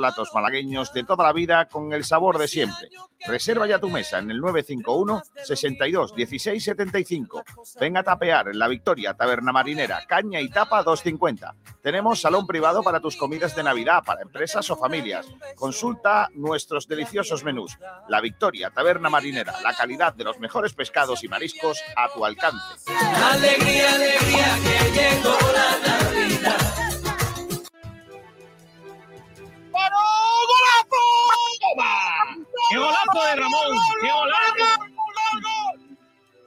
[0.00, 2.88] platos malagueños de toda la vida con el sabor de siempre.
[3.26, 7.42] Reserva ya tu mesa en el 951 62 16 75.
[7.78, 11.54] Venga a tapear en la Victoria Taberna Marinera, caña y tapa 250.
[11.82, 15.26] Tenemos salón privado para tus comidas de Navidad, para empresas o familias.
[15.54, 17.76] Consulta nuestros deliciosos menús.
[18.08, 22.58] La Victoria Taberna Marinera, la calidad de los mejores pescados y mariscos a tu alcance.
[22.88, 25.99] Alegría, alegría, que llegó la
[32.70, 33.76] ¡Qué golazo de Ramón!
[34.00, 34.80] ¡Qué golazo!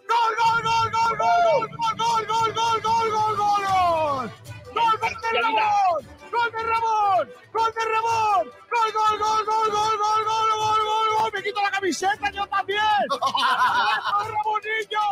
[0.08, 4.31] ¡Gol, gol, gol, gol, gol, gol, gol, gol, gol, gol, gol, gol!
[4.73, 6.00] ¡Gol de Ramón!
[6.31, 7.30] ¡Gol de Ramón!
[7.52, 8.44] ¡Gol de Ramón!
[8.72, 11.31] ¡Gol, gol, gol, gol, gol, gol, gol, gol, gol, gol!
[11.34, 12.80] ¡Me quito la camiseta yo también!
[13.09, 15.08] ¡Golazo de Ramonillo!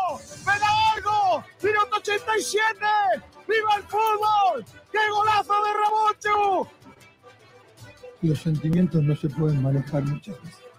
[0.45, 1.43] ¡Me da algo!
[1.61, 2.79] ¡Minuto 87!
[3.49, 4.65] ¡Viva el fútbol!
[4.89, 6.67] ¡Qué golazo de Ramón, Chu!
[8.21, 10.60] los sentimientos no se pueden manejar muchas veces.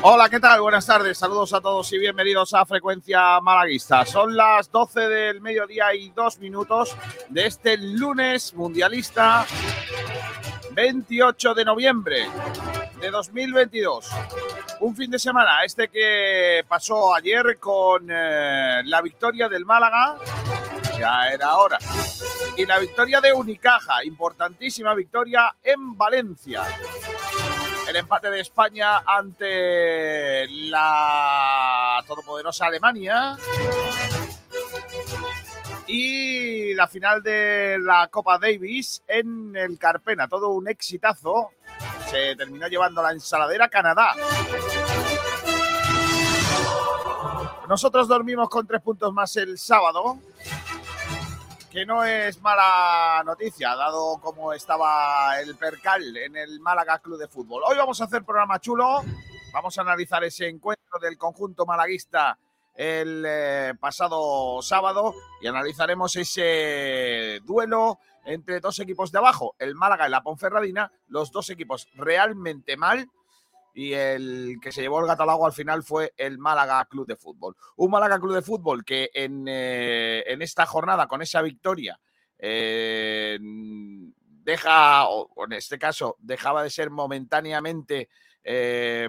[0.00, 0.60] Hola, ¿qué tal?
[0.60, 4.06] Buenas tardes, saludos a todos y bienvenidos a Frecuencia Malaguista.
[4.06, 6.96] Son las 12 del mediodía y dos minutos
[7.28, 9.44] de este lunes mundialista
[10.72, 12.28] 28 de noviembre
[13.00, 14.08] de 2022.
[14.80, 20.16] Un fin de semana, este que pasó ayer con eh, la victoria del Málaga,
[20.96, 21.78] ya era hora,
[22.56, 26.62] y la victoria de Unicaja, importantísima victoria en Valencia
[27.88, 33.36] el empate de España ante la todopoderosa Alemania.
[35.86, 40.28] Y la final de la Copa Davis en el Carpena.
[40.28, 41.50] Todo un exitazo.
[42.10, 44.14] Se terminó llevando la ensaladera Canadá.
[47.68, 50.18] Nosotros dormimos con tres puntos más el sábado
[51.78, 57.28] que no es mala noticia, dado cómo estaba el percal en el Málaga Club de
[57.28, 57.62] Fútbol.
[57.64, 59.04] Hoy vamos a hacer programa chulo,
[59.52, 62.36] vamos a analizar ese encuentro del conjunto malaguista
[62.74, 70.08] el eh, pasado sábado y analizaremos ese duelo entre dos equipos de abajo, el Málaga
[70.08, 73.08] y la Ponferradina, los dos equipos realmente mal
[73.78, 77.06] y el que se llevó el gato al agua al final fue el Málaga Club
[77.06, 77.54] de Fútbol.
[77.76, 81.96] Un Málaga Club de Fútbol que en, eh, en esta jornada, con esa victoria,
[82.40, 88.08] eh, deja, o en este caso, dejaba de ser momentáneamente
[88.42, 89.08] eh,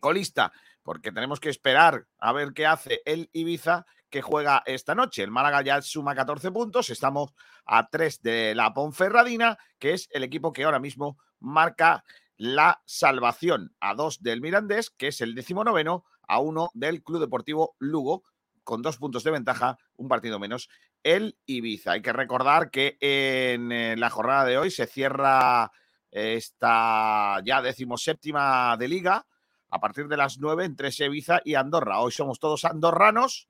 [0.00, 0.50] colista,
[0.82, 5.22] porque tenemos que esperar a ver qué hace el Ibiza que juega esta noche.
[5.22, 7.34] El Málaga ya suma 14 puntos, estamos
[7.66, 12.02] a 3 de la Ponferradina, que es el equipo que ahora mismo marca
[12.36, 17.76] la salvación a dos del Mirandés, que es el decimonoveno, a uno del Club Deportivo
[17.78, 18.24] Lugo,
[18.64, 20.68] con dos puntos de ventaja, un partido menos,
[21.02, 21.92] el Ibiza.
[21.92, 25.70] Hay que recordar que en la jornada de hoy se cierra
[26.10, 29.26] esta ya decimoséptima de liga
[29.70, 32.00] a partir de las nueve entre Ibiza y Andorra.
[32.00, 33.48] Hoy somos todos andorranos.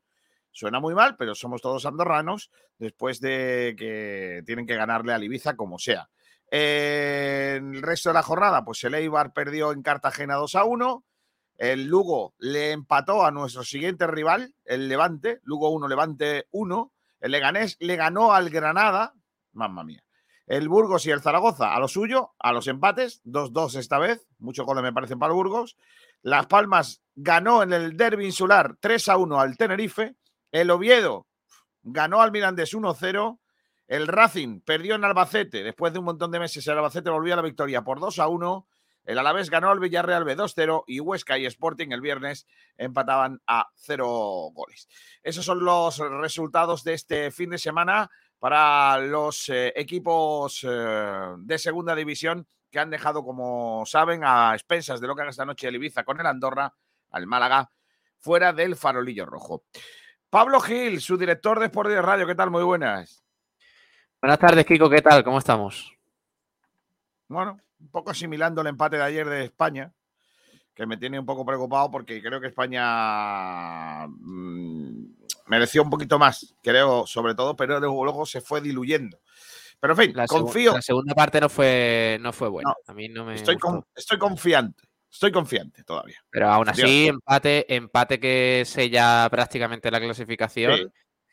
[0.51, 5.57] Suena muy mal, pero somos todos andorranos después de que tienen que ganarle al Ibiza
[5.57, 6.11] como sea.
[6.51, 11.05] En el resto de la jornada, pues el Eibar perdió en Cartagena 2 a 1.
[11.59, 15.41] El Lugo le empató a nuestro siguiente rival, el Levante.
[15.43, 16.93] Lugo 1, Levante 1.
[17.21, 19.15] El Leganés le ganó al Granada.
[19.53, 20.03] Mamma mía.
[20.47, 24.29] El Burgos y el Zaragoza a lo suyo, a los empates, 2-2 esta vez.
[24.39, 25.77] Muchos goles me parecen para el Burgos.
[26.23, 30.15] Las Palmas ganó en el derby insular 3 a 1 al Tenerife.
[30.53, 31.27] El Oviedo
[31.83, 33.41] ganó al Mirandés 1-0.
[33.87, 35.63] El Racing perdió en Albacete.
[35.63, 38.29] Después de un montón de meses, el Albacete volvió a la victoria por 2 a
[38.29, 38.69] 1.
[39.05, 42.47] El Alavés ganó al Villarreal B 2-0 y Huesca y Sporting el viernes
[42.77, 44.07] empataban a 0
[44.53, 44.89] goles.
[45.23, 48.11] Esos son los resultados de este fin de semana
[48.41, 55.01] para los eh, equipos eh, de segunda división que han dejado, como saben, a expensas
[55.01, 56.75] de lo que haga esta noche el Ibiza con el Andorra,
[57.11, 57.71] al Málaga,
[58.19, 59.65] fuera del farolillo rojo.
[60.29, 62.51] Pablo Gil, su director de Sport de Radio, ¿qué tal?
[62.51, 63.26] Muy buenas.
[64.21, 65.23] Buenas tardes, Kiko, ¿qué tal?
[65.23, 65.93] ¿Cómo estamos?
[67.29, 69.93] Bueno, un poco asimilando el empate de ayer de España,
[70.75, 75.05] que me tiene un poco preocupado porque creo que España mm,
[75.47, 79.19] mereció un poquito más, creo, sobre todo, pero luego, se fue diluyendo.
[79.79, 82.71] Pero en fin, La, confío, la segunda parte no fue, no fue buena.
[82.71, 83.69] No, a mí no me estoy, gustó.
[83.69, 86.25] con- estoy confiante, estoy confiante todavía.
[86.31, 87.15] Pero aún así, Dios.
[87.15, 90.87] empate, empate que sella prácticamente la clasificación Sí,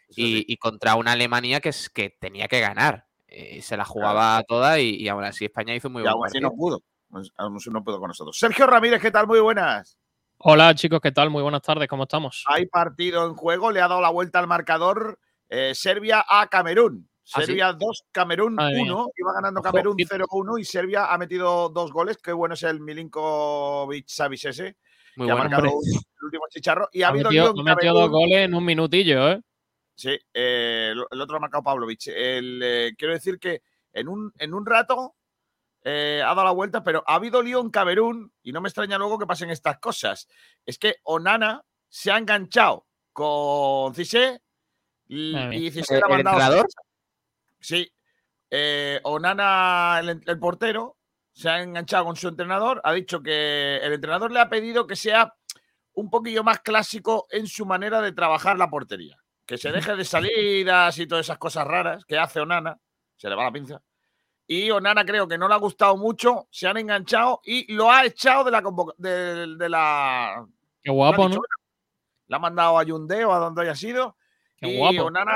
[0.10, 0.46] y, sí.
[0.48, 3.06] y contra una Alemania que, es, que tenía que ganar.
[3.28, 6.26] Eh, se la jugaba toda y, y aún así España hizo muy Y buen aún
[6.26, 6.80] así no pudo.
[7.10, 8.38] Pues, Aún así no pudo con nosotros.
[8.38, 9.28] Sergio Ramírez, ¿qué tal?
[9.28, 9.98] Muy buenas.
[10.38, 11.30] Hola chicos, ¿qué tal?
[11.30, 12.44] Muy buenas tardes, ¿cómo estamos?
[12.48, 15.20] Hay partido en juego, le ha dado la vuelta al marcador
[15.50, 17.08] eh, Serbia a Camerún.
[17.34, 17.46] ¿Ah, sí?
[17.46, 18.94] Serbia 2, Camerún Madre mía.
[18.94, 19.08] 1.
[19.16, 22.18] Iba ganando Ojo, Camerún y- 0-1 y Serbia ha metido dos goles.
[22.18, 24.76] Qué bueno es el Milinkovic Savic ese,
[25.16, 25.50] Muy que ha bueno.
[25.50, 25.92] marcado hombre.
[25.94, 26.90] el último chicharro.
[26.92, 29.42] Y ha Ha habido metido, ha metido dos goles en un minutillo, ¿eh?
[29.95, 32.07] Sí, eh, el, el otro lo ha marcado Pavlovic.
[32.07, 33.62] El, eh, quiero decir que
[33.94, 35.16] en un, en un rato
[35.84, 38.98] eh, ha dado la vuelta, pero ha habido lío en Camerún y no me extraña
[38.98, 40.28] luego que pasen estas cosas.
[40.66, 44.42] Es que Onana se ha enganchado con Cissé
[45.07, 46.68] y, y Cissé ¿El- le ha el mandado- entrenador?
[47.60, 47.94] Sí.
[48.50, 50.98] Eh, Onana, el, el portero,
[51.34, 52.81] se ha enganchado con su entrenador.
[52.84, 55.36] Ha dicho que el entrenador le ha pedido que sea
[55.94, 59.18] un poquillo más clásico en su manera de trabajar la portería.
[59.45, 62.78] Que se deje de salidas y todas esas cosas raras que hace Onana.
[63.18, 63.81] Se le va la pinza.
[64.48, 68.06] Y Onana creo que no le ha gustado mucho, se han enganchado y lo ha
[68.06, 68.62] echado de la
[68.98, 70.45] de, de la.
[70.81, 71.42] Qué guapo, ¿no?
[72.28, 74.18] Le ha mandado a Yundé o a donde haya sido.
[74.57, 75.04] Qué y guapo.
[75.06, 75.36] Onana,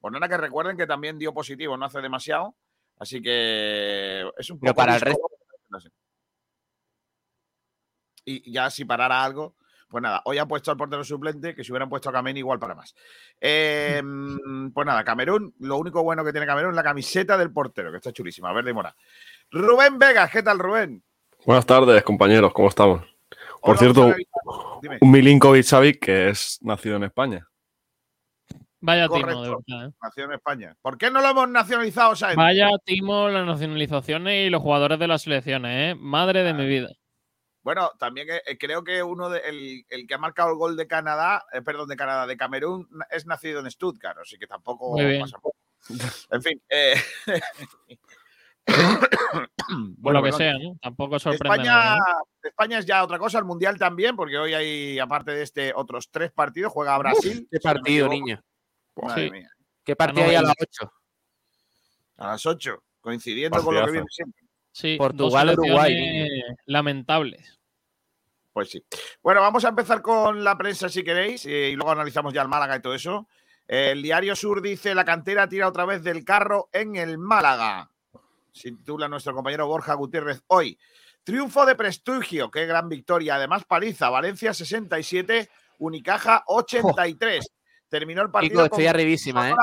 [0.00, 2.56] Onana que recuerden que también dio positivo, no hace demasiado.
[2.98, 4.86] Así que es un Pero poco.
[4.86, 5.30] para el disco-
[8.24, 9.54] Y ya si parara algo,
[9.88, 12.58] pues nada, hoy ha puesto al portero suplente, que si hubieran puesto a Kameni igual
[12.58, 12.94] para más.
[13.40, 14.02] Eh,
[14.74, 17.98] pues nada, Camerún, lo único bueno que tiene Camerún es la camiseta del portero, que
[17.98, 18.94] está chulísima, verde y mora.
[19.50, 21.02] Rubén Vegas, ¿qué tal, Rubén?
[21.44, 23.02] Buenas tardes, compañeros, ¿cómo estamos?
[23.62, 24.14] Por cierto,
[25.00, 27.48] un Milinkovic Savic que es nacido en España.
[28.80, 29.42] Vaya timo, correcto.
[29.42, 29.92] de verdad, ¿eh?
[30.02, 30.76] nació en España.
[30.80, 32.36] ¿Por qué no lo hemos nacionalizado, Sainz?
[32.36, 35.98] Vaya timo las nacionalizaciones y los jugadores de las selecciones, ¿eh?
[35.98, 36.88] Madre de mi vida.
[37.66, 40.86] Bueno, también eh, creo que uno de, el, el que ha marcado el gol de
[40.86, 45.04] Canadá, eh, perdón, de Canadá, de Camerún, es nacido en Stuttgart, así que tampoco Muy
[45.04, 45.20] bien.
[45.22, 45.58] pasa mucho.
[46.30, 46.62] En fin.
[46.68, 46.94] eh,
[50.00, 50.78] Por lo que bueno, sea, ¿no?
[50.80, 51.58] Tampoco sorprende.
[51.58, 52.46] España, nada, ¿eh?
[52.48, 56.08] España es ya otra cosa, el Mundial también, porque hoy hay, aparte de este, otros
[56.12, 56.72] tres partidos.
[56.72, 57.48] Juega Brasil.
[57.50, 58.40] Qué si no me partido, niño.
[58.94, 59.30] Madre Sí.
[59.32, 59.50] mía.
[59.82, 60.92] ¿Qué partido hay a las 8?
[62.18, 64.46] A las 8, coincidiendo con lo que viene siempre.
[64.76, 66.28] Sí, Portugal, Uruguay,
[66.66, 67.55] lamentables.
[68.56, 68.82] Pues sí.
[69.22, 72.48] Bueno, vamos a empezar con la prensa si queréis eh, y luego analizamos ya el
[72.48, 73.28] Málaga y todo eso.
[73.68, 77.90] El Diario Sur dice: La cantera tira otra vez del carro en el Málaga.
[78.52, 80.78] Se titula nuestro compañero Borja Gutiérrez hoy.
[81.22, 83.34] Triunfo de prestigio, qué gran victoria.
[83.34, 84.08] Además, paliza.
[84.08, 85.50] Valencia 67,
[85.80, 87.52] Unicaja 83.
[87.90, 88.64] Terminó el partido.
[88.64, 89.54] Estoy con- arribísima, ¿eh?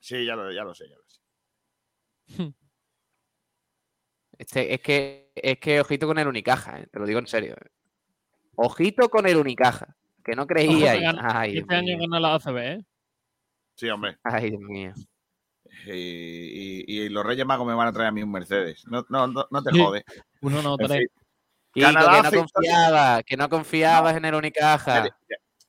[0.00, 2.52] Sí, ya lo, ya lo sé, ya lo sé.
[4.38, 6.88] Este, es, que, es que ojito con el Unicaja, ¿eh?
[6.90, 7.54] te lo digo en serio.
[7.54, 7.70] ¿eh?
[8.56, 10.92] Ojito con el Unicaja, que no creía.
[11.22, 12.84] Ay, Este año gana la ACB, ¿eh?
[13.74, 14.18] Sí, hombre.
[14.22, 14.92] Ay, Dios mío.
[15.86, 18.84] Y, y- y los Reyes Magos me van a traer a mí un Mercedes.
[18.86, 19.78] No, no, no, no te Sí.
[19.78, 20.04] jode.
[20.42, 21.06] Uno no, tres.
[21.72, 25.08] Kiko, Canadá que no confiabas, que no confiabas en el Unicaja.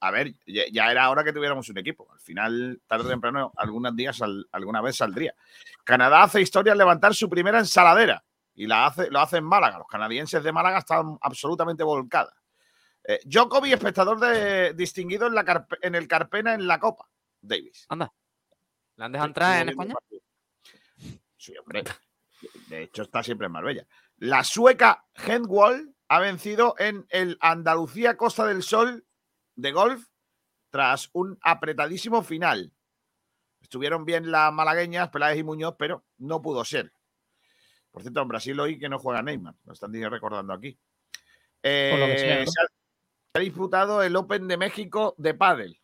[0.02, 2.12] A ver, ya, ya era hora que tuviéramos un equipo.
[2.12, 5.34] Al final, tarde o temprano, algunos días, sal- alguna vez saldría.
[5.86, 8.22] Canadá hace historia al levantar su primera ensaladera
[8.54, 9.78] y la hace, lo hace en Málaga.
[9.78, 12.34] Los canadienses de Málaga están absolutamente volcadas.
[13.06, 17.10] Eh, Djokovic, espectador de, distinguido en, la Carpe- en el Carpena en la Copa
[17.42, 17.86] Davis.
[18.96, 19.96] ¿La han dejado entrar en España?
[21.38, 21.84] Sí, hombre.
[22.68, 23.86] De hecho, está siempre en Marbella.
[24.18, 29.06] La sueca Hendwall ha vencido en el Andalucía Costa del Sol
[29.56, 30.08] de golf
[30.70, 32.72] tras un apretadísimo final.
[33.62, 36.94] Estuvieron bien las malagueñas, Peláez y Muñoz, pero no pudo ser.
[37.92, 40.72] Por cierto, en Brasil hoy que no juega Neymar, lo están recordando aquí.
[40.72, 42.52] Por lo que sea, Eh, ¿no?
[43.34, 45.80] Se, ha, disputado el Open de México de pádel.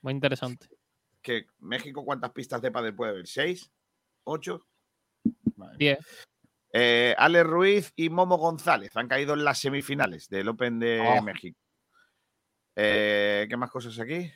[0.00, 0.68] Muy interesante.
[1.20, 3.26] que México, ¿cuántas pistas de pádel puede haber?
[3.26, 3.70] ¿Seis?
[4.24, 4.66] ¿Ocho?
[5.76, 5.98] Diez.
[6.72, 11.22] Eh, Ale Ruiz y Momo González han caído en las semifinales del Open de Oh.
[11.22, 11.58] México.
[12.76, 14.30] Eh, ¿Qué más cosas aquí?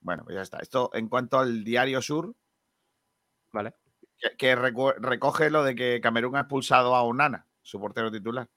[0.00, 0.58] Bueno, pues ya está.
[0.58, 2.34] Esto en cuanto al Diario Sur,
[3.52, 3.74] Vale.
[4.36, 8.48] Que, recoge lo de que Camerún ha expulsado a Onana, su portero titular.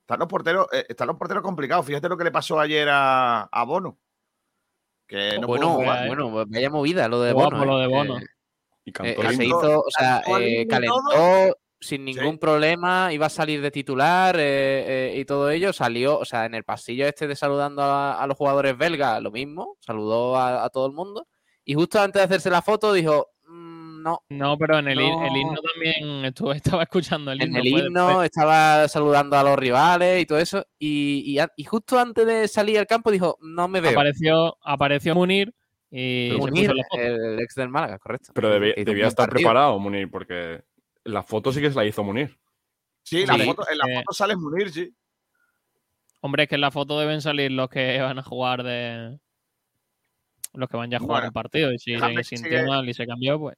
[0.00, 1.86] Están los porteros, eh, están los porteros complicados.
[1.86, 3.98] Fíjate lo que le pasó ayer a, a Bono.
[5.06, 6.04] Que no pudo bueno, jugar.
[6.04, 6.08] ¿eh?
[6.08, 7.64] bueno, vaya movida lo de Guapo Bono.
[7.64, 7.82] lo ¿eh?
[7.82, 8.18] de Bono.
[8.18, 8.24] Eh,
[8.84, 13.62] Y Eh, cantó se hizo, o sea, eh, calentó sin ningún problema, iba a salir
[13.62, 15.72] de titular eh, eh, y todo ello.
[15.72, 19.30] Salió, o sea, en el pasillo este de saludando a, a los jugadores belgas, lo
[19.30, 21.26] mismo, saludó a, a todo el mundo.
[21.64, 23.30] Y justo antes de hacerse la foto dijo,
[24.00, 25.36] "Mm, no, No, pero en el, hi- el No.
[25.38, 27.58] himno también estuve, estaba escuchando el en himno.
[27.62, 28.26] el fue himno después.
[28.26, 30.64] estaba saludando a los rivales y todo eso.
[30.78, 33.90] Y, y justo antes de salir al campo dijo, no me veo.
[33.92, 35.54] Apareció, apareció Munir
[35.90, 38.32] y Munir, el ex del Málaga, correcto.
[38.34, 39.48] Pero debía, debía estar partido.
[39.48, 40.62] preparado, Munir, porque
[41.04, 42.38] la foto sí que se la hizo Munir.
[43.02, 44.94] Sí, la Sí, foto, en la eh, foto sale Munir, sí.
[46.20, 49.18] Hombre, es que en la foto deben salir los que van a jugar de.
[50.52, 51.72] Los que van ya a jugar Bueno, el partido.
[51.72, 53.56] Y si se sintió sigue- mal y se cambió, pues.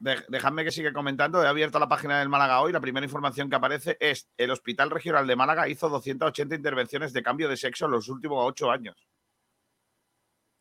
[0.00, 1.42] De- dejadme que siga comentando.
[1.44, 2.72] He abierto la página del Málaga hoy.
[2.72, 7.22] La primera información que aparece es el Hospital Regional de Málaga hizo 280 intervenciones de
[7.22, 8.96] cambio de sexo en los últimos ocho años.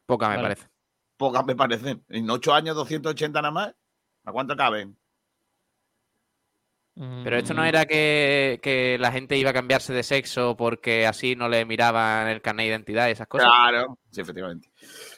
[0.06, 0.48] Poca me Vale.
[0.50, 0.68] parece.
[1.16, 2.04] Pocas me parecen.
[2.10, 3.76] En ocho años, 280 nada más.
[4.26, 4.98] ¿A cuánto caben?
[6.96, 11.08] Pero esto no mm, era que, que la gente iba a cambiarse de sexo porque
[11.08, 13.48] así no le miraban el carnet de identidad y esas cosas.
[13.48, 14.70] Claro, sí, efectivamente.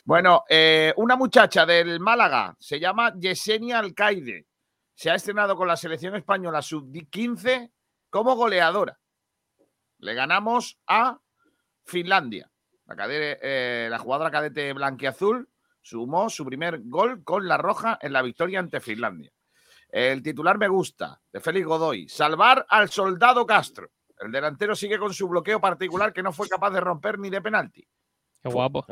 [0.04, 4.48] Bueno, eh, una muchacha del Málaga se llama Yesenia Alcaide.
[4.96, 7.72] Se ha estrenado con la selección española sub-15
[8.10, 9.00] como goleadora.
[10.00, 11.20] Le ganamos a
[11.86, 12.52] Finlandia.
[12.86, 15.48] La, eh, la jugadora cadete blanquiazul
[15.82, 19.32] sumó su primer gol con la roja en la victoria ante Finlandia.
[19.88, 22.10] El titular me gusta, de Félix Godoy.
[22.10, 23.92] Salvar al soldado Castro.
[24.18, 27.42] El delantero sigue con su bloqueo particular que no fue capaz de romper ni de
[27.42, 27.88] penalti.
[28.42, 28.86] Qué guapo.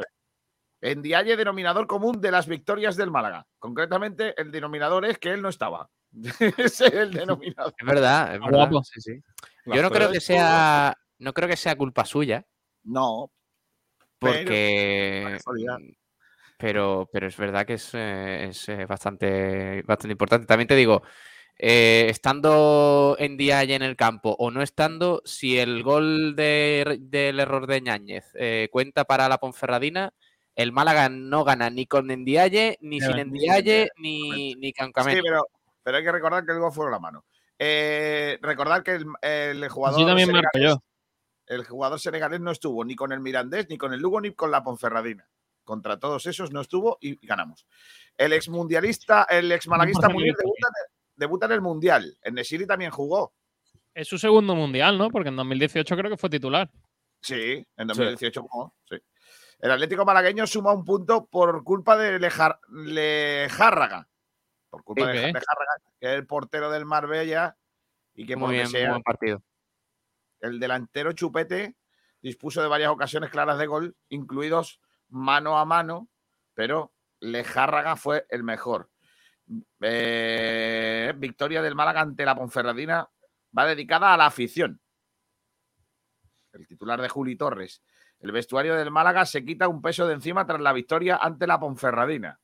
[0.81, 3.45] En Dialle, denominador común de las victorias del Málaga.
[3.57, 5.89] Concretamente, el denominador es que él no estaba.
[6.57, 7.73] Ese es el denominador.
[7.77, 8.71] Es verdad, es verdad.
[8.83, 9.21] sí, sí.
[9.65, 12.45] Yo no creo que sea, no creo que sea culpa suya,
[12.83, 13.31] No,
[14.17, 15.37] porque
[16.57, 20.45] pero, pero es verdad que es, eh, es, eh, bastante, bastante importante.
[20.45, 21.03] También te digo,
[21.57, 27.39] eh, estando en día en el campo o no estando, si el gol de- del
[27.39, 30.13] error de Ñáñez eh, cuenta para la Ponferradina,
[30.61, 33.17] el Málaga no gana ni con Endiaye, ni sin.
[33.17, 35.47] Endiaye, ni, ni con sí, pero,
[35.81, 37.23] pero hay que recordar que el gol fue la mano.
[37.57, 40.83] Eh, recordar que el, el jugador Así también marco senegalés- yo.
[41.47, 44.51] el jugador senegalés no estuvo ni con el Mirandés, ni con el Lugo, ni con
[44.51, 45.25] la Ponferradina.
[45.63, 47.65] Contra todos esos no estuvo y ganamos.
[48.17, 52.17] El ex mundialista, el ex malaguista pasa Munir debuta, en el- debuta en el Mundial.
[52.21, 53.33] En Nesiri también jugó.
[53.93, 55.09] Es su segundo mundial, ¿no?
[55.09, 56.69] Porque en 2018 creo que fue titular.
[57.21, 58.73] Sí, en 2018 jugó.
[58.89, 58.97] Sí.
[59.59, 64.07] El Atlético malagueño suma un punto por culpa de Lejar- Lejárraga.
[64.69, 65.33] Por culpa Sí, de ¿ves?
[65.33, 67.57] Lejárraga, que es el portero del Marbella
[68.13, 69.43] y que Muy bien, sea, buen partido.
[70.41, 71.75] el delantero Chupete
[72.21, 76.07] dispuso de varias ocasiones claras de gol, incluidos mano a mano,
[76.53, 78.89] pero Lejárraga fue el mejor.
[79.81, 83.09] Eh, victoria del Málaga ante la Ponferradina
[83.57, 84.79] va dedicada a la afición.
[86.53, 87.81] El titular de Juli Torres.
[88.19, 91.59] El vestuario del Málaga se quita un peso de encima tras la victoria ante la
[91.59, 92.39] Ponferradina.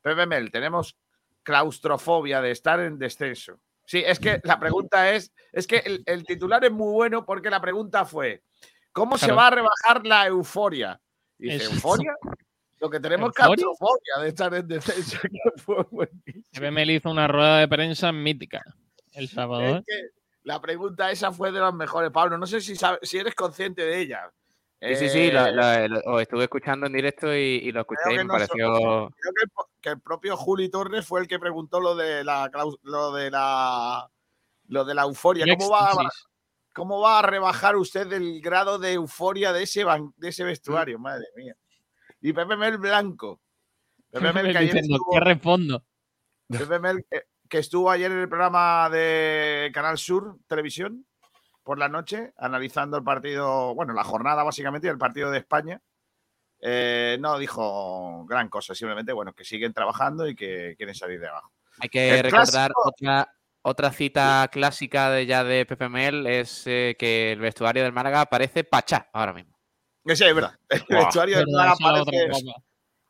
[0.00, 0.96] Pepe Mel, tenemos
[1.42, 3.60] claustrofobia de estar en descenso.
[3.84, 7.50] Sí, es que la pregunta es, es que el, el titular es muy bueno porque
[7.50, 8.42] la pregunta fue,
[8.92, 11.00] ¿cómo se va a rebajar la euforia?
[11.38, 11.66] Y dice.
[11.66, 12.14] ¿euforia?
[12.80, 15.18] Lo que tenemos claustrofobia de estar en descenso.
[15.90, 16.70] buenísimo.
[16.72, 18.62] Mel hizo una rueda de prensa mítica
[19.12, 19.78] el sábado.
[19.78, 20.10] Es que
[20.42, 22.36] la pregunta esa fue de las mejores, Pablo.
[22.36, 24.30] No sé si, sabes, si eres consciente de ella.
[24.80, 27.80] Sí, sí, sí, lo, Eh, lo- lo- os estuve escuchando en directo y, y lo
[27.80, 28.56] escuché y me no pareció...
[28.74, 32.22] Creo que el, po- que el propio Juli Torres fue el que preguntó lo de
[32.22, 34.08] la claus- lo de la
[34.68, 35.44] lo de la euforia.
[35.56, 36.08] ¿Cómo va, a.
[36.74, 40.98] ¿Cómo va a rebajar usted el grado de euforia de ese, ban- de ese vestuario?
[40.98, 41.54] Madre mía.
[42.20, 43.40] Y Pepe Mel Blanco.
[44.10, 45.84] Pepe Mel, que ayer Diciendo, estuvo- ¿qué respondo?
[46.48, 51.06] Pepe Mel, que, que estuvo ayer en el programa de Canal Sur Televisión
[51.64, 55.80] por la noche, analizando el partido, bueno, la jornada básicamente y el partido de España.
[56.60, 61.28] Eh, no dijo gran cosa, simplemente, bueno, que siguen trabajando y que quieren salir de
[61.28, 61.52] abajo.
[61.80, 62.82] Hay que El recordar clásico.
[62.84, 67.92] otra, otra cita clásica de ya de Pepe Mel es eh, que el vestuario del
[67.92, 69.58] Málaga parece Pachá ahora mismo.
[70.04, 70.58] Que sí, es verdad.
[70.68, 72.28] El vestuario del Málaga parece.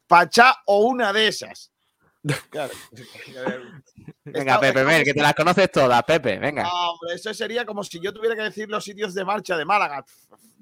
[0.06, 1.73] Pachá o una de esas.
[2.48, 2.72] Claro.
[4.24, 6.62] Venga, Pepe como que te las conoces todas, Pepe, venga.
[6.62, 9.64] No, hombre, eso sería como si yo tuviera que decir los sitios de marcha de
[9.64, 10.04] Málaga.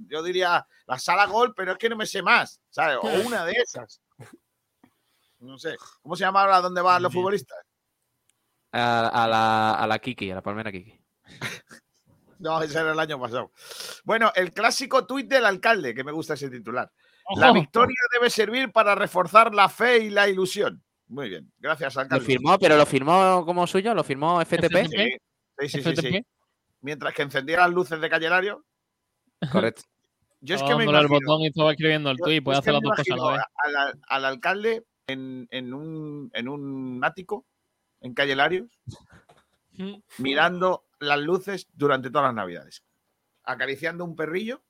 [0.09, 2.99] Yo diría la sala gol, pero es que no me sé más, ¿sabes?
[3.00, 4.00] O una de esas.
[5.38, 5.76] No sé.
[6.02, 7.59] ¿Cómo se llama ahora dónde van los futbolistas?
[8.73, 10.99] A, a la, a la Kiki, a la palmera Kiki.
[12.42, 13.52] No, ese era el año pasado.
[14.02, 16.90] Bueno, el clásico tuit del alcalde, que me gusta ese titular.
[17.26, 20.83] Ojo, La victoria debe servir para reforzar la fe y la ilusión.
[21.09, 21.52] Muy bien.
[21.59, 22.25] Gracias, Lo alcalde.
[22.25, 24.87] firmó, pero lo firmó como suyo, lo firmó FTP.
[24.88, 26.23] Sí, sí, sí, sí.
[26.80, 28.64] Mientras que encendía las luces de Calle Lario,
[29.52, 29.82] Correcto.
[30.40, 32.38] yo es que me el imagino, botón y estaba escribiendo el yo- tuit.
[32.40, 33.42] yo Puede es que hacer las me dos cosas a la vez.
[33.64, 37.47] imagino al, al alcalde en, en un, en un ático,
[38.00, 38.68] en Calle Larios,
[40.18, 42.82] mirando las luces durante todas las navidades.
[43.44, 44.62] Acariciando un perrillo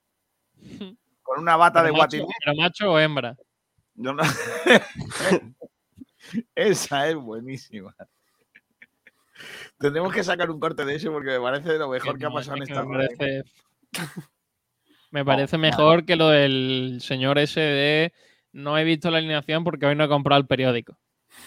[1.23, 2.35] con una bata de ¿Pero macho, guatiné.
[2.45, 3.37] pero macho o hembra?
[3.95, 4.23] No, no.
[6.55, 7.95] Esa es buenísima.
[9.79, 12.35] Tendremos que sacar un corte de eso porque me parece lo mejor que ha no,
[12.35, 13.45] pasado en es que esta me parece,
[15.11, 18.13] me parece mejor que lo del señor ese de
[18.53, 20.97] no he visto la alineación porque hoy no he comprado el periódico.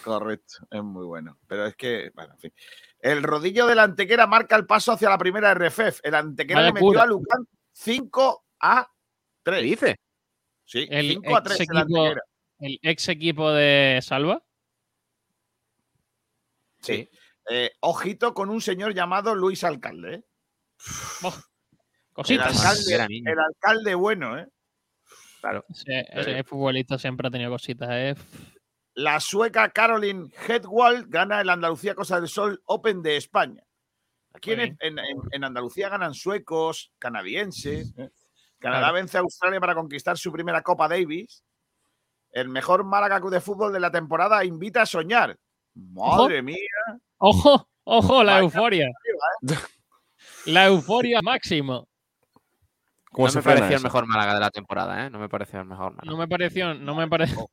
[0.04, 1.38] Correcto, es muy bueno.
[1.48, 2.54] Pero es que, bueno, en fin.
[3.00, 6.02] El rodillo de la Antequera marca el paso hacia la primera RFF.
[6.04, 7.04] El Antequera Vaya le metió cura.
[7.04, 8.90] a Lucán 5 a
[9.44, 9.64] ¿Qué 3.
[9.64, 10.00] dice?
[10.66, 12.22] Sí, El 5 a 3 ex el equipo- Antequera.
[12.60, 14.44] El ex equipo de Salva.
[16.86, 17.10] Sí.
[17.50, 20.16] Eh, ojito con un señor llamado Luis Alcalde.
[20.16, 20.24] ¿eh?
[21.24, 21.32] El
[22.14, 22.58] Cositas.
[22.66, 23.32] alcalde, Era niño.
[23.32, 24.48] el alcalde bueno, ¿eh?
[25.70, 28.16] Ese, ese futbolista siempre ha tenido cositas, ¿eh?
[28.96, 33.62] La sueca Caroline Hedwald gana el Andalucía Cosa del Sol Open de España.
[34.34, 37.94] Aquí en, en- Andalucía ganan suecos, canadienses.
[37.98, 38.10] ¿eh?
[38.58, 38.94] Canadá Claro.
[38.96, 41.44] vence a Australia para conquistar su primera Copa Davis.
[42.32, 45.38] El mejor Málaga Club de Fútbol de la temporada invita a soñar.
[45.76, 46.58] Madre mía.
[47.18, 47.68] ¡Ojo!
[47.84, 48.24] ¡Ojo!
[48.24, 48.88] La Vaya euforia.
[50.46, 51.88] La euforia máximo.
[53.12, 55.10] ¿Cómo no se me pareció el mejor Málaga de la temporada, ¿eh?
[55.10, 56.12] No me pareció el mejor Málaga.
[56.12, 57.50] No me pareció, no me pareció.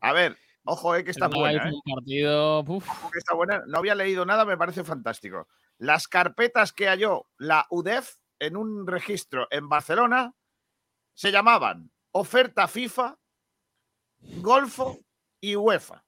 [0.00, 1.68] A ver, ojo, eh, que está buena.
[1.68, 1.72] ¿eh?
[1.72, 2.58] un partido.
[2.60, 3.62] Ojo que está buena.
[3.66, 5.48] No había leído nada, me parece fantástico.
[5.78, 10.34] Las carpetas que halló la UDEF en un registro en Barcelona
[11.14, 13.16] se llamaban Oferta FIFA,
[14.18, 14.98] Golfo
[15.40, 16.05] y UEFA.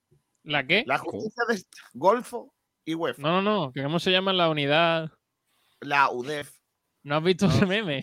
[0.48, 0.82] ¿La qué?
[0.86, 1.62] La justicia de
[1.92, 3.20] Golfo y UEFA.
[3.20, 3.72] No, no, no.
[3.72, 5.10] que ¿Cómo se llama la unidad?
[5.80, 6.50] La UDEF.
[7.02, 8.02] ¿No has visto ese meme?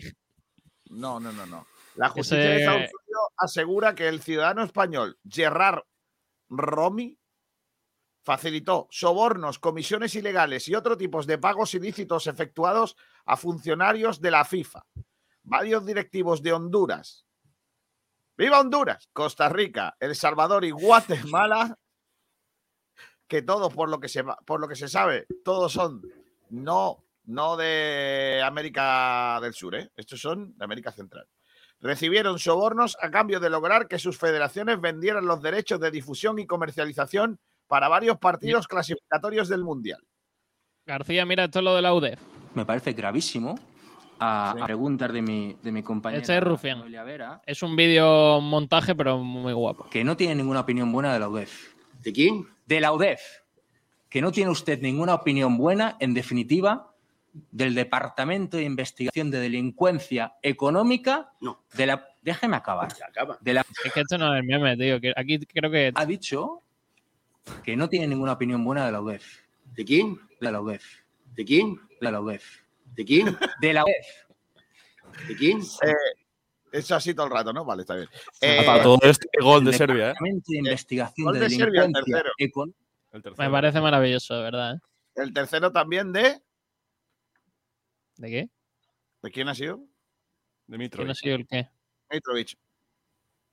[0.88, 1.66] No, no, no, no.
[1.96, 5.82] La justicia de Ese- Estados Unidos asegura que el ciudadano español Gerard
[6.48, 7.18] Romy
[8.24, 14.44] facilitó sobornos, comisiones ilegales y otro tipos de pagos ilícitos efectuados a funcionarios de la
[14.44, 14.84] FIFA.
[15.42, 17.26] Varios directivos de Honduras.
[18.36, 19.08] ¡Viva Honduras!
[19.12, 21.76] Costa Rica, El Salvador y Guatemala,
[23.28, 26.02] que todos, por lo que se, por lo que se sabe, todos son
[26.50, 29.90] no, no de América del Sur, ¿eh?
[29.96, 31.26] estos son de América Central
[31.80, 36.46] recibieron sobornos a cambio de lograr que sus federaciones vendieran los derechos de difusión y
[36.46, 40.00] comercialización para varios partidos clasificatorios del Mundial.
[40.86, 42.20] García, mira, esto es lo de la UDEF.
[42.54, 43.56] me parece gravísimo.
[44.18, 44.62] A, Sí.
[44.62, 46.90] a preguntas de mi, de mi compañera Este es Rufián.
[46.90, 49.90] Vera, Es un vídeo montaje, pero muy guapo.
[49.90, 51.74] que no tiene ninguna opinión buena de la UDEF.
[52.06, 52.46] ¿De quién?
[52.66, 53.20] De la UDEF.
[54.08, 56.94] Que no tiene usted ninguna opinión buena, en definitiva,
[57.50, 61.64] del Departamento de Investigación de Delincuencia Económica No.
[61.74, 62.06] de la.
[62.22, 62.92] Déjeme acabar.
[63.08, 63.38] Acaba.
[63.40, 65.00] De la, Es que esto no es el meme, tío.
[65.00, 65.90] que aquí creo que.
[65.96, 66.62] ha dicho
[67.64, 69.24] que no tiene ninguna opinión buena de la UDEF.
[69.74, 70.16] ¿De quién?
[70.40, 70.84] De la UDEF.
[71.34, 71.80] ¿De quién?
[72.00, 72.44] De la UDEF.
[72.94, 73.36] ¿De quién?
[73.60, 75.26] De la UDEF.
[75.26, 75.58] ¿De quién?
[76.76, 77.64] Eso así todo el rato, ¿no?
[77.64, 78.08] Vale, está bien.
[78.40, 80.14] Eh, Para todo este gol de Serbia, ¿eh?
[80.20, 82.30] De Investigación gol de de Serbia, el tercero.
[83.38, 84.74] Me parece maravilloso, de verdad.
[84.74, 84.78] ¿eh?
[85.16, 86.40] el tercero también de.
[88.16, 88.48] ¿De qué?
[89.22, 89.78] ¿De quién ha sido?
[89.78, 91.10] De ¿Quién Mitrovic.
[91.10, 91.68] ha sido el qué?
[92.10, 92.58] Mitrovic.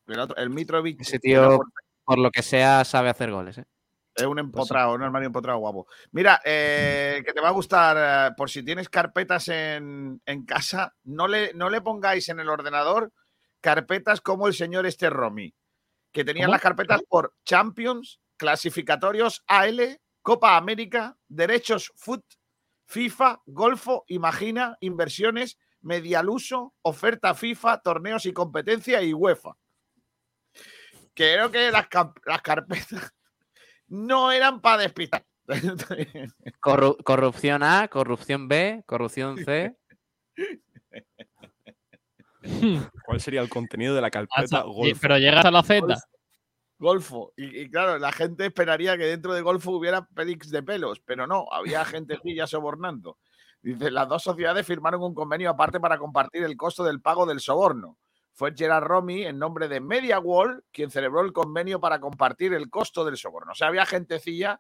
[0.08, 1.72] El, otro, el Mitrovic Ese tío, por-
[2.04, 3.66] por lo que sea, sabe hacer goles, ¿eh?
[4.16, 5.88] Es un empotrado, un armario empotrado guapo.
[6.12, 7.98] Mira, eh, que te va a gustar,
[8.32, 12.50] eh, por si tienes carpetas en, en casa, no le, no le pongáis en el
[12.50, 13.12] ordenador
[13.62, 15.56] carpetas como el señor este Romy,
[16.12, 16.56] que tenían ¿Cómo?
[16.56, 22.24] las carpetas por Champions, clasificatorios AL, Copa América, derechos FUT,
[22.86, 29.58] FIFA, Golfo, Imagina, inversiones, Medialuso, oferta FIFA, torneos y competencia y UEFA.
[31.14, 31.88] Creo que las,
[32.26, 33.14] las carpetas
[33.88, 35.26] no eran para despistar.
[36.62, 39.76] Corru- corrupción A, corrupción B, corrupción C.
[43.06, 44.98] ¿Cuál sería el contenido de la carpeta Hasta- golf?
[45.02, 45.86] pero llegas a la Z.
[46.80, 47.32] Golfo.
[47.38, 51.26] Y, y claro, la gente esperaría que dentro de Golfo hubiera pelix de pelos, pero
[51.28, 53.18] no, había gente ya sobornando.
[53.62, 57.40] Dice, las dos sociedades firmaron un convenio aparte para compartir el costo del pago del
[57.40, 57.98] soborno.
[58.34, 62.70] Fue Gerard Romy, en nombre de Media World, quien celebró el convenio para compartir el
[62.70, 63.52] costo del soborno.
[63.52, 64.60] O sea, había gentecilla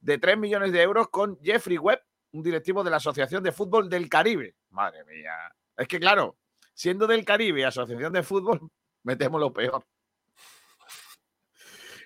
[0.00, 3.88] de 3 millones de euros con Jeffrey Webb, un directivo de la Asociación de Fútbol
[3.88, 4.56] del Caribe.
[4.70, 5.32] Madre mía.
[5.76, 6.36] Es que claro,
[6.74, 8.60] siendo del Caribe, Asociación de Fútbol,
[9.04, 9.86] metemos lo peor.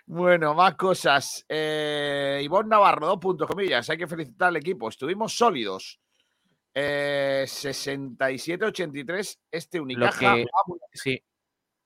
[0.04, 1.44] Bueno, más cosas.
[1.48, 3.88] Eh, Ivonne Navarro, dos puntos, comillas.
[3.90, 4.88] Hay que felicitar al equipo.
[4.88, 6.00] Estuvimos sólidos.
[6.80, 10.36] Eh, 67-83, este Lo Unicaja.
[10.36, 10.46] que,
[10.92, 11.24] sí,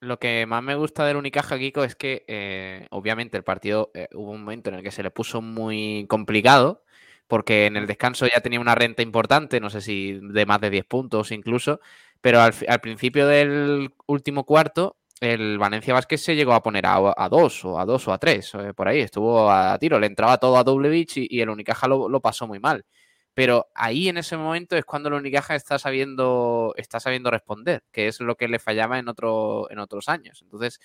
[0.01, 4.09] lo que más me gusta del Unicaja, Kiko, es que eh, obviamente el partido eh,
[4.13, 6.85] hubo un momento en el que se le puso muy complicado,
[7.27, 10.69] porque en el descanso ya tenía una renta importante, no sé si de más de
[10.69, 11.81] 10 puntos incluso,
[12.21, 17.15] pero al, al principio del último cuarto, el Valencia Vázquez se llegó a poner a,
[17.17, 20.09] a dos o a dos o a tres, eh, por ahí, estuvo a tiro, le
[20.09, 22.85] entraba todo a Dublevich y, y el Unicaja lo, lo pasó muy mal.
[23.35, 28.09] Pero ahí en ese momento es cuando el Unicaja está sabiendo, está sabiendo responder, que
[28.09, 30.41] es lo que le fallaba en, otro, en otros años.
[30.43, 30.81] Entonces,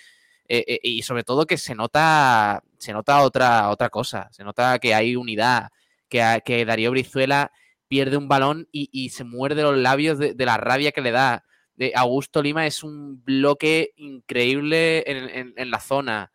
[0.47, 4.79] eh, eh, y sobre todo que se nota, se nota otra, otra cosa, se nota
[4.79, 5.69] que hay unidad,
[6.07, 7.51] que, que Darío Brizuela
[7.89, 11.43] pierde un balón y, se muerde los labios de, la rabia que le da.
[11.75, 16.31] De Augusto Lima es un bloque increíble en la zona.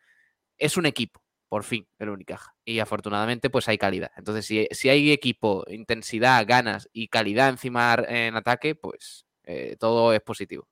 [0.57, 1.22] Es un equipo,
[1.53, 2.55] por fin, el Unicaja.
[2.65, 4.09] Y afortunadamente, pues hay calidad.
[4.17, 10.13] Entonces, si, si hay equipo, intensidad, ganas y calidad encima en ataque, pues eh, todo
[10.13, 10.67] es positivo.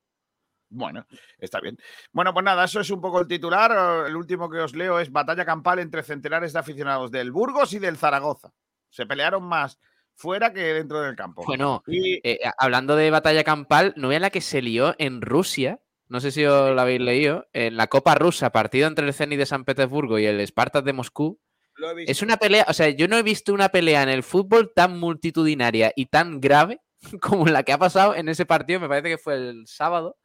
[0.70, 1.06] Bueno,
[1.38, 1.78] está bien.
[2.12, 4.08] Bueno, pues nada, eso es un poco el titular.
[4.08, 7.78] El último que os leo es batalla campal entre centenares de aficionados del Burgos y
[7.78, 8.52] del Zaragoza.
[8.90, 9.80] Se pelearon más
[10.16, 11.44] fuera que dentro del campo.
[11.46, 15.80] Bueno, Y eh, hablando de batalla campal, ¿no es la que se lió en Rusia?
[16.12, 17.48] No sé si os lo habéis leído.
[17.54, 20.92] En la Copa Rusa, partido entre el Zenit de San Petersburgo y el Spartak de
[20.92, 21.40] Moscú.
[21.76, 22.12] lo he visto.
[22.12, 25.00] Es una pelea, o sea, yo no he visto una pelea en el fútbol tan
[25.00, 26.82] multitudinaria y tan grave
[27.22, 28.82] como la que ha pasado en ese partido.
[28.82, 30.18] Me parece que fue el sábado.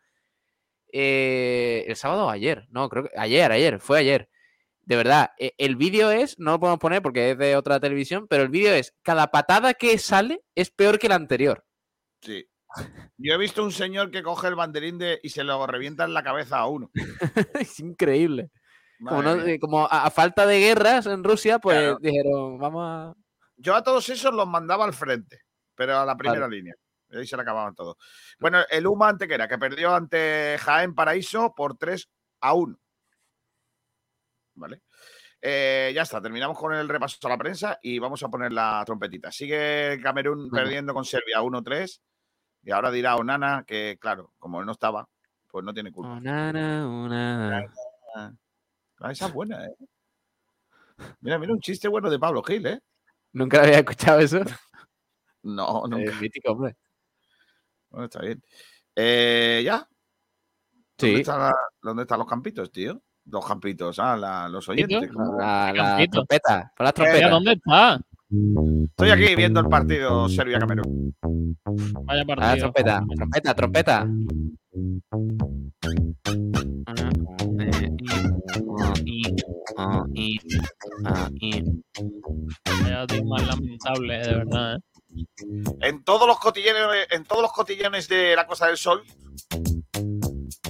[0.93, 4.29] Eh, el sábado o ayer, no, creo que ayer, ayer, fue ayer.
[4.83, 8.27] De verdad, e- el vídeo es, no lo podemos poner porque es de otra televisión,
[8.29, 11.65] pero el vídeo es, cada patada que sale es peor que la anterior.
[12.23, 12.45] Sí.
[13.19, 16.15] Yo he visto un señor que coge el banderín de, y se lo revienta en
[16.15, 16.91] la cabeza a uno.
[17.61, 18.51] es increíble.
[18.99, 21.99] Como, no- eh, como a, a falta de guerras en Rusia, pues Claro.
[22.01, 23.15] dijeron, vamos a...
[23.57, 25.41] Yo a todos esos los mandaba al frente,
[25.75, 26.75] pero a la primera línea.
[27.11, 27.97] Y ahí se le acababan todos.
[28.39, 32.09] Bueno, el Uma Antequera, que perdió ante Jaén Paraíso por 3
[32.41, 32.77] a 1.
[34.55, 34.83] ¿Vale?
[35.41, 38.83] Eh, ya está, terminamos con el repaso a la prensa y vamos a poner la
[38.85, 39.31] trompetita.
[39.31, 42.01] Sigue Camerún perdiendo con Serbia 1-3.
[42.67, 45.09] Y ahora dirá Onana que, claro, como él no estaba,
[45.49, 46.15] pues no tiene culpa.
[46.15, 47.73] Onana, onana.
[48.17, 49.77] Ah, esa es buena, ¿eh?
[51.21, 52.81] Mira, mira, un chiste bueno de Pablo Gil, ¿eh?
[53.33, 54.41] Nunca había escuchado eso.
[55.43, 56.11] No, nunca.
[56.11, 56.75] Es mítico, hombre.
[57.89, 58.43] Bueno, está bien.
[58.97, 59.89] Eh, ¿Ya?
[60.99, 61.31] ¿Dónde, Sí.
[61.31, 63.01] la- ¿Dónde están los campitos, tío?
[63.27, 65.09] Los campitos, ah, la- los oyentes.
[65.15, 66.73] La, la trompeta.
[66.77, 67.29] Pon la Mira, trompeta.
[67.31, 68.01] ¿dónde está?
[68.29, 71.15] Estoy aquí viendo el partido Serbia-Camerún.
[72.05, 72.57] Vaya Ah, partido.
[72.73, 74.07] trompeta, trompeta, trompeta.
[82.83, 84.77] Vaya tío más lamentable, de verdad.
[84.77, 84.81] ¿eh?
[85.83, 89.03] En todos los cotillones, en todos los cotillones de la Costa del Sol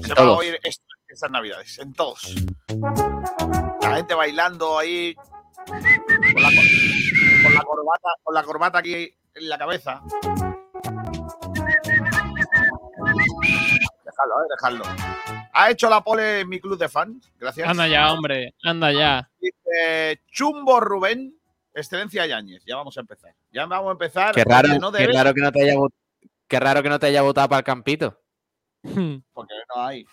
[0.03, 1.79] se va a oír esto estas navidades.
[1.79, 2.35] En todos.
[3.83, 6.51] La gente bailando ahí con la,
[7.47, 8.95] con la corbata, con la corbata aquí
[9.35, 10.03] en la cabeza.
[14.05, 14.85] Dejadlo, eh, dejadlo.
[15.53, 17.31] Ha hecho la pole en mi club de fans.
[17.39, 17.69] Gracias.
[17.69, 19.31] Anda ya, hombre, anda ya.
[19.41, 21.35] Dice Chumbo Rubén,
[21.75, 22.65] Excelencia Yáñez.
[22.67, 23.35] Ya vamos a empezar.
[23.53, 24.35] Ya vamos a empezar.
[24.35, 25.75] Qué raro, no qué raro que no te haya
[26.49, 28.21] qué raro que no te haya votado para el campito.
[29.33, 30.05] Porque no hay.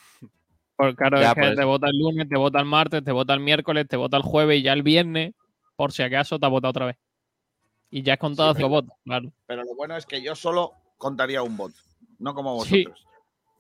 [0.76, 1.56] Porque claro, Ya, es que pues.
[1.56, 4.24] te vota el lunes, te vota el martes, te vota el miércoles, te vota el
[4.24, 5.34] jueves y ya el viernes,
[5.76, 6.98] por si acaso, te ha votado otra vez.
[7.96, 9.32] Y ya has contado Sí, cinco votos, claro.
[9.46, 11.76] Pero lo bueno es que yo solo contaría un voto,
[12.18, 13.06] no como vosotros.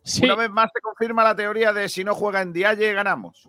[0.03, 3.47] Sí, Una vez más se confirma la teoría de si no juega en Dialle, ganamos.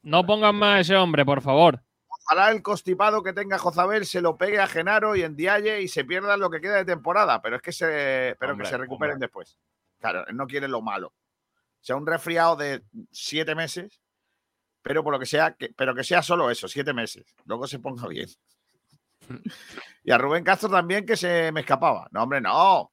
[0.00, 1.82] no pongan más a ese hombre, por favor.
[2.24, 5.88] Ojalá el constipado que tenga Jozabel se lo pegue a Genaro y en Dialle y
[5.88, 8.78] se pierda lo que queda de temporada, pero es que se, pero Hombre, que se
[8.78, 9.58] recuperen después.
[10.00, 11.08] Claro, él no quiere lo malo.
[11.08, 14.00] O sea, un resfriado de siete meses,
[14.80, 17.36] pero por lo que sea, que, pero que sea solo eso, siete meses.
[17.44, 18.28] Luego se ponga bien.
[20.04, 22.08] Y a Rubén Castro también que se me escapaba.
[22.12, 22.92] No, hombre, no.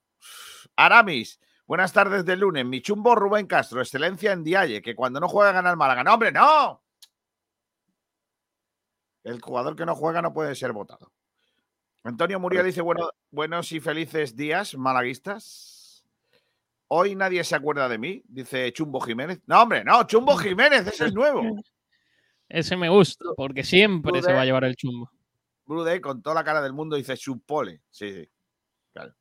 [0.76, 2.66] Aramis, buenas tardes del lunes.
[2.66, 6.04] Mi chumbo Rubén Castro, excelencia en Dialle, que cuando no juega gana el Málaga.
[6.04, 6.84] No, hombre, no.
[9.24, 11.12] El jugador que no juega no puede ser votado.
[12.04, 16.06] Antonio Muria dice bueno, buenos y felices días, malaguistas.
[16.88, 19.42] Hoy nadie se acuerda de mí, dice Chumbo Jiménez.
[19.48, 21.42] No, hombre, no, Chumbo Jiménez, ese es nuevo.
[22.48, 25.10] Ese me gusta, porque siempre se va a llevar el chumbo.
[25.66, 27.82] Brude, con toda la cara del mundo, dice Chupole.
[27.90, 28.30] Sí, sí.
[28.94, 29.14] Claro.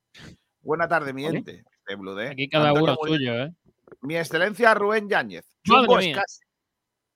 [0.60, 1.38] Buena tarde, mi Vale.
[1.38, 1.64] ente.
[1.86, 2.28] De Blude.
[2.30, 3.16] Aquí cada Antonio uno Muria.
[3.16, 3.54] suyo, ¿eh?
[4.00, 5.46] Mi excelencia Rubén Yáñez.
[5.66, 6.10] Madre mía.
[6.12, 6.44] Escasi.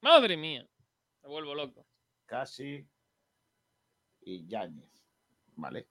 [0.03, 0.67] Madre mía.
[1.23, 1.87] Me vuelvo loco.
[2.27, 2.87] Casi
[4.23, 4.91] y Yáñez.
[5.57, 5.89] Vale.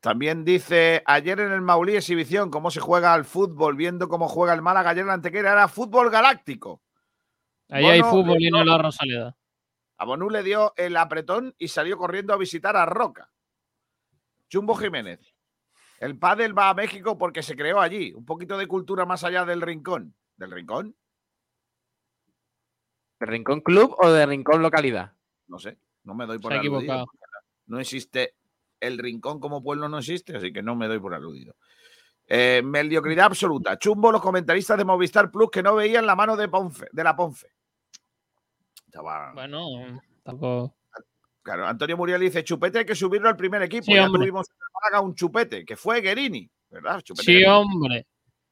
[0.00, 4.54] También dice, ayer en el Maulí exhibición, cómo se juega al fútbol, viendo cómo juega
[4.54, 6.82] el Málaga ayer en la Antequera, era fútbol galáctico.
[7.68, 9.36] Ahí hay fútbol y no dio- la Rosaleda.
[9.98, 13.30] A Bonú le dio el apretón y salió corriendo a visitar a Roca.
[14.48, 15.34] Chumbo Jiménez.
[15.98, 18.12] El pádel va a México porque se creó allí.
[18.12, 20.14] Un poquito de cultura más allá del rincón.
[20.36, 20.94] ¿Del rincón?
[23.18, 25.14] ¿De Rincón Club o de Rincón Localidad?
[25.46, 25.78] No sé.
[26.04, 26.78] No me doy por Se aludido.
[26.80, 27.06] equivocado.
[27.66, 28.34] No existe.
[28.78, 31.56] El rincón como pueblo no existe, así que no me doy por aludido.
[32.26, 33.78] Eh, mediocridad absoluta.
[33.78, 37.16] Chumbo los comentaristas de Movistar Plus que no veían la mano de Ponfe, de la
[37.16, 37.55] Ponfe.
[38.96, 40.74] Estaba- Bueno, tampoco.
[41.42, 43.84] Claro, Antonio Muriel dice, chupete hay que subirlo al primer equipo.
[43.84, 44.20] Sí, ya hombre.
[44.20, 44.46] tuvimos
[44.92, 47.02] en un chupete, que fue Guerini, ¿verdad?
[47.02, 47.50] Chupete Sí, Guerini.
[47.52, 48.06] hombre.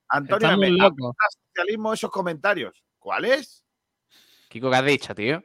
[0.08, 1.08] Antonio, Está muy me loco.
[1.08, 2.84] apesta socialismo esos comentarios.
[2.98, 3.64] ¿Cuáles?
[4.48, 5.42] Kiko, ¿qué has dicho, tío?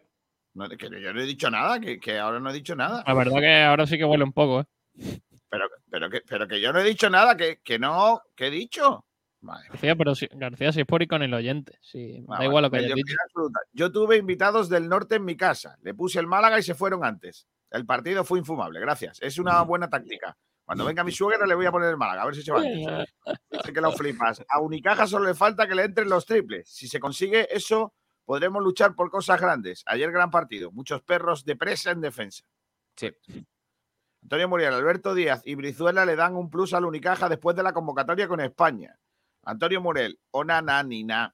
[0.53, 3.03] No, que yo no he dicho nada, que, que ahora no he dicho nada.
[3.07, 4.65] La verdad que ahora sí que huele un poco, ¿eh?
[5.49, 8.51] Pero, pero, que, pero que yo no he dicho nada, que, que no, que he
[8.51, 9.05] dicho.
[9.41, 11.77] Vale, García, pero si, García, si es por ir con el oyente.
[11.81, 13.15] Sí, Ah, da igual lo que hayas dicho.
[13.71, 15.77] Yo tuve invitados del norte en mi casa.
[15.81, 17.47] Le puse el Málaga y se fueron antes.
[17.71, 19.21] El partido fue infumable, gracias.
[19.21, 20.35] Es una buena táctica.
[20.65, 22.59] Cuando venga mi suegra le voy a poner el Málaga, a ver si se va
[22.59, 23.15] antes.
[23.51, 24.43] Dice que lo flipas.
[24.49, 26.69] A Unicaja solo le falta que le entren los triples.
[26.69, 27.93] Si se consigue eso,
[28.25, 29.83] podremos luchar por cosas grandes.
[29.87, 30.71] Ayer gran partido.
[30.71, 32.43] Muchos perros de presa en defensa.
[32.95, 33.15] Sí.
[34.21, 37.71] Antonio Muriel, Alberto Díaz y Brizuela le dan un plus al Unicaja después de la
[37.73, 38.99] convocatoria con España.
[39.49, 41.33] Antonio Muriel, Onana Nina.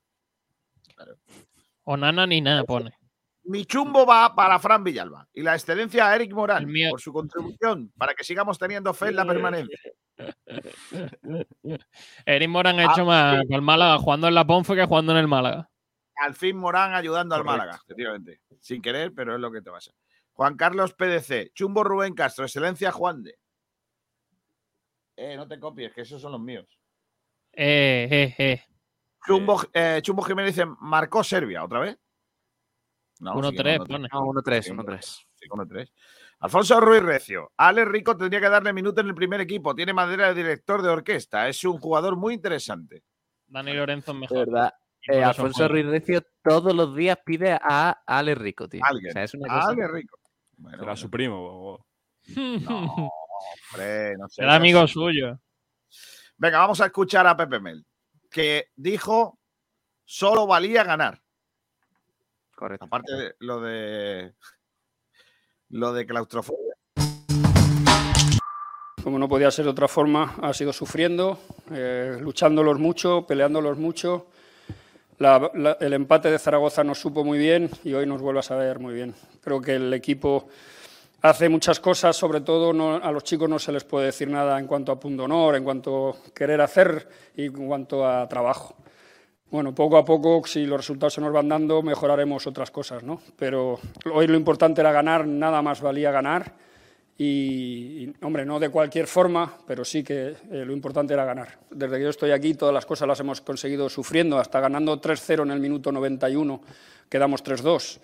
[1.83, 2.97] O nana ni nada pone.
[3.43, 7.91] Mi chumbo va para Fran Villalba y la excelencia a Eric Morán por su contribución
[7.95, 9.77] para que sigamos teniendo fe en la permanencia.
[12.25, 13.47] Eric Morán ha Ah, hecho más sí.
[13.47, 15.69] con el Málaga jugando en la Ponfe que jugando en el Málaga.
[16.17, 17.43] Al fin Morán ayudando al.
[17.43, 18.41] Málaga, efectivamente.
[18.61, 19.91] Sin querer, pero es lo que te pasa.
[20.31, 23.37] Juan Carlos PDC, Chumbo Rubén Castro, excelencia Juan de.
[25.17, 26.65] Eh, no te copies, que esos son los míos.
[27.55, 28.63] Eh, eh, eh.
[29.25, 31.97] Chumbo, eh, Chumbo Jiménez dice, marcó Serbia, ¿otra vez?
[33.19, 34.07] No, sigue 1-3 con pone.
[34.11, 35.25] No, 1-3, Sí, 1-3.
[35.35, 35.93] Sí, con el 3.
[36.39, 37.51] Alfonso Ruiz Recio.
[37.57, 39.73] Ale Rico tendría que darle minuto en el primer equipo.
[39.73, 41.47] Tiene madera de director de orquesta.
[41.47, 43.03] Es un jugador muy interesante.
[43.47, 44.37] Dani Lorenzo es De mejor.
[44.39, 44.73] verdad.
[45.07, 45.67] Eh, Alfonso.
[45.67, 48.81] Ruiz Recio todos los días pide a Ale Rico, tío.
[48.83, 49.11] Alguien.
[49.11, 50.19] O sea, es una cosa- Ale Rico.
[50.57, 50.97] Bueno, Será bueno.
[50.97, 51.85] su primo.
[52.69, 53.09] No,
[53.71, 54.41] hombre, no sé.
[54.41, 55.39] Será amigo suyo.
[56.37, 57.85] Venga, vamos a escuchar a Pepe Mel,
[58.29, 59.39] que dijo
[60.03, 61.21] solo valía ganar.
[62.55, 62.85] Correcto.
[62.85, 64.33] Aparte de lo de
[65.69, 66.73] lo de claustrofobia.
[69.03, 71.39] Como no podía ser de otra forma, ha sido sufriendo,
[71.71, 74.27] eh, luchándolos mucho, peleándolos mucho.
[75.19, 78.43] La- la- el empate de Zaragoza nos supo muy bien y hoy nos vuelve a
[78.43, 79.15] saber muy bien.
[79.41, 80.49] Creo que el equipo
[81.29, 84.59] hace muchas cosas, sobre todo no- a los chicos no se les puede decir nada
[84.59, 88.75] en cuanto a punto honor, en cuanto a querer hacer y en cuanto a trabajo.
[89.51, 93.21] Bueno, poco a poco, si los resultados se nos van dando, mejoraremos otras cosas, ¿no?
[93.37, 93.79] Pero
[94.13, 96.53] hoy lo importante era ganar, nada más valía ganar.
[97.17, 101.59] Y, hombre, no de cualquier forma, pero sí que eh, lo importante era ganar.
[101.71, 105.43] Desde que yo estoy aquí, todas las cosas las hemos conseguido sufriendo, hasta ganando 3-0
[105.43, 106.59] en el minuto 91,
[107.07, 107.99] quedamos 3-2.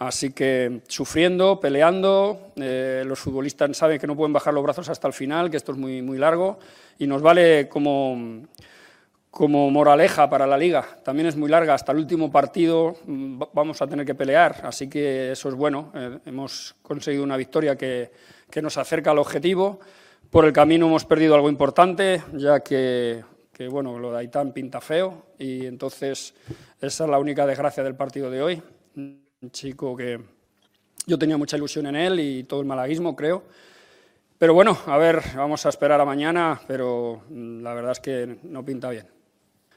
[0.00, 5.06] Así que sufriendo, peleando, eh, los futbolistas saben que no pueden bajar los brazos hasta
[5.06, 6.58] el final, que esto es muy, muy largo,
[6.98, 8.46] y nos vale como,
[9.30, 10.86] como moraleja para la liga.
[11.04, 14.62] También es muy larga, hasta el último partido mm, va- vamos a tener que pelear,
[14.64, 15.92] así que eso es bueno.
[15.94, 18.10] Eh, hemos conseguido una victoria que,
[18.50, 19.80] que nos acerca al objetivo.
[20.30, 24.80] Por el camino hemos perdido algo importante, ya que, que, bueno, lo de Aitán pinta
[24.80, 26.32] feo y entonces
[26.80, 28.62] esa es la única desgracia del partido de hoy.
[29.42, 30.20] Un chico que
[31.06, 33.42] yo tenía mucha ilusión en él y todo el malaguismo, creo.
[34.38, 38.38] Pero bueno, a ver, vamos a esperar a mañana, pero mm, la verdad es que
[38.44, 39.06] no pinta bien.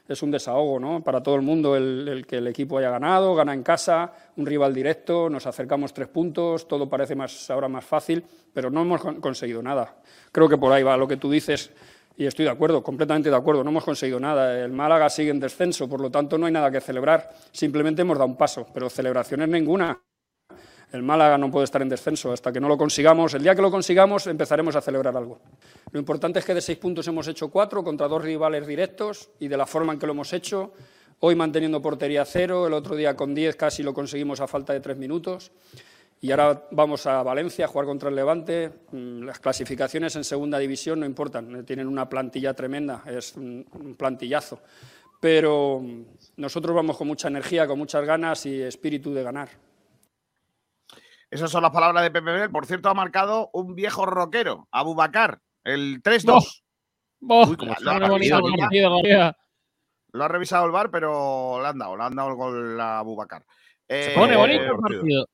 [0.06, 1.02] Es un desahogo ¿no?
[1.02, 4.74] para todo el mundo el, que el equipo haya ganado, gana en casa, un rival
[4.74, 8.22] directo, nos acercamos tres puntos, todo parece más, ahora más fácil,
[8.52, 9.96] pero no hemos con- conseguido nada.
[10.30, 11.70] Creo que por ahí va lo que tú dices
[12.16, 14.60] y estoy de acuerdo, completamente de acuerdo, no hemos conseguido nada.
[14.64, 18.18] El Málaga sigue en descenso, por lo tanto no hay nada que celebrar, simplemente hemos
[18.18, 20.00] dado un paso, pero celebraciones ninguna.
[20.92, 23.34] El Málaga no puede estar en descenso hasta que no lo consigamos.
[23.34, 25.40] El día que lo consigamos empezaremos a celebrar algo.
[25.90, 29.48] Lo importante es que de seis puntos hemos hecho cuatro contra dos rivales directos y
[29.48, 30.72] de la forma en que lo hemos hecho.
[31.18, 34.78] Hoy manteniendo portería cero, el otro día con diez casi lo conseguimos a falta de
[34.78, 35.50] tres minutos.
[36.20, 38.72] Y ahora vamos a Valencia a jugar contra el Levante.
[38.92, 43.94] Mm, Las clasificaciones en segunda división no importan, eh, tienen una plantilla tremenda, es un
[43.98, 44.60] plantillazo.
[45.20, 46.02] Pero mm,
[46.36, 49.48] nosotros vamos con mucha energía, con muchas ganas y espíritu de ganar.
[51.30, 52.50] Esas son las palabras de Pepe Mel.
[52.50, 56.62] Por cierto, ha marcado un viejo rockero, Abubacar, el 3-2.
[57.20, 58.60] Boh, Uy, cómo qué lo ha bonito revisado el VAR.
[58.60, 59.36] partido, García.
[60.12, 62.98] Lo ha revisado el bar, pero le han dado, le han dado el gol a
[63.00, 63.44] Abubacar.
[63.88, 65.28] Se pone bonito eh, el partido.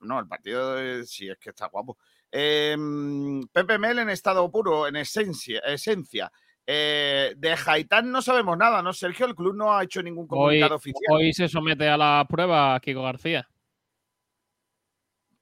[0.00, 1.98] No, el partido eh, sí es que está guapo.
[2.32, 2.76] Eh,
[3.52, 5.60] Pepe Mel en estado puro, en esencia.
[5.60, 6.30] esencia.
[6.66, 8.92] Eh, de Haitán no sabemos nada, ¿no?
[8.92, 11.02] Sergio, el club no ha hecho ningún Hoy, comunicado oficial.
[11.14, 13.48] hoy se somete a la prueba Kiko García.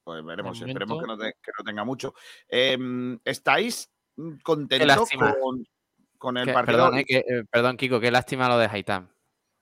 [0.02, 2.14] Pues veremos, esperemos que no, te- que no tenga mucho.
[2.48, 2.76] Eh,
[3.24, 3.90] ¿Estáis
[4.42, 5.08] contentos
[5.40, 5.64] con,
[6.18, 6.76] con el Que- partido?
[6.78, 9.10] perdón, eh, que- eh, perdón, Kiko, qué lástima lo de Haitán.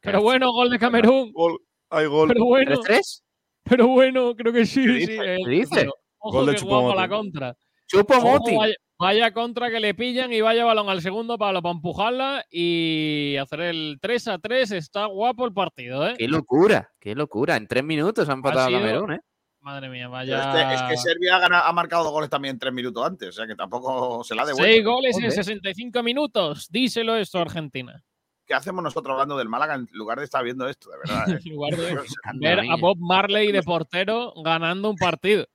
[0.00, 1.32] Pero bueno, gol de Camerún.
[1.32, 2.26] Gol, hay gol.
[2.26, 3.22] Pero bueno, ¿3-3?
[3.64, 4.84] Pero bueno, creo que sí.
[4.84, 5.20] ¿Qué sí, dices?
[5.24, 5.70] eh, ¿Qué dices?
[5.72, 7.56] pero Ojo Gol de que guapa la contra.
[7.86, 8.56] Chupo Ojo, Moti.
[8.56, 13.36] vaya, vaya contra que le pillan y vaya balón al segundo palo para empujarla y
[13.36, 14.70] hacer el 3 a 3.
[14.72, 16.14] Está guapo el partido, ¿eh?
[16.16, 17.56] Qué locura, qué locura.
[17.56, 19.20] En tres minutos han empatado a sido- Camerún, ¿eh?
[19.60, 20.40] Madre mía, vaya.
[20.40, 23.46] Es que, es que Serbia ha, marcado dos goles también tres minutos antes, o sea
[23.46, 24.64] que tampoco se la ha devuelto.
[24.68, 25.32] Seis goles en Joder.
[25.32, 26.68] 65 minutos.
[26.68, 28.02] Díselo esto, Argentina.
[28.46, 31.28] ¿Qué hacemos nosotros hablando del Málaga en lugar de estar viendo esto, de verdad?
[31.30, 31.38] eh?
[31.46, 31.90] En lugar de
[32.24, 32.76] Anda, ver a niña.
[32.76, 35.46] Bob Marley de portero ganando un partido.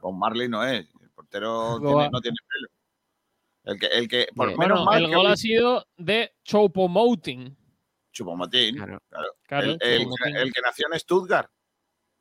[0.00, 2.68] Con Marley no es, el portero tiene- no tiene pelo.
[3.64, 7.56] El que, el que por menos Bueno, mal el gol ha sido de Choupo-Moting.
[8.12, 8.98] Choupo-Moting, Claro.
[9.08, 9.28] claro.
[9.46, 10.36] Claro, el, el- Choupo-Moting.
[10.36, 11.50] el que nació en Stuttgart,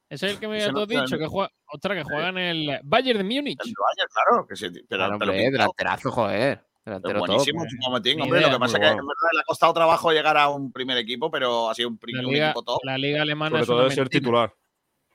[0.10, 2.80] Es el que me ese has no dicho, que juega, otra que juega en el
[2.84, 3.60] Bayern de Múnich.
[3.66, 5.52] el Bayern, claro, que se, pero, Claro, pero hombre, pintado.
[5.52, 6.66] delanterazo, joder.
[6.84, 7.28] Delantero top.
[7.28, 8.40] buenísimo, Choupo-Moting, Ni hombre.
[8.40, 10.72] idea, lo que pasa es que en verdad le ha costado trabajo llegar a un
[10.72, 12.80] primer equipo, pero ha sido un, pri- La un liga, equipo top.
[12.84, 14.54] la liga alemana Sobre es todo de ser titular.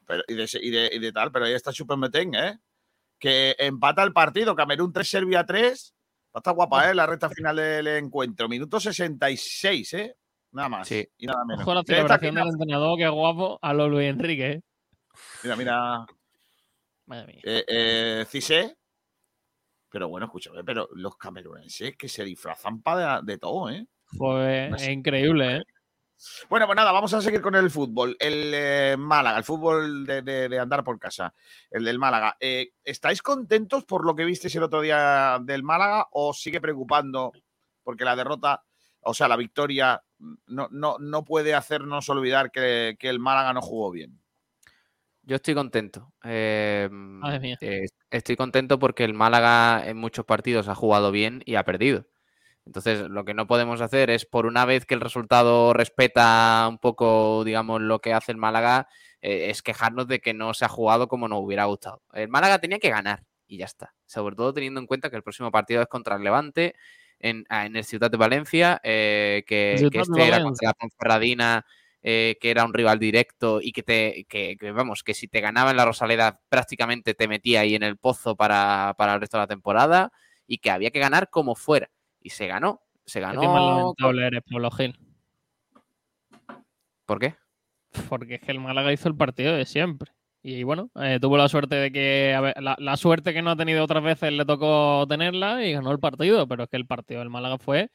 [0.07, 2.59] pero- y, de, y de- y de tal, pero ahí está Choupo-Moting, ¿eh?
[3.18, 5.94] Que empata el partido, Camerún 3, Serbia 3.
[6.35, 6.94] Está guapa, ¿eh?
[6.94, 8.46] La recta final del encuentro.
[8.48, 10.16] Minuto 66, ¿eh?
[10.52, 10.87] Nada más.
[10.87, 11.07] Sí.
[11.18, 11.62] Y nada menos.
[11.62, 14.46] Ojo la Esta celebración del entrenador, que guapo, a lo Luis Enrique.
[14.52, 14.62] ¿eh?
[15.42, 16.07] Mira, mira.
[17.07, 17.40] Madre mía.
[17.42, 18.76] Eh, eh, Cissé.
[19.90, 23.87] Pero bueno, escúchame, pero los camerunenses que se disfrazan para de, de todo, ¿eh?
[24.18, 24.85] Joder, No sé.
[24.87, 25.62] es increíble, ¿eh?
[26.49, 28.16] Bueno, pues nada, vamos a seguir con el fútbol.
[28.18, 31.35] El eh, Málaga, el fútbol de, de- de andar por casa,
[31.70, 32.37] el del Málaga.
[32.40, 37.33] Eh, ¿Estáis contentos por lo que visteis el otro día del Málaga o sigue preocupando
[37.83, 38.64] porque la derrota,
[39.01, 40.03] o sea, la victoria,
[40.46, 44.18] no, no, no puede hacernos olvidar que, que el Málaga no jugó bien?
[45.27, 46.12] Yo estoy contento.
[46.25, 47.59] Eh, Madre mía.
[47.61, 52.07] eh, estoy contento porque el Málaga en muchos partidos ha jugado bien y ha perdido.
[52.65, 56.79] Entonces, lo que no podemos hacer es, por una vez que el resultado respeta un
[56.79, 58.89] poco, digamos, lo que hace el Málaga,
[59.21, 62.03] eh, es quejarnos de que no se ha jugado como nos hubiera gustado.
[62.12, 63.95] El Málaga tenía que ganar y ya está.
[64.07, 66.75] Sobre todo teniendo en cuenta que el próximo partido es contra el Levante
[67.19, 71.67] en, ah, en el Ciudad de Valencia, eh, que, que este era contra la Ponferradina,
[72.09, 75.40] eh, que era un rival directo y que te que, que, vamos, que si te
[75.40, 79.38] ganaba en la Rosaleda prácticamente te metía ahí en el pozo para, para el resto
[79.38, 80.12] de la temporada
[80.47, 81.90] y que había que ganar como fuera.
[82.21, 82.81] Y se ganó.
[83.05, 83.42] Se Qué ganó.
[83.42, 84.97] más lamentable eres, Pablo Gil.
[87.07, 87.35] ¿Por qué?
[88.09, 90.12] Porque es que el Málaga hizo el partido de siempre.
[90.45, 92.35] Y bueno, eh, tuvo la suerte de que.
[92.37, 95.73] a ver, la, la suerte que no ha tenido otras veces le tocó tenerla y
[95.73, 96.47] ganó el partido.
[96.47, 97.90] Pero es que el partido del Málaga fue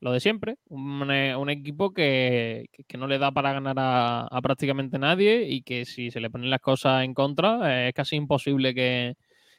[0.00, 0.56] lo de siempre.
[0.68, 5.62] Un, eh, un equipo que, que- no le da para ganar a, prácticamente nadie y
[5.62, 9.14] que si se le ponen las cosas en contra, es casi imposible que,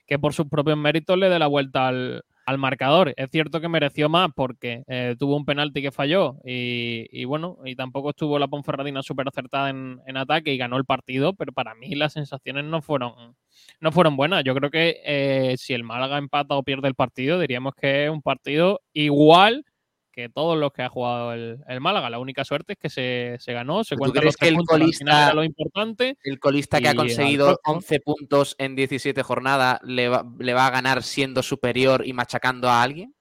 [0.08, 3.13] que por sus propios méritos le dé la vuelta al, al marcador.
[3.17, 7.58] Es cierto que mereció más porque eh, tuvo un penalti que falló y, y bueno,
[7.65, 11.52] y tampoco estuvo la Ponferradina súper acertada en, en ataque y ganó el partido, pero
[11.54, 13.36] para mí las sensaciones no fueron,
[13.80, 14.43] no fueron buenas.
[14.43, 18.10] Yo creo que eh, si el Málaga empata o pierde el partido, diríamos que es
[18.12, 19.65] un partido igual
[20.11, 22.09] que todos los que ha jugado el, el Málaga.
[22.09, 24.55] La única suerte es que se, se ganó, se ¿Tú cuentan crees los que el
[24.65, 26.17] colista- lo importante.
[26.23, 30.67] El colista que ha conseguido próximo- 11 puntos en 17 jornadas le va, le va
[30.67, 33.13] a ganar siendo superior y machacando a alguien.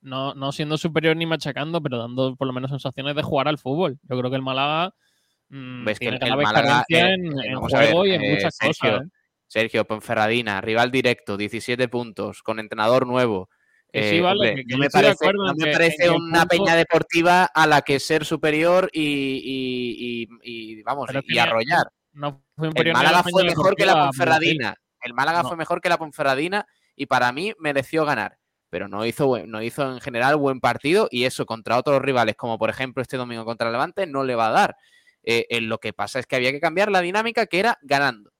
[0.00, 3.58] no, no siendo superior ni machacando, pero dando por lo menos sensaciones de jugar al
[3.58, 3.98] fútbol.
[4.02, 4.92] Yo creo que el Málaga
[5.48, 6.84] mm, Ves que tiene el, el Málaga.
[6.88, 9.06] eh, en, eh, en juego ver, y en eh, muchas Sergio, cosas.
[9.06, 9.10] ¿eh?
[9.48, 13.48] Sergio Ponferradina, rival directo, 17 puntos, con entrenador nuevo.
[14.02, 16.48] Sí, Eh, vale, hombre, que- que no yo me parece, no me que- una punto-
[16.48, 21.88] peña deportiva a la que ser superior y, y- y- y, vamos, Pero y arrollar.
[22.12, 24.74] No fue El Málaga fue mejor que la Ponferradina.
[25.02, 25.48] El Málaga No.
[25.48, 26.66] fue mejor que la Ponferradina
[26.96, 28.38] y para mí mereció ganar.
[28.70, 32.58] Pero no hizo, no hizo en general buen partido y eso contra otros rivales, como
[32.58, 34.76] por ejemplo este domingo contra el Levante, no le va a dar.
[35.22, 38.30] Eh, eh, lo que pasa es que había que cambiar la dinámica que era ganando.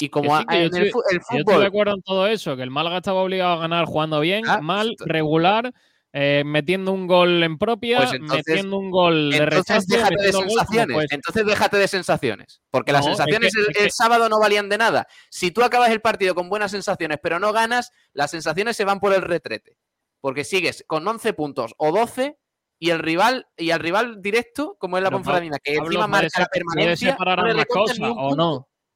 [0.00, 2.56] Y como sí, en el, estoy- el Yo estoy de fútbol acuerdo en todo eso,
[2.56, 5.72] que el Málaga estaba obligado a ganar jugando bien, Ah, mal, regular,
[6.12, 10.22] eh, metiendo un gol en propia, Pues entonces- metiendo un gol de Entonces rechazo, déjate
[10.24, 11.06] de gol sensaciones.
[11.12, 12.60] Entonces déjate de sensaciones.
[12.70, 15.06] Porque las No, es sensaciones que- el, es que- el sábado no valían de nada.
[15.30, 18.98] Si tú acabas el partido con buenas sensaciones, pero no ganas, las sensaciones se van
[19.00, 19.76] por el retrete.
[20.20, 22.36] Porque sigues con 11 puntos o 12
[22.78, 26.46] y el rival y al rival directo, como es la Ponferradina, que encima marca la
[26.46, 27.98] permanencia, separar no le ni cosas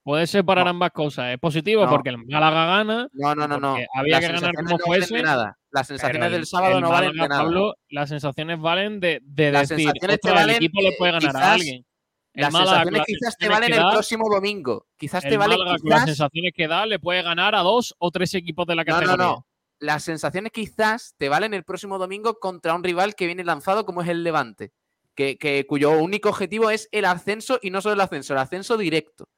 [0.05, 0.13] un o punto.
[0.13, 0.13] no.
[0.13, 1.33] Puede separar ambas cosas.
[1.33, 1.91] Es positivo No.
[1.91, 3.09] porque el Málaga gana.
[3.13, 3.77] No, no, no, no.
[3.95, 5.23] Había Las que ganar como no valen fuese.
[5.23, 5.59] nada.
[5.71, 7.43] Las sensaciones del el- sábado no valen de nada.
[7.43, 10.93] Pablo, las sensaciones valen de, de Las decir, sensaciones te "Ostras, el valen, equipo le
[10.99, 11.87] puede ganar a quizás- alguien.
[12.35, 14.87] El Las Málaga, sensaciones las quizás te valen el da, próximo domingo.
[14.97, 18.35] Quizás te valen Málaga, las sensaciones que da, le puede ganar a dos o tres
[18.35, 19.25] equipos de la No, no, categoría.
[19.27, 19.47] no.
[19.79, 24.03] Las sensaciones quizás te valen el próximo domingo contra un rival que viene lanzado como
[24.03, 24.73] es el Levante,
[25.15, 28.77] que, que- cuyo único objetivo es el ascenso y no solo el ascenso, el ascenso
[28.77, 29.29] directo.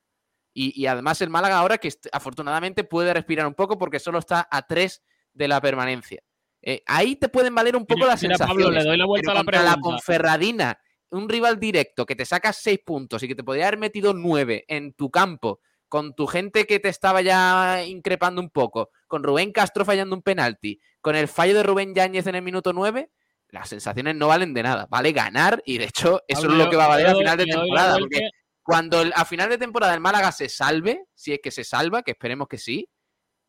[0.58, 4.48] Y, y además el Málaga ahora que afortunadamente puede respirar un poco porque solo está
[4.50, 5.02] a tres
[5.34, 6.22] de la permanencia.
[6.62, 8.82] Eh, ahí te pueden valer un poco Mira, las mira, Pablo, sensaciones.
[8.84, 9.90] le doy la vuelta pero a la contra la pregunta.
[9.90, 10.78] Ponferradina,
[11.10, 14.64] un rival directo que te saca seis puntos y que te podría haber metido nueve
[14.66, 19.52] en tu campo, con tu gente que te estaba ya increpando un poco, con Rubén
[19.52, 23.10] Castro fallando un penalti, con el fallo de Rubén Yáñez en el minuto nueve,
[23.50, 24.86] las sensaciones no valen de nada.
[24.90, 27.12] Vale ganar y de hecho eso Pablo, es lo que va a le valer a
[27.12, 27.98] doy- final de temporada.
[27.98, 28.28] Porque
[28.66, 32.02] cuando el- a final de temporada el Málaga se salve, si es que se salva,
[32.02, 32.88] que esperemos que sí,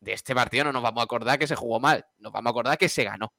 [0.00, 2.50] de este partido no nos vamos a acordar que se jugó mal, nos vamos a
[2.50, 3.32] acordar que se ganó.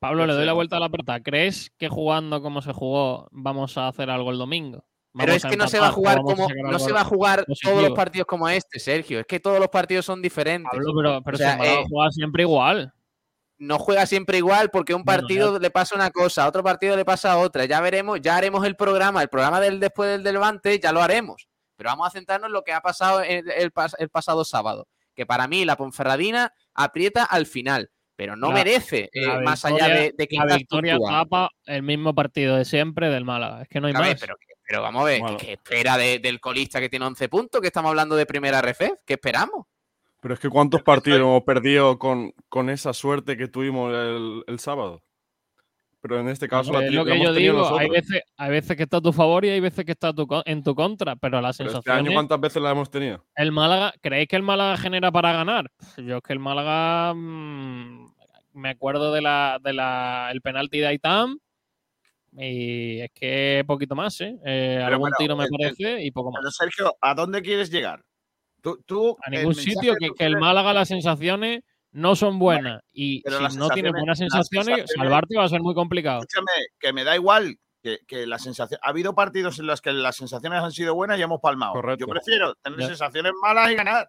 [0.00, 1.20] Pablo, le doy la vuelta a la pregunta.
[1.20, 4.84] ¿Crees que jugando como se jugó vamos a hacer algo el domingo?
[5.12, 7.44] Pero ¿Vamos es que no se va a jugar como no se va a jugar
[7.62, 9.20] todos los partidos como este, Sergio.
[9.20, 10.68] Es que todos los partidos son diferentes.
[10.72, 12.94] Pablo, pero, pero O sea, si el Málaga eh, juega siempre igual.
[13.62, 16.96] No juega siempre igual porque un Bueno, partido le pasa una cosa, a otro partido
[16.96, 17.64] le pasa otra.
[17.64, 21.02] Ya veremos, ya haremos el programa, el programa del después del del Levante, ya lo
[21.02, 21.48] haremos.
[21.76, 24.86] Pero vamos a centrarnos en lo que ha pasado el, el pas- el pasado sábado.
[25.14, 29.88] Que para mí la Ponferradina aprieta al final, pero no La- merece eh, más allá
[29.88, 33.62] de, de que La victoria tapa el mismo partido de siempre del Málaga.
[33.62, 34.20] Es que no hay A ver, más.
[34.20, 34.36] pero,
[34.66, 35.36] pero vamos a ver, Bueno.
[35.38, 37.60] ¿qué espera de- del colista que tiene 11 puntos?
[37.60, 39.02] Que estamos hablando de primera RFF.
[39.06, 39.66] ¿Qué esperamos?
[40.22, 44.58] Pero es que ¿cuántos partidos hemos perdido con, con esa suerte que tuvimos el, el
[44.60, 45.02] sábado?
[46.00, 48.22] Pero en este caso la, es lo la que hemos yo tenido digo, hay veces,
[48.36, 50.74] hay veces que está a tu favor y hay veces que está tu en tu
[50.76, 52.08] contra, pero las Pero este sensaciones...
[52.10, 53.24] año ¿cuántas veces la hemos tenido?
[53.34, 55.70] El Málaga, ¿creéis que el Málaga genera para ganar?
[55.96, 58.12] Yo es que el Málaga mm,
[58.54, 61.38] me acuerdo de la, de la el penalti de Aitam
[62.36, 64.36] y es que poquito más, ¿eh?
[64.44, 66.40] Eh, algún bueno, tiro me el- el- parece y poco más.
[66.40, 68.02] Pero Sergio, ¿a dónde quieres llegar?
[68.62, 73.20] Tú, tú, A ningún sitio, que que, el Málaga las sensaciones no son buenas y
[73.26, 76.20] si las no tienes sensaciones- buenas las sensaciones, sensaciones- salvarte va a ser muy complicado.
[76.20, 78.78] Escúchame, que me da igual que, que la sensación.
[78.82, 81.72] Ha habido partidos en los que las sensaciones han sido buenas y hemos palmado.
[81.74, 82.06] Correcto.
[82.06, 82.86] Yo prefiero tener Ya.
[82.86, 84.08] sensaciones malas y ganar.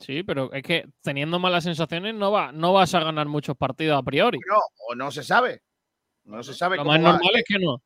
[0.00, 3.98] Sí, pero es que teniendo malas sensaciones no, va, no vas a ganar muchos partidos
[3.98, 4.38] a priori.
[4.48, 4.58] No,
[4.88, 5.62] o no se sabe.
[6.24, 7.12] No se sabe Lo cómo más va.
[7.12, 7.82] normal es que no.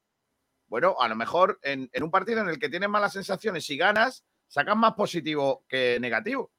[0.69, 3.77] Bueno, a lo mejor en, en un partido en el que tienes malas sensaciones, si
[3.77, 6.51] ganas, sacas más positivo que negativo.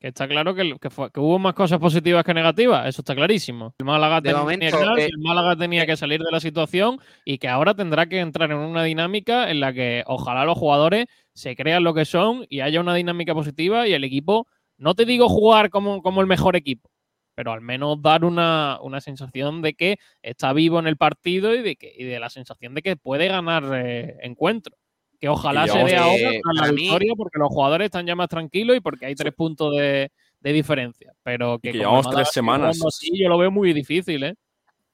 [0.00, 3.16] Que está claro que, que fue- que hubo más cosas positivas que negativas, eso está
[3.16, 3.74] clarísimo.
[3.78, 7.38] El Málaga tenía, momento, que eh, el Málaga tenía que salir de la situación y
[7.38, 11.56] que ahora tendrá que entrar en una dinámica en la que ojalá los jugadores se
[11.56, 14.46] crean lo que son y haya una dinámica positiva y el equipo,
[14.76, 16.90] no te digo jugar como, como el mejor equipo,
[17.34, 21.62] pero al menos dar una, una sensación de que está vivo en el partido y
[21.62, 24.78] de, que, y de la sensación de que puede ganar eh, encuentros.
[25.20, 28.14] Que ojalá se dé ahora eh, la para mí- victoria porque los jugadores están ya
[28.14, 31.12] más tranquilos y porque hay tres puntos de, de diferencia.
[31.22, 32.78] Pero que, que llevamos tres semanas.
[32.86, 34.34] así, yo lo veo muy difícil, ¿eh?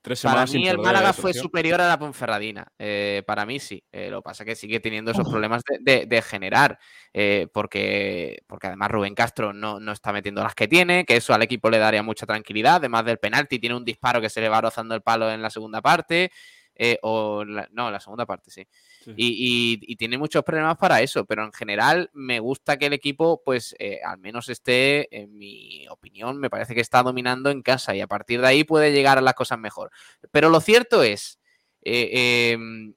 [0.01, 2.67] Tres Para semanas sin mí el Málaga fue superior a la Ponferradina.
[2.79, 3.83] Eh, para mí sí.
[3.91, 6.79] Eh, lo que pasa es que sigue teniendo esos problemas de, de- de generar.
[7.15, 11.33] eh, porque, porque además Rubén Castro no, no está metiendo las que tiene, que eso
[11.33, 12.77] al equipo le daría mucha tranquilidad.
[12.77, 15.49] Además del penalti, tiene un disparo que se le va rozando el palo en la
[15.49, 16.31] segunda parte.
[16.77, 18.67] Eh, o la- no, la segunda parte, sí.
[19.05, 19.13] Sí.
[19.17, 22.93] Y, y- y tiene muchos problemas para eso, pero en general me gusta que el
[22.95, 27.63] equipo, pues eh, al menos esté, en mi opinión, me parece que está dominando en
[27.63, 29.91] casa y a partir de ahí puede llegar a las cosas mejor.
[30.31, 31.39] Pero lo cierto es
[31.83, 32.95] eh, em,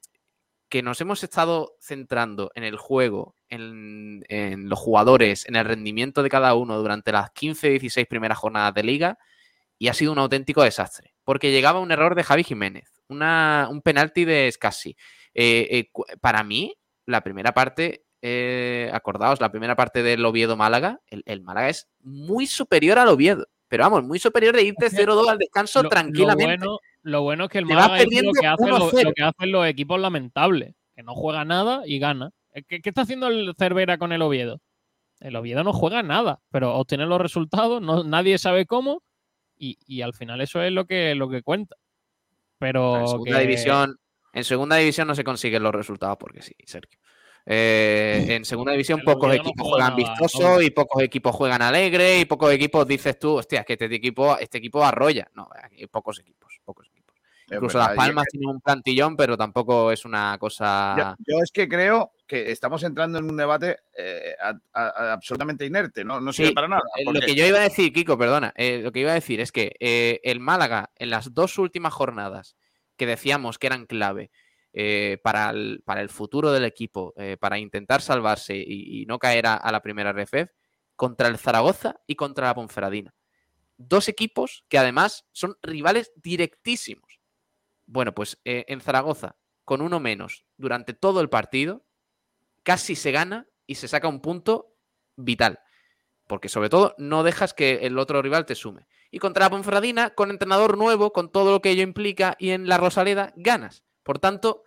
[0.70, 6.24] que nos hemos estado centrando en el juego, en, en los jugadores, en el rendimiento
[6.24, 9.18] de cada uno durante las 15-16 primeras jornadas de liga
[9.80, 13.82] y ha sido un auténtico desastre, porque llegaba un error de Javi Jiménez, una- un
[13.82, 14.96] penalti de Scassi.
[15.34, 15.90] Eh, eh,
[16.20, 16.74] para mí,
[17.06, 22.48] la primera parte, eh, acordaos, la primera parte del Oviedo-Málaga, el, el Málaga es muy
[22.48, 25.84] superior al Oviedo, pero vamos, muy superior de irte Es que 0-2 al descanso Lo-
[25.84, 26.46] Lo, tranquilamente.
[26.66, 29.04] bueno, lo bueno es que el Málaga hizo lo que, hace lo, 1-0.
[29.04, 32.32] lo que hacen los equipos lamentables, que no juega nada y gana.
[32.68, 34.60] ¿Qué, qué está haciendo el Cervera con el Oviedo?
[35.20, 39.04] El Oviedo no juega nada, pero obtiene los resultados, no, nadie sabe cómo
[39.60, 41.76] Y, y al final eso es lo que, lo que cuenta.
[42.60, 44.00] Pero En segunda, que- división,
[44.34, 47.00] en segunda división no se consiguen los resultados porque sí, Sergio.
[47.50, 51.62] Eh, en segunda división pocos no equipos juega juegan nada, vistoso y pocos equipos juegan
[51.62, 55.30] alegre y pocos equipos dices tú, hostia, es que este equipo, este equipo arrolla.
[55.34, 55.48] No,
[55.90, 56.97] pocos equipos, pocos equipos.
[57.50, 61.16] Incluso verdad, Las Palmas tienen un plantillón, pero tampoco es una cosa.
[61.18, 65.14] Yo, yo es que creo que estamos entrando en un debate eh, a- a- a-
[65.14, 66.82] absolutamente inerte, no, no sirve Sí, para nada.
[66.98, 69.40] eh, Lo que yo iba a decir, Kiko, perdona, eh, lo que iba a decir
[69.40, 72.58] es que eh, el Málaga en las dos últimas jornadas
[72.98, 74.30] que decíamos que eran clave
[75.24, 79.56] para, el, para el futuro del equipo, para intentar salvarse y, y no caer a,
[79.56, 80.52] a la primera RFF,
[80.96, 83.16] contra el Zaragoza y contra la Ponferradina.
[83.78, 87.07] Dos equipos que además son rivales directísimos.
[87.88, 91.86] Bueno, pues eh, en Zaragoza, con uno menos durante todo el partido,
[92.64, 94.76] casi se gana y se saca un punto
[95.16, 95.60] vital.
[96.28, 98.88] Porque sobre todo no dejas que el otro rival te sume.
[99.10, 102.68] Y contra la Ponferradina, con entrenador nuevo, con todo lo que ello implica, y en
[102.68, 103.84] la Rosaleda, ganas.
[104.04, 104.64] Por tanto,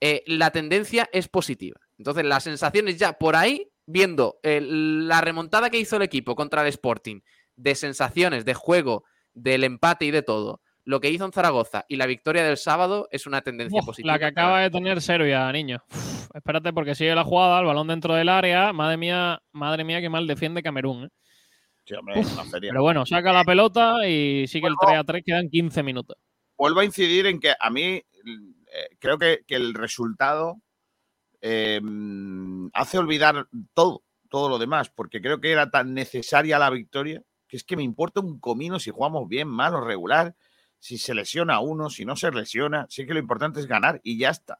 [0.00, 1.80] eh, la tendencia es positiva.
[1.98, 6.62] Entonces, las sensaciones ya por ahí, viendo eh, la remontada que hizo el equipo contra
[6.62, 7.20] el Sporting,
[7.56, 9.04] de sensaciones, de juego,
[9.34, 13.06] del empate y de todo, lo que hizo en Zaragoza y la victoria del sábado
[13.12, 14.12] es una tendencia Uf, positiva.
[14.12, 15.80] la que acaba de tener Serbia, niño.
[15.88, 18.72] Uf, espérate, porque sigue la jugada, el balón dentro del área.
[18.72, 21.04] Madre mía, madre mía, qué mal defiende Camerún.
[21.04, 21.08] ¿eh?
[21.84, 22.70] Sí, hombre, una feria.
[22.72, 26.16] Pero bueno, saca la pelota y sigue el 3 a 3, quedan 15 minutos.
[26.58, 28.04] vuelvo a incidir en que a mí eh,
[28.98, 30.56] creo que, que el resultado
[31.40, 31.80] eh,
[32.72, 37.56] hace olvidar todo, todo lo demás, porque creo que era tan necesaria la victoria que
[37.56, 40.36] es que me importa un comino si jugamos bien, mal o regular,
[40.80, 44.18] si se lesiona uno, si no se lesiona, sí que lo importante es ganar y
[44.18, 44.58] ya está.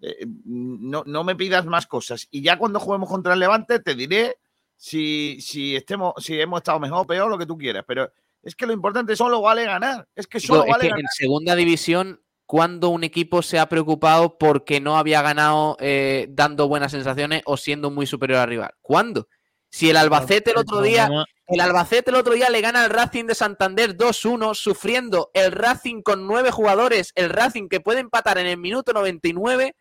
[0.00, 2.28] Eh, no, no me pidas más cosas.
[2.30, 4.36] Y ya cuando juguemos contra el Levante te diré
[4.76, 8.54] si, si, estemos, si hemos estado mejor o peor, lo que tú quieras, pero es
[8.54, 10.06] que lo importante solo vale ganar.
[10.14, 11.00] Es que solo es vale que ganar.
[11.00, 16.68] en segunda división, cuando un equipo se ha preocupado porque no había ganado eh, dando
[16.68, 18.70] buenas sensaciones o siendo muy superior al rival?
[18.80, 19.28] ¿Cuándo?
[19.70, 22.90] Si el Albacete el otro día, problema- el Albacete el otro día le gana al
[22.90, 28.38] Racing de Santander 2-1, sufriendo el Racing con nueve jugadores, el Racing que puede empatar
[28.38, 29.74] en el minuto 99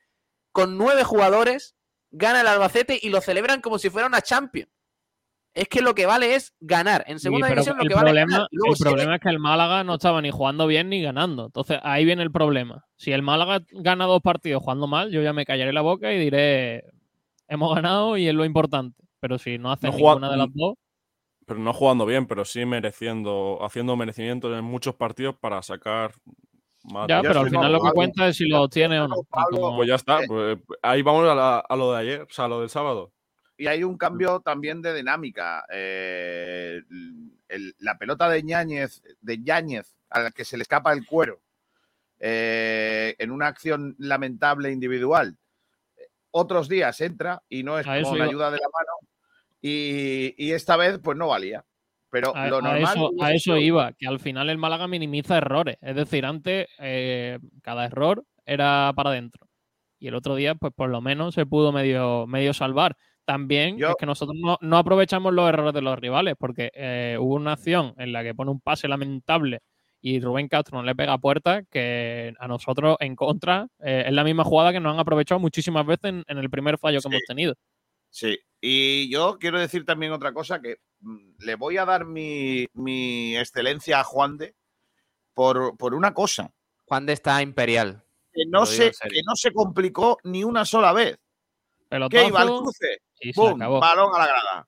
[0.51, 1.75] con nueve jugadores,
[2.11, 4.69] gana el Albacete y lo celebran como si fuera una Champions.
[5.53, 7.03] Es que lo que vale es ganar.
[7.07, 8.47] En segunda división lo que vale es problema, ganar.
[8.51, 11.45] Luego el problema es que el Málaga no estaba ni jugando bien ni ganando.
[11.47, 12.85] Entonces ahí viene el problema.
[12.95, 16.19] Si el Málaga gana dos partidos jugando mal, yo ya me callaré la boca y
[16.19, 16.83] diré
[17.47, 19.03] hemos ganado y es lo importante.
[19.19, 20.75] Pero si no haces No juega- ninguna de las dos,
[21.45, 26.11] Pero no jugando bien, pero sí mereciendo, haciendo merecimientos en muchos partidos para sacar
[26.83, 27.07] más.
[27.07, 29.15] ya, yo pero al final lo que cuenta es si lo obtiene o no.
[29.29, 30.21] Pablo, Pues ya está.
[30.23, 30.27] Eh.
[30.27, 33.11] pues, ahí vamos a, la- a lo de ayer, o sea, a lo del sábado.
[33.59, 35.65] y hay un cambio también de dinámica.
[35.73, 36.79] Eh,
[37.47, 41.39] el- la pelota de Ñáñez, de Yáñez, a la que se le escapa el cuero,
[42.19, 45.37] eh, en una acción lamentable individual.
[46.29, 49.06] Otros días entra y no es con ayuda de la mano.
[49.61, 51.65] Y, y esta vez, pues no valía.
[52.09, 52.83] Pero A, lo a normal.
[52.83, 55.77] eso, a eso iba, que al final el Málaga minimiza errores.
[55.81, 59.47] Es decir, antes eh, cada error era para adentro.
[59.99, 62.95] Y el otro día, pues por lo menos se pudo medio, medio salvar.
[63.25, 67.17] También Yo- es que nosotros no, no aprovechamos los errores de los rivales, porque eh,
[67.19, 69.59] hubo una acción en la que pone un pase lamentable
[69.99, 74.13] y Rubén Castro no le pega a puerta, que a nosotros en contra eh, es
[74.13, 77.07] la misma jugada que nos han aprovechado muchísimas veces en, en el primer fallo que
[77.09, 77.55] hemos tenido.
[78.17, 82.65] Sí, y yo quiero decir también otra cosa, que mm, le voy a dar mi,
[82.73, 84.55] mi excelencia a Juan de
[85.35, 86.51] por, por una cosa.
[86.87, 88.03] Juan de está imperial.
[88.33, 91.19] que no, se, que no se complicó ni una sola vez.
[91.89, 93.61] Pelotazo, Que iba al cruce, y se ¡boom!
[93.61, 93.79] acabó.
[93.81, 94.67] Balón a la grada.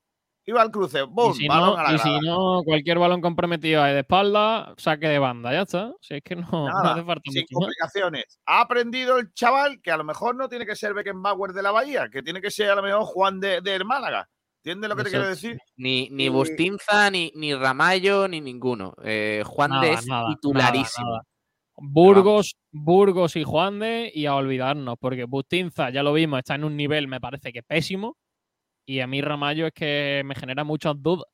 [0.50, 1.32] Iba al cruce, ¡boom!
[1.32, 2.20] Y si, balón no, a la y grada.
[2.20, 5.94] si no, cualquier balón comprometido de espalda, saque de banda, ya está.
[6.02, 7.60] Si es que no, no Nada, hace falta sin mucho más.
[7.66, 8.40] complicaciones.
[8.48, 11.72] Ha aprendido el chaval que a lo mejor no tiene que ser Beckenbauer de la
[11.72, 14.28] Bahía, que tiene que ser a lo mejor Juan de, del Málaga.
[14.64, 15.58] ¿Entiendes lo que te Eso- quiero decir?
[15.78, 18.94] Ni, ni Y- Bustinza, ni, ni Ramallo, ni ninguno.
[19.04, 21.06] Eh, Juan Nada, de es nada, titularísimo.
[21.06, 21.24] nada, nada.
[21.82, 26.66] Burgos, Burgos y Juan de y a olvidarnos, porque Bustinza, ya lo vimos, está en
[26.66, 28.18] un nivel, me parece que pésimo.
[28.90, 31.28] Y a mí Ramallo es que me genera muchas dudas.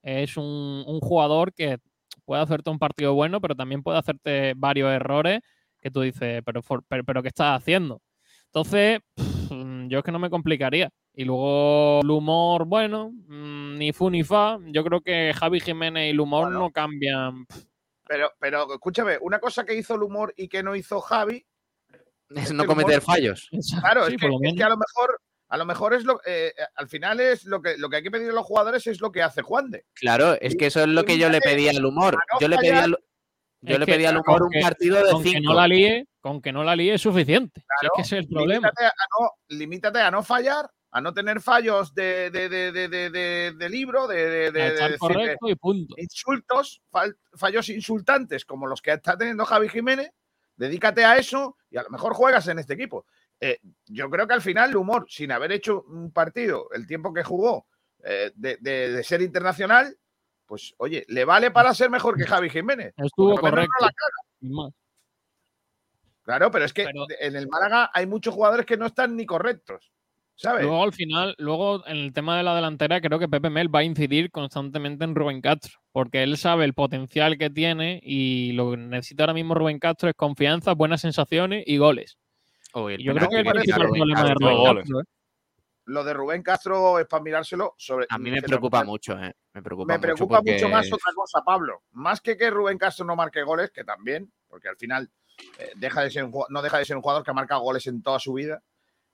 [0.00, 1.78] Es un, un jugador que
[2.24, 5.40] puede hacerte un partido bueno, pero también puede hacerte varios errores
[5.80, 8.00] que tú dices, pero, for- pero, pero ¿qué estás haciendo?
[8.44, 9.50] Entonces, pff,
[9.88, 10.88] yo es que no me complicaría.
[11.12, 14.60] Y luego el humor, bueno, mm, ni fu ni fa.
[14.66, 16.60] Yo creo que Javi Jiménez y el humor Bueno.
[16.60, 17.44] no cambian.
[18.06, 21.44] Pero, pero escúchame, una cosa que hizo el humor y que no hizo Javi,
[22.36, 23.48] Es Es no cometer humor- fallos.
[23.80, 25.20] claro, Sí, es, que, es que a lo mejor
[25.50, 28.10] A lo mejor es lo eh, al final es lo que, lo que hay que
[28.10, 29.84] pedir a los jugadores es lo que hace Juan de.
[29.94, 32.16] Claro, es que eso es lo que yo le pedí al humor.
[32.40, 32.96] Yo le pedí al,
[33.62, 35.50] yo le pedí al humor un partido de con que cinco.
[35.52, 37.60] no la líe, con que no la líe es suficiente.
[37.60, 38.68] Si es Claro, que ese es el problema.
[38.68, 42.88] Limítate a no, limítate a no fallar, a no tener fallos de, de, de, de,
[42.88, 45.94] de- de- de libro, de, de, de- A de estar decir, correcto y punto.
[45.98, 50.10] insultos, fal- fallos insultantes como los que está teniendo Javi Jiménez,
[50.56, 53.04] dedícate a eso y a lo mejor juegas en este equipo.
[53.40, 57.12] Eh, yo creo que al final el humor, sin haber hecho un partido el tiempo
[57.14, 57.66] que jugó
[58.04, 59.96] eh, de, de- de ser internacional,
[60.46, 62.92] pues oye, le vale para ser mejor que Javi Jiménez.
[62.96, 63.72] Estuvo correcto.
[63.80, 63.90] la
[64.50, 64.72] más.
[66.22, 66.86] Claro, pero es que
[67.20, 69.90] en el Málaga hay muchos jugadores que no están ni correctos.
[70.34, 70.62] ¿Sabes?
[70.62, 73.80] Luego al final, luego en el tema de la delantera, creo que Pepe Mel va
[73.80, 78.70] a incidir constantemente en Rubén Castro, porque él sabe el potencial que tiene y lo
[78.70, 82.16] que necesita ahora mismo Rubén Castro es confianza, buenas sensaciones y goles.
[82.74, 85.00] El Y yo creo que el que tira problema de Rubén Castro.
[85.00, 85.04] ¿eh?
[85.86, 88.06] Lo de Rubén Castro es para mirárselo sobre.
[88.10, 89.34] A mí me preocupa mucho, ¿eh?
[89.54, 91.82] Me preocupa, Me mucho preocupa porque mucho más otra cosa, Pablo.
[91.92, 95.10] Más que que Rubén Castro no marque goles, que también, porque al final
[95.58, 97.86] eh, deja de ser un, no deja de ser un jugador que ha marcado goles
[97.88, 98.62] en toda su vida.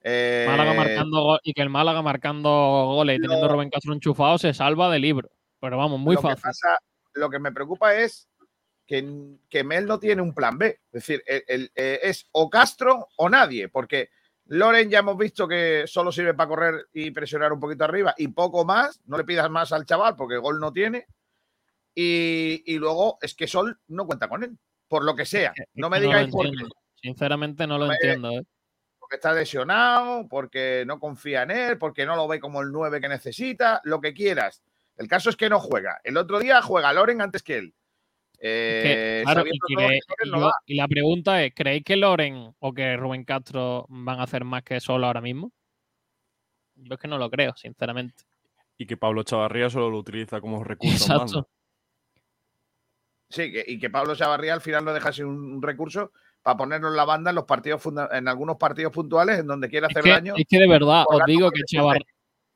[0.02, 3.94] Eh, Málaga marcando go- y que el Málaga marcando goles y teniendo a Rubén Castro
[3.94, 5.30] enchufado se salva de libro.
[5.60, 6.42] Pero vamos, muy lo que fácil.
[6.42, 6.78] pasa-
[7.14, 8.28] lo que me preocupa es
[8.86, 9.04] que,
[9.48, 10.66] que Mel no tiene un plan B.
[10.86, 14.10] Es decir, el- el- eh, es o Castro o nadie, porque
[14.46, 18.28] Loren ya hemos visto que solo sirve para correr y presionar un poquito arriba y
[18.28, 19.00] poco más.
[19.06, 21.06] No le pidas más al chaval porque gol no tiene.
[21.94, 24.56] Y, y luego es que Sol no cuenta con él,
[24.88, 25.52] por lo que sea.
[25.74, 26.50] No me digáis por qué.
[27.02, 28.30] Sinceramente no lo entiendo.
[28.30, 28.42] ¿eh?
[28.98, 33.00] porque está lesionado, porque no confía en él, porque no lo ve como el 9
[33.00, 34.64] que necesita, lo que quieras.
[34.96, 36.00] El caso es que no juega.
[36.02, 37.74] El otro día juega Loren antes que él.
[38.38, 42.96] Que, Eh, claro, y, que- no yo- la pregunta es, ¿creéis que Loren o que
[42.96, 45.52] Rubén Castro van a hacer más que solo ahora mismo?
[46.74, 48.24] Yo es que no lo creo, sinceramente.
[48.76, 50.94] Y que Pablo Chavarría solo lo utiliza como recurso.
[50.94, 51.48] Exacto.
[53.28, 56.12] Sí, que- y que Pablo Chavarría al final no deja sin un recurso
[56.42, 57.82] para ponerlo en la banda en los partidos
[58.12, 60.34] en algunos partidos puntuales en donde quiera Es hacer que, daño.
[60.36, 62.04] es que de verdad, os digo que, Chavar-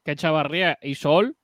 [0.05, 1.35] que Chavarría y Sol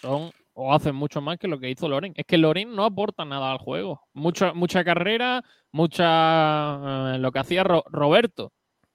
[0.00, 0.30] son
[0.60, 2.12] o hacen mucho más que lo que hizo Loren.
[2.16, 4.02] Es que Loren no aporta nada al juego.
[4.12, 8.52] Mucha, mucha carrera, mucha eh, lo que hacía Ro- Roberto.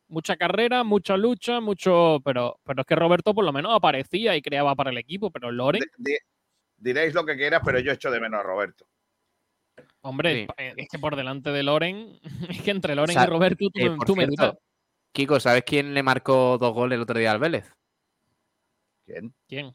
[0.09, 2.19] Mucha carrera, mucha lucha, mucho.
[2.25, 5.31] Pero, pero es que Roberto por lo menos aparecía y creaba para el equipo.
[5.31, 6.17] Pero Loren, Di-
[6.75, 8.85] diréis lo que quieras, pero yo echo de menos a Roberto.
[10.01, 10.47] hombre, Sí.
[10.57, 13.95] eh, es que por delante de Loren, es que entre Loren y Roberto tú, eh,
[14.05, 14.59] tú cierto.
[15.13, 17.71] Kiko, ¿sabes quién le marcó dos goles el otro día al Vélez?
[19.05, 19.33] ¿Quién?
[19.47, 19.73] ¿Quién?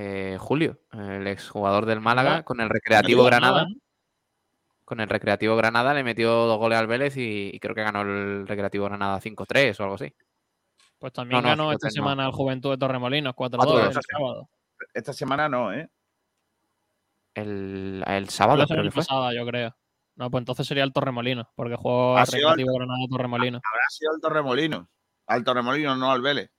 [0.00, 3.74] Eh, Julio, el exjugador del Málaga, con el Recreativo Granada, Granada.
[4.84, 8.02] Con el Recreativo Granada le metió dos goles al Vélez y, y creo que ganó
[8.02, 10.14] el Recreativo Granada 5-3 o algo así.
[10.98, 11.92] Pues también no, ganó 5-3 esta no.
[11.92, 14.48] semana el Juventud de Torremolinos, 4-2 4-2, el sábado.
[14.94, 15.90] Esta semana no, ¿eh?
[17.34, 19.02] El, el sábado la creo semana que fue.
[19.02, 19.76] pasada, yo creo.
[20.16, 23.62] No, pues entonces sería el Torremolinos, porque jugó el- Recreativo Granada Torremolinos.
[23.64, 24.86] Habrá sido el Torremolinos.
[25.26, 26.50] Al Torremolinos, no al Vélez.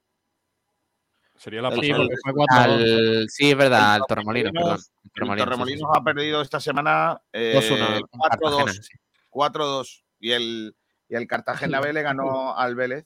[1.40, 1.98] Sería la Sí, pasada.
[1.98, 2.48] porque fue 4-2.
[2.50, 4.78] Al- sí, es verdad, El al Torremolinos, perdón.
[4.78, 6.00] Torremolinos- El Torremolinos, sí, sí, Torremolinos sí.
[6.00, 8.82] ha perdido esta semana eh, 2-1 con Cartagena, 4-2.
[8.84, 8.98] sí.
[9.30, 10.04] 4-2.
[10.20, 10.76] Y el,
[11.08, 13.06] y el Cartagena B le ganó al Vélez.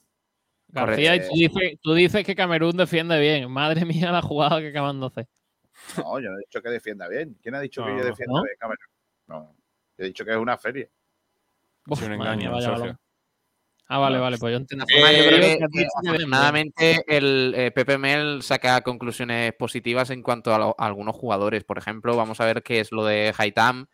[0.68, 1.30] García, y correcto.
[1.30, 3.48] tú dices, tú dices que Camerún defiende bien.
[3.50, 5.28] Madre mía, la jugada que acaban de hacer.
[5.98, 7.38] No, yo no he dicho que defienda bien.
[7.40, 7.98] ¿Quién ha dicho que No.
[7.98, 8.42] yo defienda ¿No?
[8.42, 8.86] bien, Camerún?
[9.28, 9.56] No.
[9.96, 10.88] Yo he dicho que es una feria.
[11.86, 12.80] Uf, Sí, un madre mía, engaño, vaya Sergio.
[12.80, 12.98] balón.
[13.86, 14.86] Ah, vale, vale, pues yo entiendo.
[14.88, 15.88] Eh, defiende bien.
[16.06, 21.64] afortunadamente el eh, Pepe Mel saca conclusiones positivas en cuanto a, lo- a algunos jugadores.
[21.64, 23.86] Por ejemplo, vamos a ver qué es lo de Haitam,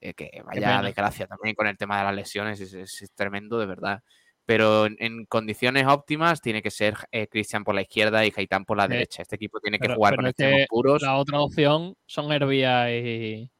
[0.00, 3.58] eh, que vaya desgracia también con el tema de las lesiones, es, es- es tremendo
[3.58, 4.02] de verdad.
[4.44, 8.64] Pero en, en condiciones óptimas tiene que ser eh, Cristian por la izquierda y Haitam
[8.64, 9.22] por la derecha.
[9.22, 11.02] Este equipo tiene que Pero- jugar pero con extremos puros.
[11.02, 13.50] La otra opción son Herbia y.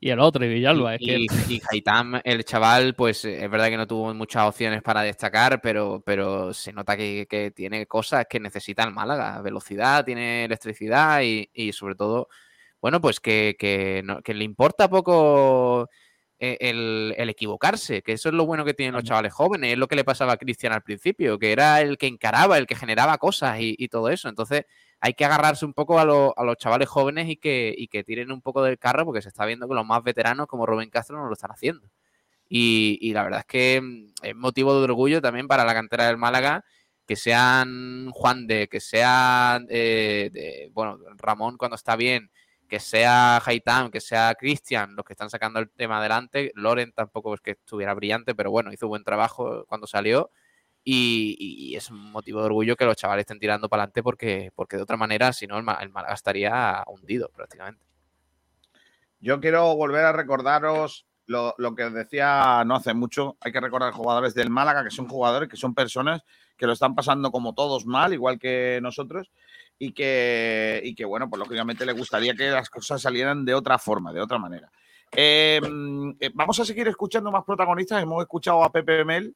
[0.00, 0.94] Y el otro, y Villalba.
[0.96, 4.82] Es que Y, y Haitam, el chaval, pues es verdad que no tuvo muchas opciones
[4.82, 9.40] para destacar, pero, pero se nota que, que tiene cosas que necesita el Málaga.
[9.42, 12.28] Velocidad, tiene electricidad y, y sobre todo,
[12.80, 15.88] bueno, pues que, que no- que le importa poco
[16.40, 19.78] eh, el, el equivocarse, que eso es lo bueno que tienen los chavales jóvenes, es
[19.78, 22.74] lo que le pasaba a Cristian al principio, que era el que encaraba, el que
[22.74, 24.28] generaba cosas y, y todo eso.
[24.28, 24.64] Entonces
[25.02, 28.32] hay que agarrarse un poco a, a los chavales jóvenes y que, y que tiren
[28.32, 31.18] un poco del carro porque se está viendo que los más veteranos como Rubén Castro
[31.18, 31.88] no lo están haciendo.
[32.48, 36.06] Y, y la verdad es que mm, es motivo de orgullo también para la cantera
[36.06, 36.64] del Málaga
[37.06, 42.30] que sean Juan de, que sea eh, de- bueno, Ramón cuando está bien,
[42.68, 46.52] que sea Haitam, que sea Cristian, los que están sacando el tema adelante.
[46.54, 50.30] Loren tampoco es que estuviera brillante, pero bueno, hizo buen trabajo cuando salió.
[50.84, 54.76] Y, es un motivo de orgullo que los chavales estén tirando para adelante porque, porque
[54.76, 57.84] de otra manera, si no, el, Málaga estaría hundido prácticamente.
[59.20, 63.36] Yo quiero volver a recordaros lo, lo que decía no hace mucho.
[63.40, 66.24] Hay que recordar jugadores del Málaga, que son jugadores, que son personas
[66.56, 69.30] que lo están pasando como todos mal, igual que nosotros,
[69.78, 73.78] y que, y que bueno, pues lógicamente le gustaría que las cosas salieran de otra
[73.78, 74.70] forma, de otra manera.
[75.10, 75.60] Eh,
[76.20, 78.02] eh, vamos a seguir escuchando más protagonistas.
[78.02, 79.34] Hemos escuchado a Pepe Mel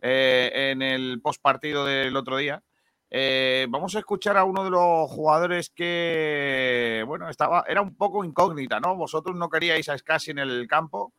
[0.00, 2.62] eh, en el postpartido del otro día.
[3.10, 8.24] Eh, vamos a escuchar a uno de los jugadores que, bueno, estaba, era un poco
[8.24, 8.96] incógnita, ¿no?
[8.96, 11.12] Vosotros no queríais a Scassi en el campo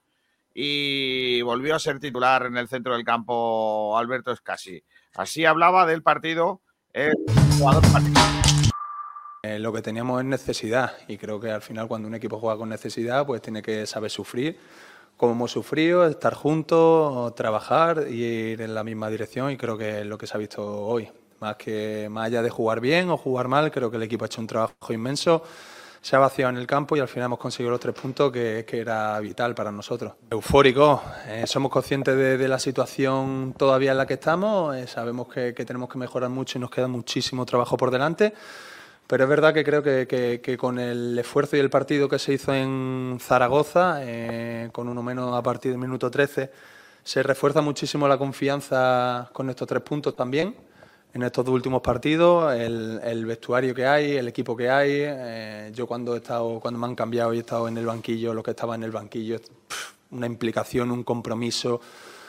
[0.53, 4.83] y volvió a ser titular en el centro del campo Alberto Scassi.
[5.15, 6.61] Así hablaba del partido
[6.93, 7.13] el
[7.57, 7.83] jugador.
[9.43, 12.57] Eh, lo que teníamos es necesidad y creo que al final cuando un equipo juega
[12.57, 14.59] con necesidad pues tiene que saber sufrir
[15.19, 19.99] como hemos sufrido, estar juntos, trabajar y ir en la misma dirección y creo que
[19.99, 21.09] es lo que se ha visto hoy.
[21.41, 24.27] Más que más allá de jugar bien o jugar mal, creo que el equipo ha
[24.27, 25.43] hecho un trabajo inmenso,
[26.01, 28.63] se ha vaciado en el campo y al final hemos conseguido los tres puntos que,
[28.65, 30.13] que era vital para nosotros.
[30.29, 35.51] Eufórico, eh, somos conscientes de, la situación todavía en la que estamos, eh, sabemos que
[35.51, 38.33] tenemos que mejorar mucho y nos queda muchísimo trabajo por delante.
[39.09, 42.19] Pero es verdad que creo que, que- que con el esfuerzo y el partido que
[42.19, 46.51] se hizo en Zaragoza, eh, con uno menos a partir del minuto 13,
[47.03, 50.55] se refuerza muchísimo la confianza con estos tres puntos también.
[51.11, 54.91] En estos dos últimos partidos, el, el vestuario que hay, el equipo que hay.
[54.93, 58.31] eh, yo cuando he estado, cuando me han cambiado y he estado en el banquillo,
[58.35, 59.39] lo que estaba en el banquillo,
[60.11, 61.81] una implicación, un compromiso,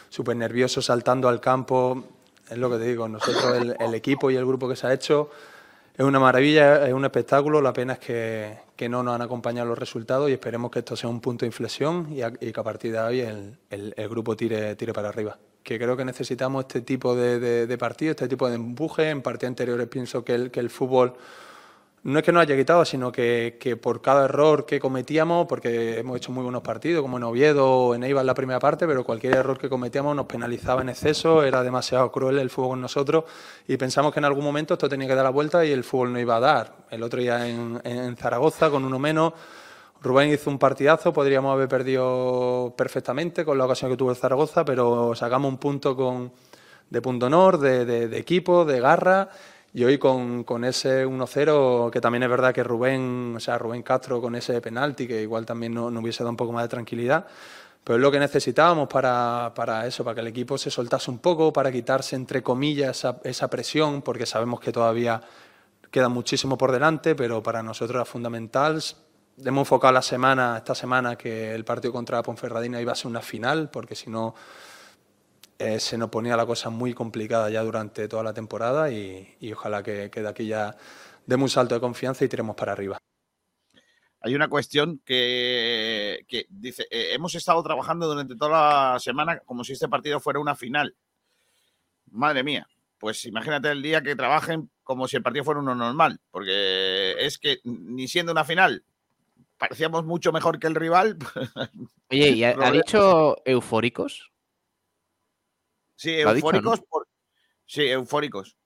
[0.08, 2.04] súper nervioso, saltando al campo.
[2.48, 4.94] Es lo que te digo, nosotros, el, el equipo y el grupo que se ha
[4.94, 5.28] hecho,
[6.00, 7.60] es una maravilla, es un espectáculo.
[7.60, 11.10] La pena es que, no nos han acompañado los resultados y esperemos que esto sea
[11.10, 15.36] un punto de inflexión y, que a partir de hoy el, grupo tire, para arriba.
[15.62, 19.10] Que creo que necesitamos este tipo de, de, de partidos, este tipo de empuje.
[19.10, 21.12] En partidos anteriores pienso que el fútbol
[22.02, 25.98] no es que nos haya quitado, sino que, que por cada error que cometíamos, porque
[25.98, 29.04] hemos hecho muy buenos partidos, como en Oviedo o en Eibar la primera parte, pero
[29.04, 33.24] cualquier error que cometíamos nos penalizaba en exceso, era demasiado cruel el fútbol con nosotros
[33.68, 36.12] y pensamos que en algún momento esto tenía que dar la vuelta y el fútbol
[36.14, 36.74] no iba a dar.
[36.90, 39.34] El otro día en, Zaragoza, con uno menos,
[40.00, 44.64] Rubén hizo un partidazo, podríamos haber perdido perfectamente con la ocasión que tuvo el Zaragoza,
[44.64, 46.32] pero sacamos un punto con,
[46.88, 49.28] de punto honor, de equipo, de garra.
[49.72, 53.82] Y hoy con, con ese 1-0, que también es verdad que Rubén, o sea, Rubén
[53.82, 56.68] Castro con ese penalti, que igual también no- nos hubiese dado un poco más de
[56.68, 57.26] tranquilidad,
[57.84, 61.18] pero es lo que necesitábamos para, para eso, para que el equipo se soltase un
[61.18, 65.22] poco, para quitarse, entre comillas, esa, esa presión, porque sabemos que todavía
[65.90, 68.82] queda muchísimo por delante, pero para nosotros era fundamental.
[69.44, 73.22] Hemos enfocado la semana, esta semana, que el partido contra Ponferradina iba a ser una
[73.22, 74.34] final, porque si no
[75.60, 79.52] eh, se nos ponía la cosa muy complicada ya durante toda la temporada y, y
[79.52, 80.76] ojalá que, que de aquí ya
[81.26, 82.98] demos un salto de confianza y tiremos para arriba.
[84.22, 89.62] Hay una cuestión que, que dice, eh, hemos estado trabajando durante toda la semana como
[89.62, 90.96] si este partido fuera una final.
[92.10, 92.66] Madre mía,
[92.98, 97.38] pues imagínate el día que trabajen como si el partido fuera uno normal, porque es
[97.38, 98.82] que ni siendo una final
[99.56, 101.18] parecíamos mucho mejor que el rival.
[102.10, 104.30] Oye, ¿y ha, dicho eufóricos?
[106.00, 106.80] Sí, dicho, eufóricos.
[106.88, 107.06] por-
[107.66, 108.56] Sí, eufóricos.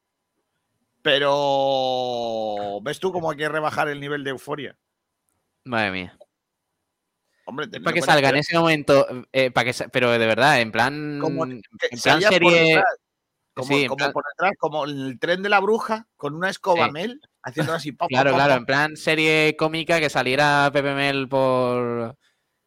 [1.02, 4.76] Pero ves tú cómo hay que rebajar el nivel de euforia.
[5.64, 6.16] Madre mía.
[7.46, 11.18] Hombre, para que salga en ese momento, eh, para que, pero de verdad, en plan,
[11.20, 11.60] Como en
[12.02, 12.84] plan por serie, detrás,
[13.52, 16.86] como, sí, como plan- por detrás, como el tren de la bruja, con una escoba
[16.86, 16.92] Sí.
[16.92, 17.92] mel, haciendo así.
[17.92, 22.16] pa, claro, claro, en plan serie cómica que saliera Pepe Mel por,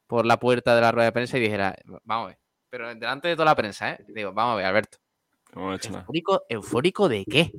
[0.05, 2.39] por la puerta de la rueda de prensa y dijera, vamos a ver,
[2.77, 4.05] pero delante de toda la prensa, ¿eh?
[4.07, 4.99] Digo, vamos a ver, Alberto.
[5.55, 5.73] No.
[5.73, 7.51] ¿Eufórico, eufórico de qué?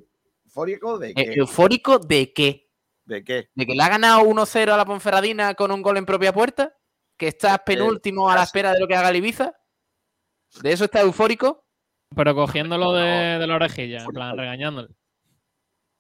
[0.45, 1.35] ¿Eufórico de Eh, qué?
[1.35, 2.71] ¿Eufórico de qué?
[3.05, 3.51] ¿De qué?
[3.53, 6.73] ¿De que le ha ganado 1-0 a la Ponferradina con un gol en propia puerta?
[7.17, 9.55] ¿Que estás penúltimo a la espera de lo que haga el Ibiza?
[10.63, 11.65] ¿De eso está eufórico?
[12.15, 14.89] Pero cogiéndolo de, de la orejilla, en plan, regañándole.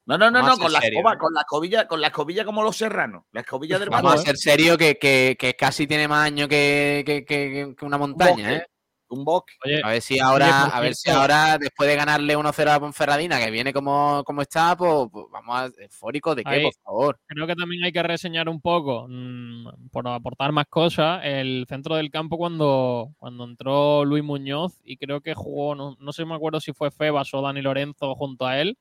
[0.06, 1.18] No, no, no, a no, con la escoba, ¿no?
[1.18, 3.24] con la escobilla, con la escobilla como los serranos.
[3.32, 4.24] La escobilla del Vamos a balón.
[4.24, 8.66] ser serio que, que- que casi tiene más que- que- que una montaña, ¿eh?
[9.10, 9.24] Un.
[9.26, 12.80] Oye, A ver si ahora, oye, a ver si ahora, después de ganarle 1-0 a
[12.80, 17.20] Ponferradina, que viene como, como está, pues, pues vamos a eufórico de qué, por favor.
[17.26, 21.96] Creo que también hay que reseñar un poco, mm, por aportar más cosas, el centro
[21.96, 26.34] del campo cuando, cuando entró Luis Muñoz y creo que jugó, no, no sé, me
[26.34, 28.76] acuerdo si fue Febas o Dani Lorenzo junto a él,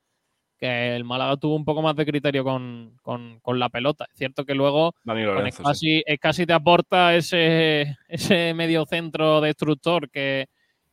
[0.58, 4.06] que el Málaga tuvo un poco más de criterio con, con- con la pelota.
[4.12, 4.94] Es cierto que luego
[5.34, 6.02] Lorenzo, sí.
[6.04, 10.46] casi, casi te aporta ese, ese medio centro destructor que,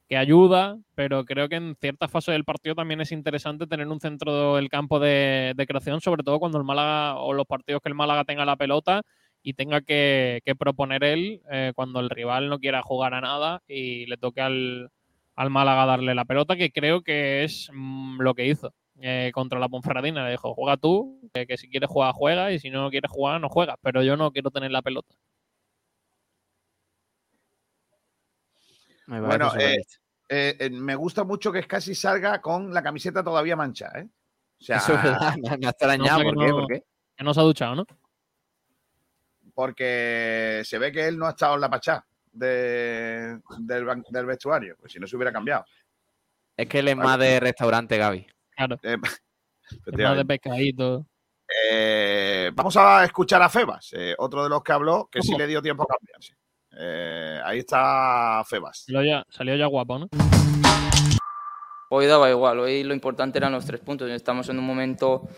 [0.08, 4.00] que ayuda, pero creo que en ciertas fases del partido también es interesante tener un
[4.00, 7.90] centro del campo de, de creación, sobre todo cuando el Málaga o los partidos que
[7.90, 9.02] el Málaga tenga la pelota
[9.42, 13.62] y tenga que, que proponer él eh, cuando el rival no quiera jugar a nada
[13.68, 14.90] y le toque al,
[15.36, 19.60] al Málaga darle la pelota, que creo que es mm, lo que hizo eh, contra
[19.60, 20.26] la Ponferradina.
[20.26, 23.40] Le dijo, juega tú, que, que si quieres jugar, juega, y si no quieres jugar,
[23.42, 25.16] no juegas, pero yo no quiero tener la pelota.
[29.08, 29.78] Me Bueno, eh,
[30.30, 34.08] eh, eh, me gusta mucho que casi salga con la camiseta todavía mancha, ¿eh?
[34.60, 36.24] O sea, Eso es verdad, me, me ha extrañado.
[36.24, 36.48] No, ¿Por qué?
[36.48, 36.84] no- ¿Por qué?
[37.18, 37.86] Que no se ha duchado, ¿no?
[39.54, 44.76] porque se ve que él no ha estado en la pachá de- del, del vestuario,
[44.78, 45.66] pues si no se hubiera cambiado.
[46.58, 48.28] Es que él es más de restaurante, Gaby.
[48.56, 48.80] Claro.
[48.84, 48.98] Eh,
[49.98, 51.06] más de pescadito.
[51.72, 55.48] Eh, vamos a escuchar a Febas, eh, otro de los que habló, que sí le
[55.48, 56.36] dio tiempo a cambiarse.
[56.78, 58.84] Eh, ahí está Febas.
[58.86, 60.10] Salió ya, salió ya guapo, ¿no?
[61.90, 64.10] Hoy daba igual, hoy lo importante eran los tres puntos.
[64.10, 65.30] Estamos en un momento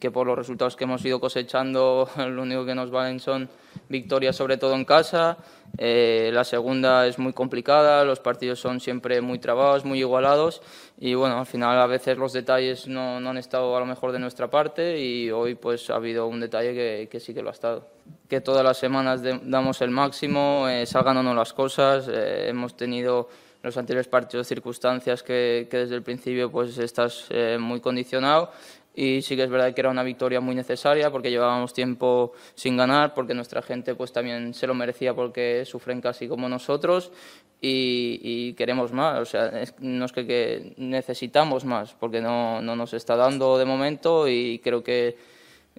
[0.00, 3.48] que por los resultados que hemos ido cosechando, lo único que nos valen son
[3.88, 5.36] victorias, sobre todo en casa.
[5.78, 10.62] Eh, la segunda es muy complicada, los partidos son siempre muy trabados, muy igualados
[10.98, 14.10] y bueno, al final a veces los detalles no, no han estado a lo mejor
[14.10, 17.50] de nuestra parte y hoy pues ha habido un detalle que, que sí que lo
[17.50, 17.86] ha estado.
[18.28, 22.46] Que todas las semanas de- damos el máximo, eh, salgan o no las cosas, eh,
[22.48, 23.28] hemos tenido
[23.62, 28.50] los anteriores partidos circunstancias que, que desde el principio pues estás eh, muy condicionado
[28.94, 32.76] y sí que es verdad que era una victoria muy necesaria porque llevábamos tiempo sin
[32.76, 37.12] ganar porque nuestra gente pues también se lo merecía porque sufren casi como nosotros
[37.60, 39.20] y, y queremos más.
[39.20, 43.58] O sea es- no es que, que necesitamos más porque no, no nos está dando
[43.58, 45.16] de momento y creo que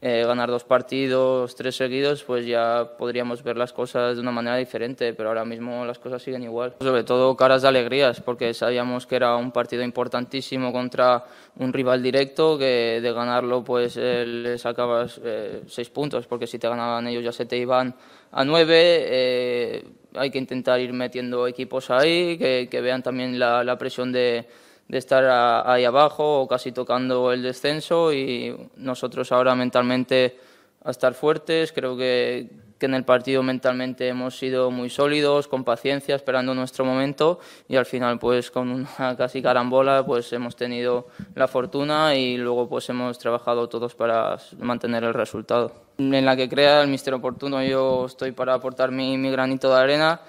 [0.02, 4.58] eh, ganar dos partidos, tres seguidos, pues ya podríamos ver las cosas de una manera
[4.58, 6.74] diferente, pero ahora mismo las cosas siguen igual.
[6.80, 11.24] Sobre todo caras de alegrías, porque sabíamos que era un partido importantísimo contra
[11.58, 16.58] un rival directo, que de ganarlo pues eh, le sacabas eh, seis puntos, porque si
[16.58, 17.93] te ganaban ellos ya se te iban
[18.32, 18.80] a nueve.
[18.82, 19.84] eh,
[20.14, 24.45] hay que intentar ir metiendo equipos ahí, que, que vean también la, la presión de,
[24.92, 25.24] de estar
[25.66, 30.38] ahí abajo o casi tocando el descenso y nosotros ahora mentalmente
[30.84, 31.72] a estar fuertes.
[31.72, 36.84] Creo que, que en el partido mentalmente hemos sido muy sólidos, con paciencia, esperando nuestro
[36.84, 37.39] momento
[37.70, 42.68] y al final pues con una casi carambola pues hemos tenido la fortuna y luego
[42.68, 45.72] pues hemos trabajado todos para mantener el resultado.
[46.00, 49.80] En la que crea el mister oportuno yo estoy para aportar mi, mi granito de
[49.80, 50.20] arena.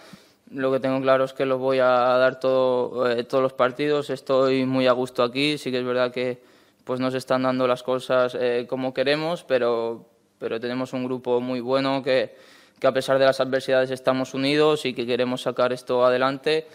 [0.54, 4.10] Lo que tengo claro es que lo voy a dar todo, eh, todos los partidos.
[4.10, 5.56] Estoy muy a gusto aquí.
[5.56, 6.42] Sí que es verdad que
[6.84, 10.04] pues nos están dando las cosas eh, como queremos, pero,
[10.38, 12.34] pero tenemos un grupo muy bueno que,
[12.78, 16.66] que a pesar de las adversidades estamos unidos y que queremos sacar esto adelante.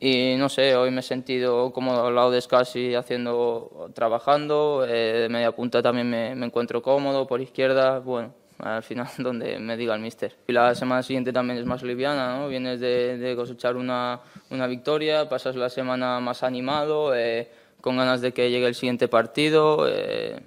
[0.00, 4.86] Y no sé, hoy me he sentido cómodo al lado de Scassi haciendo, trabajando.
[4.88, 7.98] eh, de media punta también me, me encuentro cómodo, por izquierda.
[7.98, 10.36] Bueno, al final donde me diga el míster.
[10.46, 12.48] Y la semana siguiente también es más liviana, ¿no?
[12.48, 17.48] Vienes de, de cosechar una, una victoria, pasas la semana más animado, eh,
[17.80, 19.86] con ganas de que llegue el siguiente partido.
[19.88, 20.40] eh,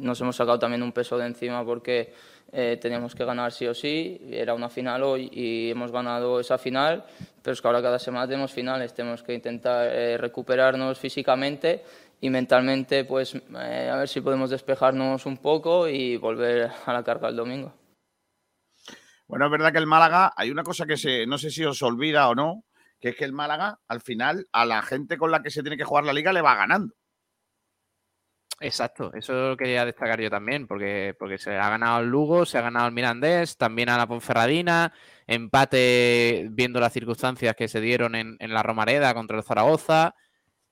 [0.00, 2.12] nos hemos sacado también un peso de encima porque
[2.52, 4.20] eh, teníamos que ganar sí o sí.
[4.30, 7.04] Era una final hoy y hemos ganado esa final,
[7.42, 8.94] pero es que ahora cada semana tenemos finales.
[8.94, 11.84] Tenemos que intentar eh, recuperarnos físicamente
[12.20, 17.02] y mentalmente, pues eh, a ver si podemos despejarnos un poco y volver a la
[17.02, 17.74] carga el domingo.
[19.26, 21.82] Bueno, es verdad que el Málaga, hay una cosa que se, no sé si os
[21.82, 22.64] olvida o no,
[23.00, 25.76] que es que el Málaga, al final, a la gente con la que se tiene
[25.76, 26.94] que jugar la liga le va ganando.
[28.62, 32.58] Exacto, eso lo quería destacar yo también, porque, porque se ha ganado el Lugo, se
[32.58, 34.92] ha ganado el Mirandés, también a la Ponferradina,
[35.26, 40.14] empate viendo las circunstancias que se dieron en, en la Romareda contra el Zaragoza,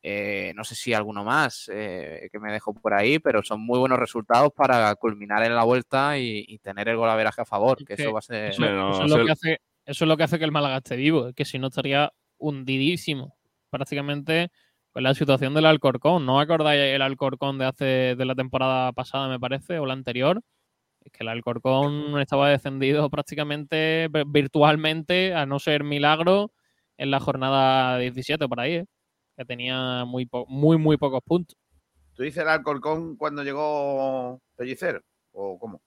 [0.03, 3.78] eh, no sé si alguno más eh, que me dejo por ahí, pero son muy
[3.78, 7.84] buenos resultados para culminar en la vuelta y, y tener el golaveraje a favor, que
[7.84, 8.51] que eso va a ser...
[8.51, 10.96] Eso, eso es lo que hace, eso es lo que hace que el Málaga esté
[10.96, 13.36] vivo, es que si no estaría hundidísimo.
[13.70, 14.51] Prácticamente
[14.92, 16.24] con la situación del Alcorcón.
[16.24, 17.84] ¿No acordáis el Alcorcón de hace
[18.16, 20.40] de la temporada pasada, me parece, o la anterior?
[21.05, 26.53] Es que el Alcorcón estaba descendido prácticamente vi- virtualmente, a no ser milagro,
[26.96, 28.86] en la jornada 17 por ahí, ¿eh?
[29.39, 31.57] Que tenía muy, po- muy, muy pocos puntos.
[32.14, 35.01] ¿Tú dices el Alcorcón cuando llegó Pellicer?
[35.32, 35.80] ¿O cómo?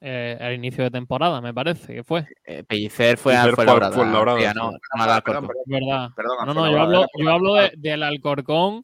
[0.00, 2.26] Eh, al inicio de temporada, me parece que fue.
[2.46, 6.14] Eh, Pellicer fue, no, al perdón, perdón.
[6.16, 8.82] Perdona, No, no, yo hablo, yo hablo de- del Alcorcón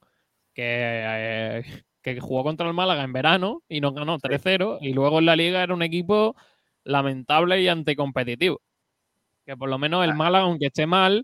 [0.55, 1.63] que, eh,
[2.03, 5.37] que jugó contra el Málaga en verano y nos ganó 3-0 y luego en la
[5.37, 6.37] liga era un equipo
[6.85, 8.61] lamentable y anticompetitivo.
[9.53, 11.23] Que por lo menos el Málaga, aunque esté mal,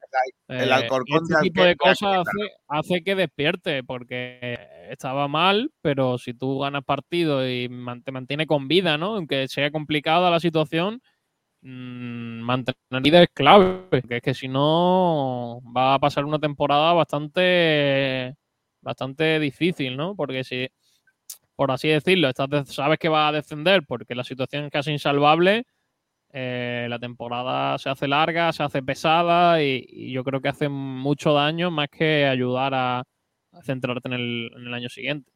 [0.49, 4.59] el eh, Alcorcón este tipo de cosas hace, hace que despierte, porque
[4.91, 7.71] estaba mal, pero si tú ganas partido y
[8.05, 9.15] te mantiene con vida, ¿no?
[9.17, 11.01] Aunque sea complicada la situación,
[11.63, 16.93] mm, mantener vida es clave, porque es que si no va a pasar una temporada
[16.93, 18.35] bastante,
[18.83, 20.15] bastante difícil, ¿no?
[20.15, 20.69] Porque si,
[21.57, 24.91] por así decirlo, estás de- sabes que va a descender porque la situación es casi
[24.93, 25.65] insalvable,
[26.33, 30.69] eh, la temporada se hace larga, se hace pesada y, y yo creo que hace
[30.69, 35.31] mucho daño más que ayudar a, a centrarte en el, en el año siguiente.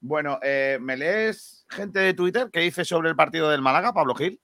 [0.00, 4.14] Bueno, eh, ¿me lees gente de Twitter que dice sobre el partido del Málaga, Pablo
[4.14, 4.40] Gil?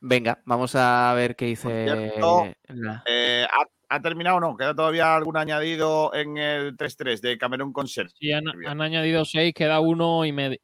[0.00, 1.84] Venga, vamos a ver qué dice.
[1.84, 4.56] cierto, la- Eh, ¿ha, ha terminado o no?
[4.56, 8.10] ¿Queda todavía algún añadido en el 3-3 de Camerún con Ser?
[8.10, 10.58] Sí, han, han añadido seis, queda uno y medio.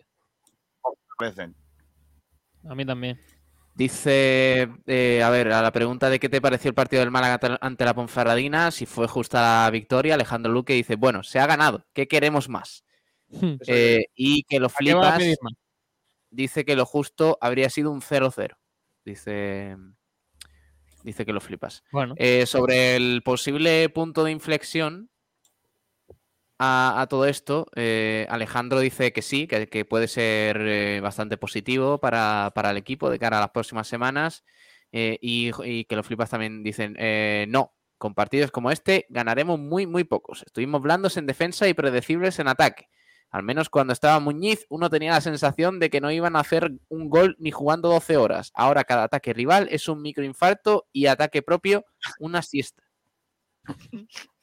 [1.19, 1.55] Parecen.
[2.69, 3.19] A mí también.
[3.75, 7.59] Dice, eh, a ver, a la pregunta de qué te pareció el partido del Málaga
[7.61, 11.85] ante- la Ponferradina, si fue justa la victoria, Alejandro Luque dice, bueno, se ha ganado,
[11.93, 12.85] ¿qué queremos más?
[13.67, 15.39] Eh, y que lo ¿A qué vas a flipas,
[16.31, 18.57] dice que lo justo habría sido un 0-0.
[19.05, 19.77] Dice,
[21.03, 21.83] dice que lo flipas.
[21.91, 22.15] Bueno.
[22.17, 25.11] Eh, sobre el posible punto de inflexión
[26.59, 32.53] a, todo esto, eh, Alejandro dice que sí, que, puede ser eh, bastante positivo para,
[32.55, 34.45] para el equipo de cara a las próximas semanas.
[34.93, 36.97] eh, y, y que lo flipas también dicen,
[37.51, 40.43] no, con partidos como este ganaremos muy, muy pocos.
[40.47, 42.89] Estuvimos blandos en defensa y predecibles en ataque.
[43.31, 46.71] Al menos cuando estaba Muñiz, uno tenía la sensación de que no iban a hacer
[46.89, 48.53] un gol ni jugando 12 horas.
[48.55, 51.85] Ahora cada ataque rival es un microinfarto y ataque propio
[52.21, 52.85] una siesta.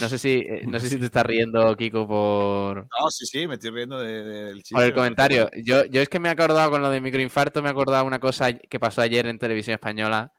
[0.00, 3.46] No sé si, eh, no sé si te estás riendo, Kiko, por, No, sí, sí,
[3.46, 4.74] me estoy riendo de- de- del chiste.
[4.74, 5.50] por el comentario.
[5.62, 8.18] Yo, yo es que me he acordado con lo de microinfarto, me he acordado una
[8.18, 10.32] cosa que pasó ayer en televisión española.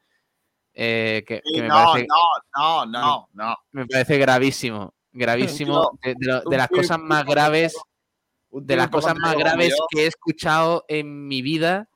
[0.76, 3.56] eh, que, Sí, que me, no, parece, no, no, no, no.
[3.70, 4.92] me parece gravísimo.
[5.12, 5.96] Gravísimo.
[6.02, 7.76] De, de lo- de las cosas más graves.
[8.50, 11.88] De las cosas más graves que he escuchado en mi vida.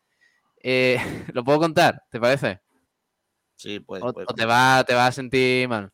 [0.62, 0.96] Eh,
[1.34, 2.04] ¿Lo puedo contar?
[2.08, 2.60] ¿Te parece?
[3.56, 4.04] Sí, pues.
[4.04, 5.90] O, o te, va, te va a sentir mal.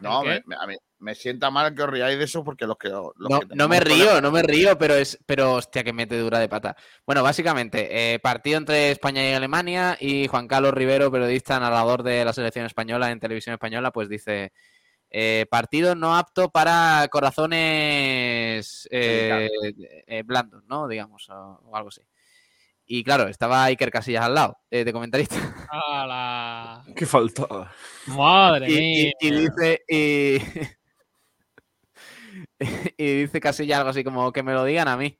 [0.00, 0.22] No, a
[0.66, 2.88] mí me sienta mal que os riáis de eso porque los que.
[2.88, 5.92] Los No, que no me río, problemas- no me río, pero es, pero hostia, que
[5.92, 6.76] mete dura de pata.
[7.06, 12.24] Bueno, básicamente, eh, partido entre España y Alemania y Juan Carlos Rivero, periodista, narrador de
[12.24, 14.52] la selección española en televisión española, pues dice
[15.10, 19.48] eh, partido no apto para corazones eh,
[20.06, 20.86] eh, blandos, ¿no?
[20.88, 22.02] Digamos, o, o algo así.
[22.90, 25.36] Y claro, estaba Iker Casillas al lado, eh, de comentarista.
[25.70, 26.82] ¡Hala!
[26.96, 27.70] ¿Qué faltaba?
[28.06, 29.12] Madre y, mía.
[29.20, 30.38] y- y dice y,
[32.96, 35.18] y dice Casillas algo así como que me lo digan a mí.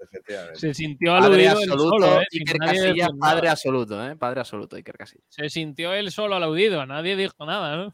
[0.00, 0.58] Efectivamente.
[0.60, 2.26] Se sintió Padre aludido él absoluto, solo, ¿eh?
[2.32, 4.16] Iker Casillas, padre absoluto, ¿eh?
[4.16, 5.26] Padre absoluto, Iker Casillas.
[5.28, 7.92] Se sintió él solo aludido, nadie dijo nada, ¿no?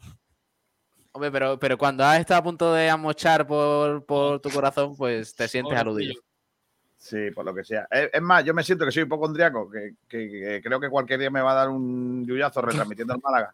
[1.13, 5.35] Hombre, pero, pero cuando has estado a punto de amochar por, por tu corazón, pues
[5.35, 6.13] te sientes aludido.
[6.97, 7.87] Sí, por lo que sea.
[7.89, 11.19] Es, es más, yo me siento que soy hipocondriaco, que, que- que creo que cualquier
[11.19, 13.53] día me va a dar un yuyazo retransmitiendo el Málaga.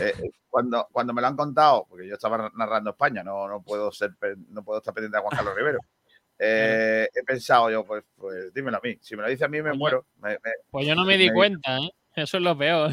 [0.00, 3.62] Eh, eh, cuando, cuando me lo han contado, porque yo estaba narrando España, no, no,
[3.62, 4.12] puedo, ser,
[4.48, 5.78] no puedo estar pendiente de Juan Carlos Rivero.
[6.38, 8.98] eh, he pensado yo, pues, pues dímelo a mí.
[9.00, 10.06] Si me lo dice a mí, me muero.
[10.16, 11.90] Me- me- Pues yo no me di me- cuenta, ¿eh?
[12.14, 12.90] Eso es lo peor.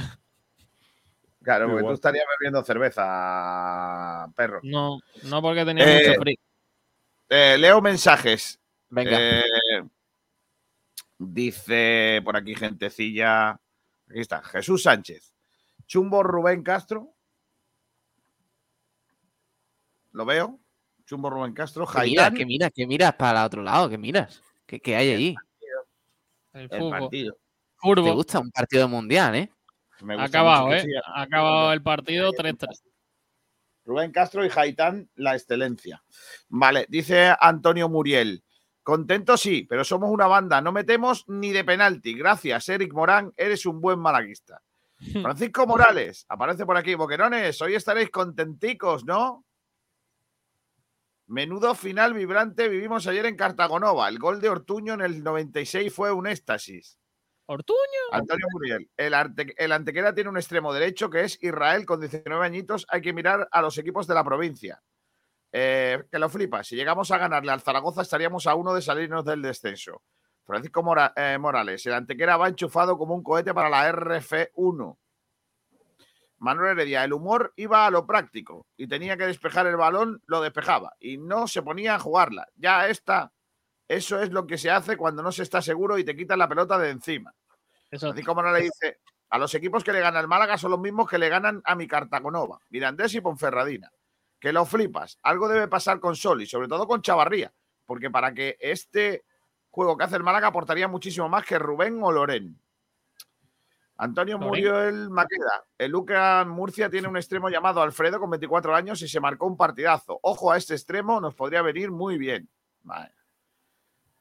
[1.41, 4.59] Claro, porque tú estarías bebiendo cerveza, perro.
[4.63, 6.37] No, no porque tenía Eh, mucho frío.
[7.29, 8.59] Eh, leo mensajes.
[8.89, 9.17] Venga.
[9.19, 9.43] Eh,
[11.17, 13.51] dice por aquí gentecilla.
[14.09, 15.33] Aquí está, Jesús Sánchez.
[15.89, 17.15] Chumbo Rubén Castro.
[20.11, 20.59] ¿Lo veo?
[21.03, 21.87] Chumbo Rubén Castro.
[21.87, 22.37] Que mira, Jaitán.
[22.37, 24.39] que miras, que miras para el otro lado, que miras.
[24.67, 25.35] ¿Qué, qué hay allí?
[26.53, 26.99] El El fútbol.
[26.99, 27.33] partido.
[27.33, 27.39] ¿Te
[27.77, 28.13] Furbo.
[28.13, 29.51] gusta un partido mundial, eh?
[30.01, 30.81] Me gusta acabado, ¿eh?
[30.81, 31.01] siga.
[31.15, 32.67] Acabado el partido 3-3.
[33.85, 36.03] Rubén Castro y Jaitán, la excelencia.
[36.49, 38.43] Vale, dice Antonio Muriel.
[38.83, 42.13] Contento sí, pero somos una banda, no metemos ni de penalti.
[42.13, 44.61] Gracias, Eric Morán, eres un buen malaguista.
[45.21, 46.95] Francisco Morales, aparece por aquí.
[46.95, 49.45] Boquerones, hoy estaréis contenticos, ¿no?
[51.27, 54.09] Menudo final vibrante vivimos ayer en Cartagonova.
[54.09, 56.97] El gol de Ortuño en el 96 fue un éxtasis.
[57.45, 57.77] ¿Ortuño?
[58.11, 62.43] Antonio Muriel, el, arte- el Antequera tiene un extremo derecho que es Israel con 19
[62.45, 62.85] añitos.
[62.89, 64.81] Hay que mirar a los equipos de la provincia.
[65.51, 66.63] Eh, que lo flipa.
[66.63, 70.03] Si llegamos a ganarle al Zaragoza, estaríamos a uno de salirnos del descenso.
[70.49, 74.97] Francisco Mora- eh, Morales, el Antequera va enchufado como un cohete para la RF1.
[76.39, 80.41] Manuel Heredia, el humor iba a lo práctico y tenía que despejar el balón, lo
[80.41, 82.47] despejaba y no se ponía a jugarla.
[82.55, 83.31] Ya está.
[83.87, 86.49] Eso es lo que se hace cuando no se está seguro y te quitan la
[86.49, 87.31] pelota de encima.
[87.91, 90.79] Así como no le dice, a los equipos que le ganan al Málaga son los
[90.79, 93.91] mismos que le ganan a mi Cartagonova, Mirandés y Ponferradina.
[94.39, 95.19] Que lo flipas.
[95.21, 97.53] Algo debe pasar con Sol y sobre todo con Chavarría,
[97.85, 99.25] porque para que este
[99.79, 102.59] juego que hace el Málaga aportaría muchísimo más que Rubén o Loren.
[103.95, 104.47] Antonio Loren.
[104.49, 105.65] murió el Maqueda.
[105.77, 109.55] El Luca Murcia tiene un extremo llamado Alfredo con 24 años y se marcó un
[109.55, 110.19] partidazo.
[110.21, 112.49] Ojo a este extremo, nos podría venir muy bien.
[112.83, 113.13] Vale.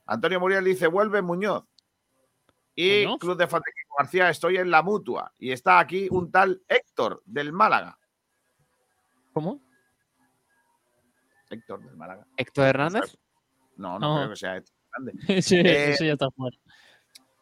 [0.06, 1.64] Antonio Muriel dice, vuelve Muñoz.
[2.76, 3.18] Y ¿Muñoz?
[3.18, 5.32] Club de Fantástico García, estoy en la mutua.
[5.38, 7.98] Y está aquí un tal Héctor del Málaga.
[9.32, 9.60] ¿Cómo?
[11.50, 12.26] Héctor del Málaga.
[12.36, 13.16] ¿Héctor Hernández?
[13.76, 14.16] No, no No.
[14.18, 14.77] creo que sea Héctor
[15.42, 16.56] Sí, Eh, eso ya está fuera.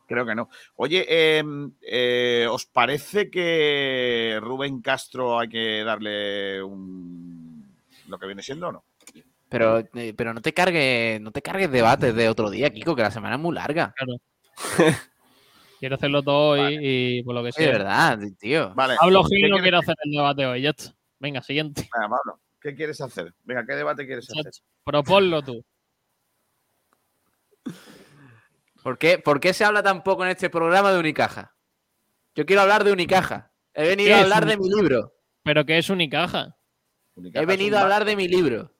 [0.08, 0.48] Creo que no.
[0.76, 1.42] Oye, eh,
[1.82, 7.74] eh, ¿os parece que Rubén Castro hay que darle un
[8.06, 8.84] lo que viene siendo o no?
[9.48, 13.02] Pero, eh, pero no te cargues, no te cargues debates de otro día, Kiko, que
[13.02, 13.94] la semana es muy larga.
[15.80, 17.66] Quiero hacerlo todo hoy y por lo que Sí, sea.
[17.66, 18.74] de verdad, tío.
[18.74, 18.94] Vale.
[18.98, 20.94] Pablo ¿qué Gil no quiere hacer el debate hoy, ya está.
[21.18, 21.88] Venga, siguiente.
[21.92, 23.34] Venga, Pablo, ¿qué quieres hacer?
[23.44, 24.52] Venga, ¿qué debate quieres hacer?
[24.84, 25.64] Proponlo tú.
[28.86, 31.56] ¿Por qué, por qué se habla tan poco en este programa de Unicaja?
[32.36, 33.50] Yo quiero hablar de Unicaja.
[33.74, 35.12] He venido ¿Qué a hablar de mi libro.
[35.42, 36.56] ¿Pero qué es Unicaja?
[37.16, 38.72] Unicaja He venido un a hablar de mi libro.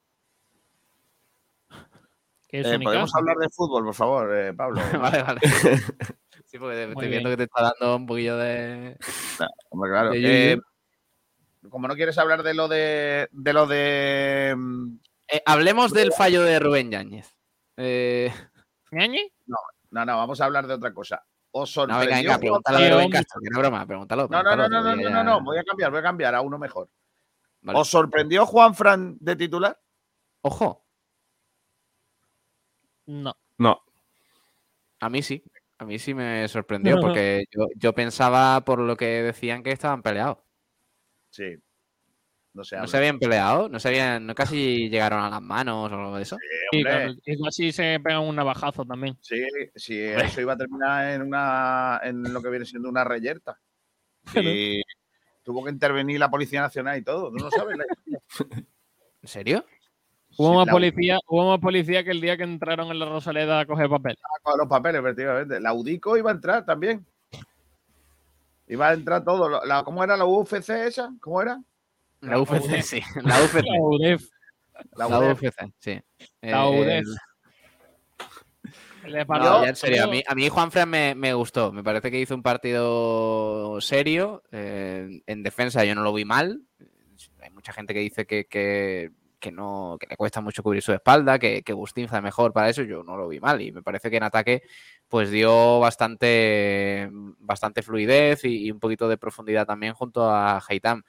[2.47, 2.85] ¿Qué es Eh, Unicaja?
[2.85, 4.81] Podemos hablar de fútbol, por favor, eh, Pablo.
[5.01, 5.41] vale, vale.
[6.45, 7.33] Sí, porque estoy viendo bien.
[7.33, 8.97] que te está dando un poquillo de.
[9.71, 10.11] Hombre, claro.
[10.13, 10.59] de Eh,
[11.69, 16.45] como no quieres hablar de lo de de lo de mm, Eh, hablemos del fallo
[16.45, 17.37] de Rubén Yáñez.
[17.77, 18.33] Eh,
[18.93, 19.33] ¿Ñañi?
[19.47, 19.57] no,
[19.91, 21.25] no, no, vamos a hablar de otra cosa.
[21.53, 22.07] ¿Os no, sorprendió?
[22.07, 24.29] venga, venga, Juan pregúntalo de Rubén Castro, que no es broma, pregúntalo.
[24.29, 26.41] No, no, no, no, no, no, no, no, voy a cambiar, voy a cambiar a
[26.41, 26.91] uno mejor.
[27.63, 27.79] Vale.
[27.79, 29.81] ¿Os sorprendió Juan Fran de titular?
[30.43, 30.85] Ojo,
[33.07, 33.35] No.
[33.59, 33.81] No.
[35.01, 35.43] a mí sí.
[35.79, 40.03] A mí sí me sorprendió porque yo, yo pensaba por lo que decían que estaban
[40.03, 40.39] peleados.
[41.31, 41.57] Sí.
[42.57, 45.93] No se No se habían peleado, no se habían, no casi llegaron a las manos
[45.93, 46.37] o algo de eso.
[46.37, 46.91] Sí, hombre.
[46.91, 49.17] claro, igual sí se pega un navajazo también.
[49.21, 49.45] Sí,
[49.75, 53.59] sí, eso iba a terminar en una en lo que viene siendo una reyerta.
[54.35, 54.83] Y
[55.45, 57.31] tuvo que intervenir la Policía Nacional y todo.
[57.31, 57.77] ¿Tú no sabes?
[57.77, 58.67] la historia?
[59.23, 59.65] ¿En serio?
[60.39, 63.67] Hubo, más policía, hubo más policía que el día que entraron en la Rosaleda a
[63.67, 64.17] coger papel.
[64.43, 65.61] con los papeles, efectivamente.
[65.61, 67.07] La UDICO iba a entrar también.
[68.67, 69.65] Iba a entrar todo.
[69.65, 71.15] La, ¿Cómo era la UFC esa?
[71.21, 71.63] ¿Cómo era?
[72.21, 73.01] La UFC, sí.
[73.23, 73.63] La UFC.
[73.65, 74.23] La UDEF.
[74.95, 75.43] La, La UDEF.
[75.43, 76.01] UFC, sí.
[76.43, 77.07] La Eh, UDEF.
[79.05, 81.71] Le No, paró ya en serio, a mí, a mí Juanfran me, me gustó.
[81.73, 84.43] Me parece que hizo un partido serio.
[84.51, 86.61] eh, en defensa yo no lo vi mal.
[87.41, 90.93] Hay mucha gente que dice que, que, que no, que le cuesta mucho cubrir su
[90.93, 92.83] espalda, que, que Bustinza mejor para eso.
[92.83, 93.61] Yo no lo vi mal.
[93.63, 94.63] Y me parece que en ataque
[95.09, 97.09] pues dio bastante,
[97.39, 101.05] bastante fluidez y, y un poquito de profundidad también junto a Heitam.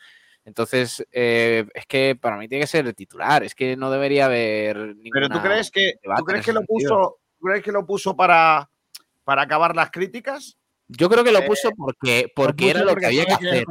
[0.48, 3.44] Entonces, eh, es que para mí tiene que ser el titular.
[3.44, 7.48] Es que no debería haber Pero tú crees que, ¿tú crees que lo puso, ¿tú
[7.48, 8.70] crees que lo puso para,
[9.26, 10.56] para acabar las críticas?
[10.88, 13.34] Yo creo que lo Eh, puso porque, porque era puso lo porque que había que
[13.34, 13.66] hacer.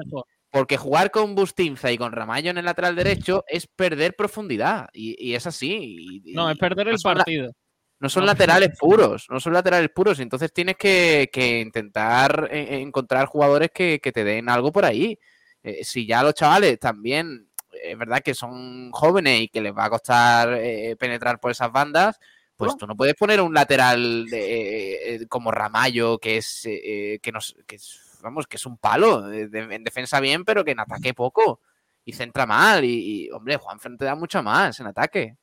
[0.50, 4.90] Porque jugar con Bustinza y con Ramallo en el lateral derecho es perder profundidad.
[4.92, 6.20] Y, y es así.
[6.26, 7.52] y- No, es perder no el la- partido.
[8.00, 8.26] no son No.
[8.26, 10.20] laterales puros, no son laterales puros.
[10.20, 15.18] Entonces tienes que, que intentar eh, encontrar jugadores que, que te den algo por ahí.
[15.66, 19.74] Eh, si ya los chavales también, eh, es verdad que son jóvenes y que les
[19.76, 22.20] va a costar eh, penetrar por esas bandas,
[22.54, 27.56] pues tú no puedes poner un lateral de- eh, como Ramallo, que es, que nos,
[27.66, 29.22] que es, vamos, que es un palo.
[29.22, 31.60] de- en defensa bien, pero que en ataque poco.
[32.04, 32.84] Y centra mal.
[32.84, 35.36] Y, y, hombre, Juan te da mucho más en ataque.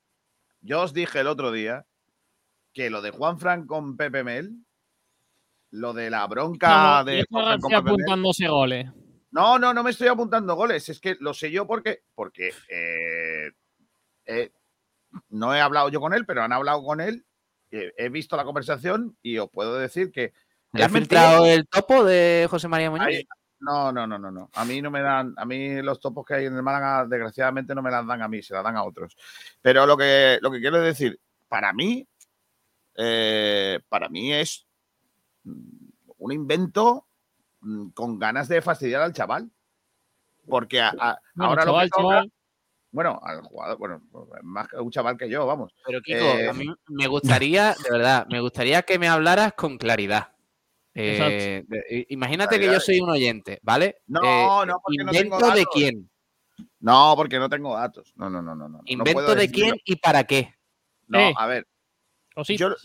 [0.62, 1.86] Yo os dije el otro día
[2.74, 4.54] que lo de Juan Fran con Pepe Mel,
[5.72, 7.92] lo de la bronca No, de Diego Juan Fran con Pepe Mel.
[7.94, 8.90] apuntándose goles.
[9.34, 10.88] No, no, no me estoy apuntando goles.
[10.90, 13.52] Es que lo sé yo porque, porque eh,
[14.26, 14.52] eh,
[15.30, 17.26] no he hablado yo con él, pero han hablado con él.
[17.72, 20.34] eh, he visto la conversación y os puedo decir que.
[20.72, 21.22] ¿Le ha es mentira.
[21.22, 23.08] filtrado el topo de José María Muñoz?
[23.08, 23.28] Ahí-
[23.60, 24.50] no, no, no, no, no.
[24.54, 27.74] A mí no me dan, a mí los topos que hay en el Málaga, desgraciadamente,
[27.74, 29.16] no me las dan a mí, se las dan a otros.
[29.62, 32.06] Pero lo que, lo que quiero decir, para mí,
[32.96, 34.68] eh, para mí es
[35.46, 37.08] un invento
[37.94, 39.50] con ganas de fastidiar al chaval.
[40.48, 42.26] Porque a- a- Bueno, ahora lo chaval, que toca-
[42.92, 44.02] bueno, al jugador, bueno,
[44.44, 45.74] más que un chaval que yo, vamos.
[45.86, 49.78] Pero Kiko, Eh, a mí me gustaría, de verdad, me gustaría que me hablaras con
[49.78, 50.34] claridad.
[50.96, 53.98] Eh, de- imagínate que yo soy un oyente, ¿vale?
[54.06, 54.22] No,
[54.64, 56.10] Eh, no, porque no tengo ¿Invento de quién?
[56.82, 58.14] No, porque no tengo datos.
[58.16, 58.70] No, no, no, no.
[58.70, 58.78] no.
[58.78, 60.54] No ¿Invento puedo de quién y para qué?
[61.08, 61.66] No, Eh, a ver,
[62.50, 62.76] yo,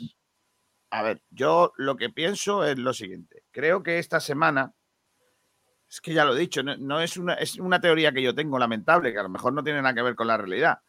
[0.91, 3.45] A ver, yo lo que pienso es lo siguiente.
[3.51, 4.75] Creo que esta semana,
[5.89, 8.35] es que ya lo he dicho, no, no es, una, es una teoría que yo
[8.35, 10.81] tengo lamentable, que a lo mejor no tiene nada que ver con la realidad.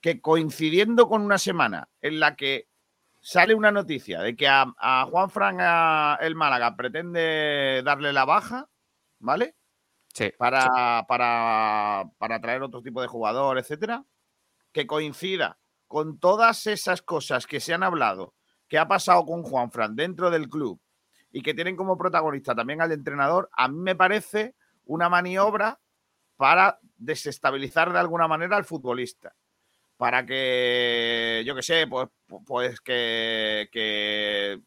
[0.00, 2.68] Que coincidiendo con una semana en la que
[3.20, 8.24] sale una noticia de que a, a Juan Fran a el Málaga pretende darle la
[8.24, 8.68] baja,
[9.18, 9.56] ¿vale?
[10.14, 10.32] Sí.
[10.38, 14.04] Para, para, para traer otro tipo de jugador, etcétera.
[14.70, 15.58] Que coincida
[15.88, 18.35] con todas esas cosas que se han hablado,
[18.68, 20.80] que ha pasado con Juan Fran dentro del club
[21.30, 24.54] y que tienen como protagonista también al entrenador, a mí me parece
[24.86, 25.78] una maniobra
[26.36, 29.34] para desestabilizar de alguna manera al futbolista.
[29.96, 32.08] Para que, yo qué sé, pues,
[32.46, 34.60] pues que, que,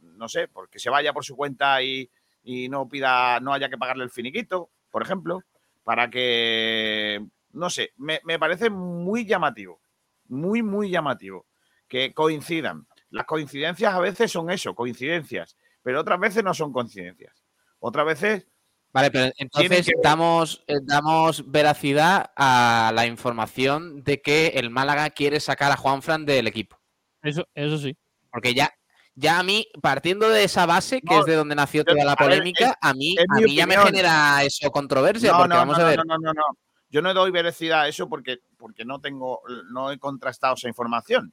[0.00, 2.10] no sé, porque se vaya por su cuenta y,
[2.42, 5.42] y no pida, no haya que pagarle el finiquito, por ejemplo,
[5.84, 9.80] para que, no sé, me, me parece muy llamativo,
[10.28, 11.46] muy, muy llamativo,
[11.86, 12.86] que coincidan.
[13.12, 17.42] Las coincidencias a veces son eso, coincidencias, pero otras veces no son coincidencias.
[17.78, 18.46] Otras veces
[18.94, 25.08] Vale, pero entonces que- damos, eh, damos veracidad a la información de que el Málaga
[25.10, 26.78] quiere sacar a Juanfran del equipo.
[27.22, 27.96] Eso, eso sí.
[28.30, 28.70] Porque ya,
[29.14, 32.12] ya a mí, partiendo de esa base, que No, es de donde nació toda la
[32.12, 35.48] a ver, polémica, es- a mí, a mí ya me genera eso controversia, No, porque
[35.50, 35.96] no, vamos no, a ver.
[35.98, 36.42] no, no, no, no.
[36.90, 39.40] Yo no doy veracidad a eso porque, porque no tengo,
[39.70, 41.32] no he contrastado esa información.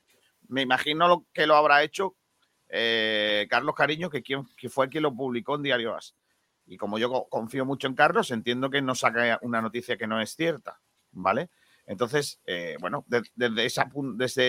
[0.50, 2.16] Me imagino lo que lo habrá hecho
[2.70, 6.16] eh, Carlos Cariño, que, que fue quien lo publicó en Diario As.
[6.66, 10.06] Y como yo co- confío mucho en Carlos, entiendo que no saca una noticia que
[10.06, 10.80] no es cierta,
[11.12, 11.50] ¿vale?
[11.88, 13.66] Entonces, eh, bueno, de- desde,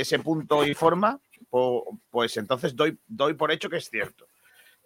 [0.00, 1.18] ese punto y forma,
[2.10, 2.98] pues entonces doy,
[3.34, 4.26] por hecho que es cierto.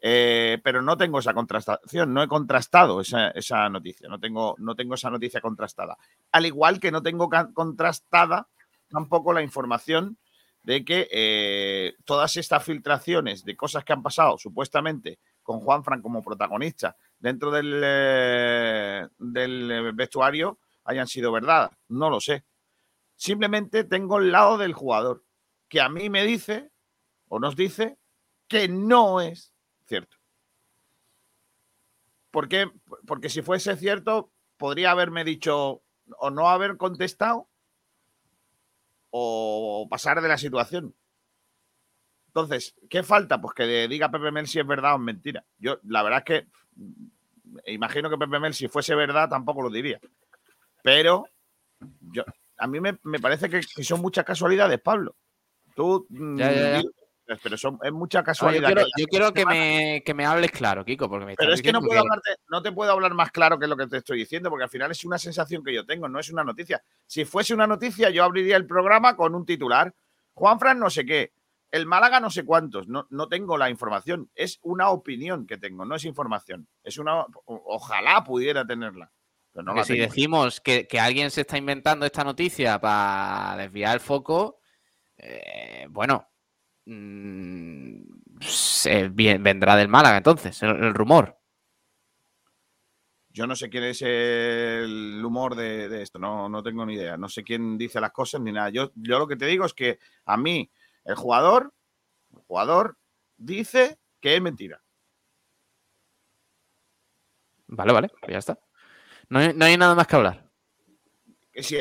[0.01, 4.55] Eh, pero no tengo esa contrastación, no he contrastado esa, noticia, no tengo,
[4.95, 5.97] esa noticia contrastada.
[6.31, 8.49] Al igual que no tengo contrastada
[8.89, 10.19] tampoco la información
[10.65, 16.01] de que eh, todas estas filtraciones de cosas que han pasado supuestamente con Juan Fran
[16.01, 21.71] como protagonista dentro del, eh, del vestuario hayan sido verdad.
[21.89, 22.45] No lo sé.
[23.15, 25.25] Simplemente tengo el lado del jugador,
[25.69, 26.71] que a mí me dice
[27.29, 27.99] o nos dice
[28.49, 29.53] que no es
[29.87, 30.17] cierto.
[32.31, 32.71] ¿Por qué?
[33.07, 35.83] Porque si fuese cierto, podría haberme dicho
[36.19, 37.49] o no haber contestado
[39.17, 40.93] o pasar de la situación.
[42.27, 43.41] Entonces, ¿qué falta?
[43.41, 45.45] Pues que diga Pepe Mel si es verdad o es mentira.
[45.57, 47.07] Yo, la verdad es que mm,
[47.67, 50.01] imagino que Pepe Mel, si fuese verdad, tampoco lo diría.
[50.83, 51.29] Pero
[52.11, 52.25] yo,
[52.59, 55.15] a mí me, me parece que, que son muchas casualidades, Pablo.
[55.77, 56.83] Tú, mm, Ya, ya, ya.
[57.43, 58.67] Pero son, es mucha No, yo casualidad.
[58.67, 61.73] quiero, yo quiero que, me, que me hables claro, Kiko, porque me pero es que
[61.73, 64.51] no, puedo hablarte- no te puedo hablar más claro que lo que te estoy diciendo,
[64.51, 66.83] porque al final es una sensación que yo tengo, no es una noticia.
[67.07, 69.95] Si fuese una noticia, yo abriría el programa con un titular.
[70.35, 71.33] Juan Fran no sé qué,
[71.71, 74.31] el Málaga no sé cuántos, no, no tengo la información.
[74.35, 76.69] Es una opinión que tengo, no es información.
[76.83, 77.25] Es una.
[77.47, 79.11] Ojalá pudiera tenerla.
[79.53, 80.07] Pero no que la si tengo.
[80.07, 84.59] decimos que, que alguien se está inventando esta noticia para desviar el foco,
[85.17, 86.29] eh, bueno,
[86.87, 88.03] mm,
[88.41, 91.39] se- bien- vendrá del Málaga entonces, el, el rumor.
[93.31, 97.17] Yo no sé quién es el humor de, de esto, no, no tengo ni idea.
[97.17, 98.71] No sé quién dice las cosas ni nada.
[98.71, 100.71] Yo, yo lo que te digo es que a mí,
[101.05, 101.75] el jugador,
[102.33, 102.97] el jugador
[103.37, 104.81] dice que es mentira.
[107.67, 108.59] Vale, vale, pues ya está.
[109.29, 110.49] No hay, no hay nada más que hablar.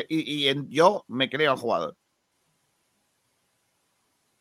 [0.08, 1.96] Y y en- yo me creo al jugador.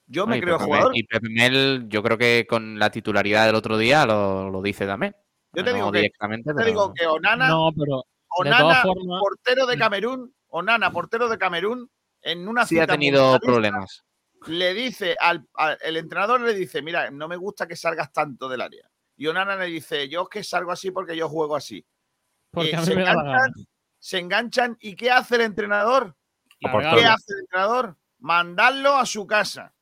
[0.06, 0.98] Yo me creo Pepe Mel- jugador.
[0.98, 4.86] Y Pepe Mel, yo creo que con la titularidad del otro día lo, lo dice
[4.86, 5.16] también.
[5.54, 7.98] Yo te No digo que, directamente, yo te pero- digo que Onana, No, pero
[8.44, 11.90] de Onana, formas, portero de Camerún, Onana, portero de Camerún,
[12.22, 14.04] en una sí ha tenido problemas.
[14.48, 18.50] le dice al, al- el entrenador le dice, mira, no me gusta que salgas tanto
[18.50, 18.90] del área.
[19.16, 21.86] Y Onana le dice, yo es que salgo así porque yo juego así.
[22.52, 23.52] porque Eh, a mí se, enganchan,
[24.00, 26.16] se enganchan y ¿qué hace el entrenador?
[26.60, 26.68] ¿Qué
[27.06, 27.98] hace el entrenador?
[28.20, 29.74] Mandarlo a su casa.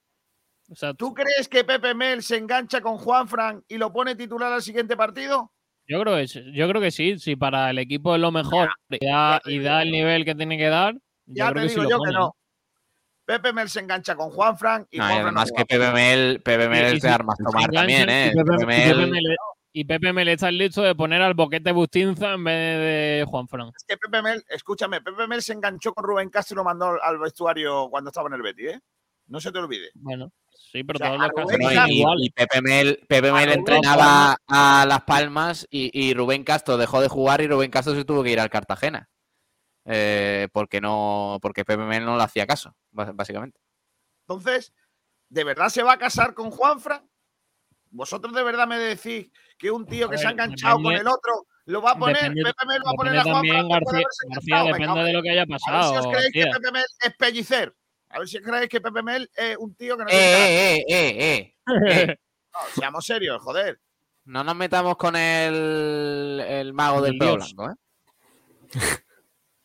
[0.71, 4.15] O sea, ¿Tú crees que Pepe Mel se engancha con Juan Fran y lo pone
[4.15, 5.51] titular al siguiente partido?
[5.85, 8.69] Yo creo que sí, yo creo que sí, si para el equipo es lo mejor
[8.89, 11.73] y, da, y da el nivel que tiene que dar, yo Ya creo te que
[11.73, 12.35] sí digo yo que no.
[13.25, 15.65] Pepe Mel se engancha con Juan Fran y No, Juan Fran no además que.
[15.65, 18.31] Pepe Mel, Pepe Mel es de armas tomar también, ¿eh?
[18.33, 19.35] Y Pepe, Pepe Pepe Mel- Mel-
[19.73, 23.67] y Pepe Mel está listo de poner al boquete Bustinza en vez de Juan Fran.
[23.75, 27.01] Es que Pepe Mel, escúchame, Pepe Mel se enganchó con Rubén Castro y lo mandó
[27.01, 28.79] al vestuario cuando estaba en el Betis, ¿eh?
[29.27, 29.91] No se te olvide.
[29.95, 30.31] Bueno,
[30.71, 32.17] sí, pero O sea, todos los a casos Bueno, y, igual.
[32.21, 37.07] y Pepe Mel, Pepe Mel entrenaba a Las Palmas y, y Rubén Castro dejó de
[37.09, 39.09] jugar y Rubén Castro se tuvo que ir al Cartagena.
[39.85, 43.59] Eh, porque no, porque Pepe Mel no le hacía caso, básicamente.
[44.27, 44.73] Entonces,
[45.29, 47.09] ¿de verdad se va a casar con Juan Fran?
[47.89, 51.07] ¿Vosotros de verdad me decís que un tío que A se ha enganchado con el
[51.07, 52.15] otro lo va a poner?
[52.17, 55.13] depende- Pepe Mel va a poner a Juan también, Fran por García, García, depende de
[55.13, 55.99] lo que haya A ver si pasado.
[55.99, 56.45] os creéis que.
[56.45, 57.75] Pepe Mel es pellicer.
[58.13, 60.75] A ver si os creéis que Pepe Mel es un tío que no tiene Eh,
[60.77, 61.55] eh, eh, eh,
[62.11, 62.17] eh.
[62.53, 63.79] No, seamos serios, joder.
[64.25, 67.75] No nos metamos con el, el mago Con del el pelo blanco, ¿eh?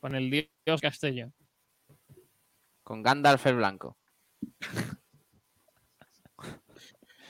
[0.00, 1.34] Con el dios Castellón.
[2.84, 3.96] Con Gandalf el blanco.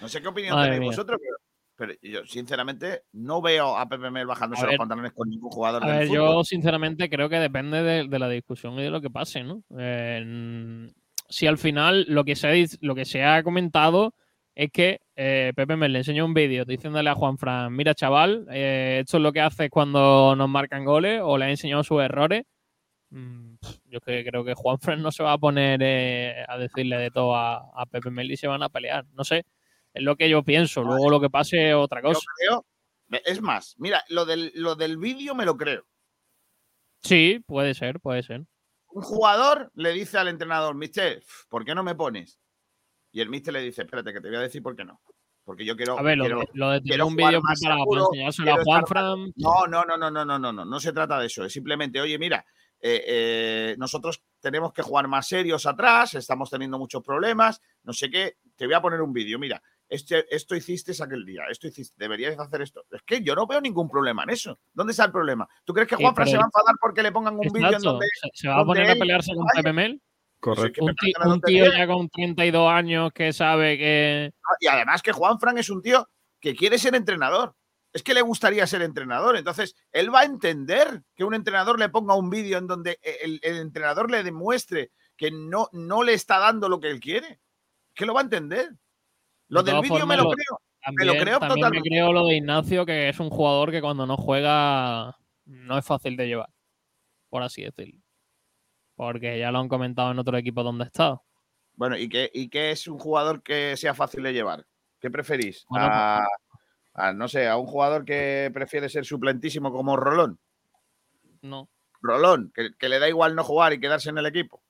[0.01, 0.91] No sé qué opinión Madre tenéis mía.
[0.91, 1.37] vosotros, pero,
[1.75, 5.51] pero yo sinceramente no veo a Pepe Mel bajándose A los ver, pantalones con ningún
[5.51, 6.17] jugador A del ver, fútbol.
[6.37, 9.63] yo sinceramente creo que depende de, de la discusión y de lo que pase, ¿no?
[9.79, 10.93] Eh,
[11.29, 14.15] si al final lo que se ha, lo que se ha comentado
[14.55, 18.47] es que eh, Pepe Mel le enseñó un vídeo diciéndole a Juan Fran, mira chaval,
[18.51, 22.01] eh, esto es lo que haces cuando nos marcan goles o le ha enseñado sus
[22.03, 22.45] errores.
[23.11, 23.55] Mm,
[23.85, 27.11] Yo que, creo que Juan Fran no se va a poner eh, a decirle de
[27.11, 29.05] todo a, a Pepe Mel y se van a pelear.
[29.13, 29.45] No sé,
[29.93, 30.83] es lo que yo pienso.
[30.83, 32.21] Luego lo que pase es otra Yo cosa.
[32.39, 32.65] creo.
[33.25, 35.85] Es más, mira, lo del, lo del vídeo me lo creo.
[37.03, 38.43] Sí, puede ser, puede ser.
[38.97, 42.41] Un jugador le dice al entrenador, mister, ¿por qué no me pones?
[43.13, 45.03] Y el mister le dice, espérate, que te voy a decir por qué no.
[45.45, 45.99] Porque yo quiero.
[45.99, 49.85] A ver, lo, de, lo de un vídeo preparado seguro, para enseñárselo a No, no,
[49.85, 50.65] no, no, no, no, no, no.
[50.65, 51.45] No se trata de eso.
[51.45, 52.47] Es simplemente, oye, mira,
[52.81, 58.09] eh, eh, nosotros tenemos que jugar más serios atrás, estamos teniendo muchos problemas, no sé
[58.09, 58.39] qué.
[58.57, 62.39] Te voy a poner un vídeo, mira este, esto hiciste aquel día, esto hiciste, deberías
[62.39, 62.85] hacer esto.
[62.91, 64.59] Es que yo no veo ningún problema en eso.
[64.73, 65.49] ¿Dónde está el problema?
[65.65, 67.53] ¿Tú crees que Sí, Juan Fran pero- se va a enfadar porque le pongan un
[67.53, 68.07] vídeo en donde.
[68.33, 69.47] se, va a poner a pelearse con?
[69.55, 70.01] Pepe Mel.
[70.41, 70.85] Correcto.
[70.85, 74.33] Un, tío ya con 32 años que sabe que.
[74.61, 76.09] Y además que Juan Fran es un tío
[76.41, 77.55] que quiere ser entrenador.
[77.93, 79.37] Es que le gustaría ser entrenador.
[79.37, 83.41] Entonces, él va a entender que un entrenador le ponga un vídeo en donde el,
[83.43, 87.41] el entrenador le demuestre que no, no le está dando lo que él quiere.
[87.95, 88.73] Que lo va a entender.
[89.49, 90.59] Lo De del vídeo me lo lo- creo.
[90.59, 91.89] Me También, lo creo también me totalmente.
[91.89, 95.17] creo lo de Ignacio, que es un jugador que cuando no juega
[95.47, 96.49] no es fácil de llevar,
[97.29, 98.01] por así decirlo.
[98.95, 101.23] Porque ya lo han comentado en otro equipo donde ha estado.
[101.75, 104.65] Bueno, ¿y qué, ¿y qué es un jugador que sea fácil de llevar?
[105.01, 105.67] ¿Qué preferís?
[105.69, 106.27] Bueno, a,
[106.95, 110.39] a, no sé, a un jugador que prefiere ser suplentísimo como Rolón.
[111.43, 111.69] No.
[112.01, 114.63] Rolón, que, que le da igual no jugar y quedarse en el equipo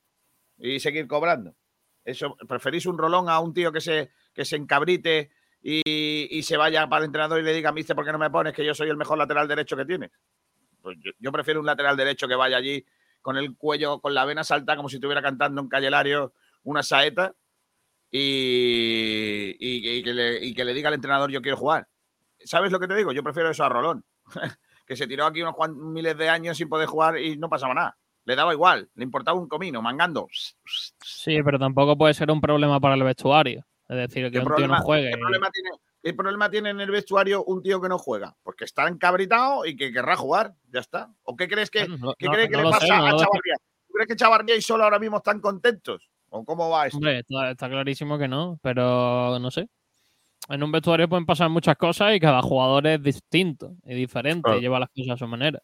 [0.57, 1.55] y seguir cobrando.
[2.03, 5.31] Eso, ¿Preferís un Rolón a un tío que se, que se encabrite
[5.63, 8.53] y, se vaya para el entrenador y le diga, mister, ¿por qué no me pones
[8.53, 10.11] que yo soy el mejor lateral derecho que tienes?
[10.79, 12.85] Pues yo, prefiero un lateral derecho que vaya allí
[13.19, 16.33] con el cuello, con la vena salta, como si estuviera cantando en Callelario
[16.63, 17.33] una saeta
[18.11, 21.87] y, que le, diga al entrenador, yo quiero jugar.
[22.45, 23.11] ¿Sabes lo que te digo?
[23.11, 24.05] Yo prefiero eso a Rolón,
[24.85, 27.97] que se tiró aquí unos miles de años sin poder jugar y no pasaba nada.
[28.23, 30.27] Le daba igual, le importaba un comino, mangando.
[31.03, 33.65] Sí, pero tampoco puede ser un problema para el vestuario.
[33.89, 35.11] Es decir, que ¿Qué un tío problema, no juegue.
[35.11, 35.69] qué problema tiene,
[36.03, 38.35] qué problema tiene en el vestuario un tío que no juega?
[38.43, 41.13] Porque está encabritado y que querrá jugar, ya está.
[41.23, 43.09] ¿O qué crees que, no- qué no- crees que le pasa sé, no a.
[43.11, 43.55] Chavarría?
[43.87, 46.09] ¿Tú crees que Chavarría y solo ahora mismo están contentos?
[46.29, 46.97] ¿O cómo va esto?
[46.97, 49.69] Hombre, está, está clarísimo que no, pero no sé.
[50.49, 54.57] En un vestuario pueden pasar muchas cosas y cada jugador es distinto y diferente Claro.
[54.59, 55.61] y lleva las cosas a su manera.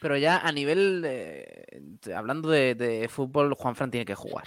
[0.00, 1.66] Pero ya a nivel, de-
[2.14, 4.44] hablando de, de fútbol, Juanfran tiene que jugar.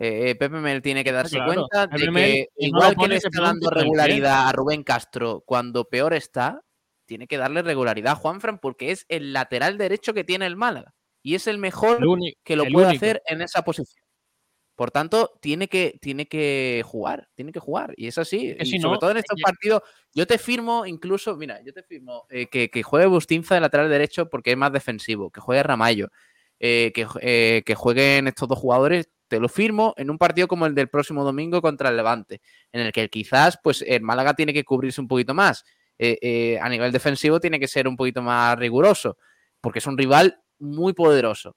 [0.00, 1.66] Eh, Pepe Mel tiene que darse claro.
[1.66, 3.82] cuenta de Pepe que no igual que le está dando pie.
[3.82, 6.62] regularidad a Rubén Castro cuando peor está,
[7.04, 10.94] tiene que darle regularidad a Juanfran porque es el lateral derecho que tiene el Málaga
[11.22, 13.04] y es el mejor El que lo puede único.
[13.04, 14.04] hacer en esa posición.
[14.76, 17.92] Por tanto, tiene que, tiene que jugar, tiene que jugar.
[17.96, 18.54] Y es así.
[18.54, 19.82] Que y si sobre no, todo en estos eh, partidos,
[20.14, 23.90] yo te firmo incluso, mira, yo te firmo eh, que, que juegue Bustinza de lateral
[23.90, 26.10] derecho porque es más defensivo, que juegue Ramallo,
[26.60, 30.66] eh, que, eh, que jueguen estos dos jugadores, te lo firmo en un partido como
[30.66, 32.40] el del próximo domingo contra el Levante,
[32.72, 35.64] en el que quizás pues el Málaga tiene que cubrirse un poquito más.
[35.98, 39.18] Eh, eh, a nivel defensivo tiene que ser un poquito más riguroso,
[39.60, 41.56] porque es un rival muy poderoso.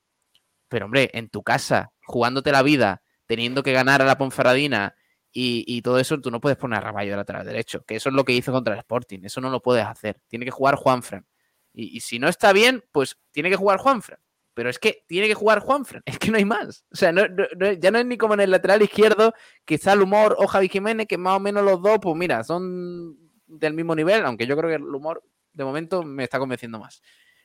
[0.68, 4.96] Pero hombre, en tu casa, jugándote la vida, teniendo que ganar a la Ponferradina
[5.32, 8.10] y, y todo eso, tú no puedes poner a Ramallo de lateral derecho, que eso
[8.10, 10.22] es lo que hizo contra el Sporting, eso no lo puedes hacer.
[10.28, 11.26] Tiene que jugar Juanfran.
[11.74, 14.20] Y, y si no está bien, pues tiene que jugar Juanfran.
[14.54, 16.86] Pero es que tiene que jugar Juanfran, es que no hay más.
[16.92, 19.34] O sea, no- no- no- ya no es ni como en el lateral izquierdo,
[19.66, 22.44] que está el humor o Javi Jiménez, que más o menos los dos, pues mira,
[22.44, 23.18] son
[23.48, 25.24] del mismo nivel, aunque yo creo que el humor
[25.54, 27.02] de momento me está convenciendo más.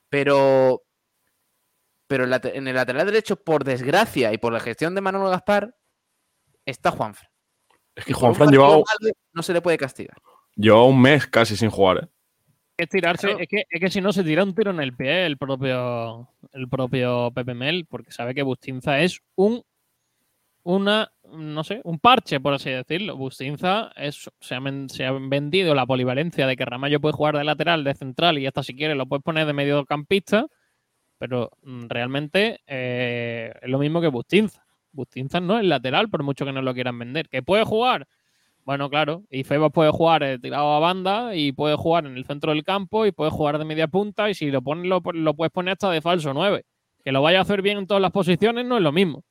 [0.08, 0.82] Pero,
[2.06, 5.74] pero en, el lateral derecho, por desgracia y por la gestión de Manolo Gaspar,
[6.64, 7.28] está Juanfran.
[7.96, 8.82] Es que Juanfran llevaba,
[9.32, 10.16] no se le puede castigar.
[10.54, 12.08] llevaba un mes casi sin jugar, ¿eh?
[12.76, 15.24] Es tirarse, es, que, es que si no se tira un tiro en el pie
[15.24, 19.62] el propio, el propio Pepe Mel, porque sabe que Bustinza es un
[20.66, 23.16] una, no sé, un parche, por así decirlo.
[23.16, 27.44] Bustinza es, se, han, se han vendido la polivalencia de que Ramallo puede jugar de
[27.44, 30.48] lateral, de central y hasta si quieres lo puedes poner de mediocampista,
[31.18, 34.66] pero mm, realmente eh, es lo mismo que Bustinza.
[34.90, 37.28] Bustinza no es lateral, por mucho que no lo quieran vender.
[37.28, 38.08] ¿Que puede jugar?
[38.66, 39.22] Bueno, claro.
[39.30, 42.64] Y Febas puede jugar eh, tirado a banda y puede jugar en el centro del
[42.64, 45.74] campo y puede jugar de media punta y si lo pones lo, lo puedes poner
[45.74, 46.66] hasta de falso 9.
[47.04, 49.22] Que lo vaya a hacer bien en todas las posiciones no es lo mismo.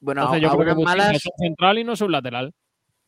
[0.00, 2.00] Bueno, Entonces a, yo a creo que unas malas, es un central y no es
[2.00, 2.52] un lateral.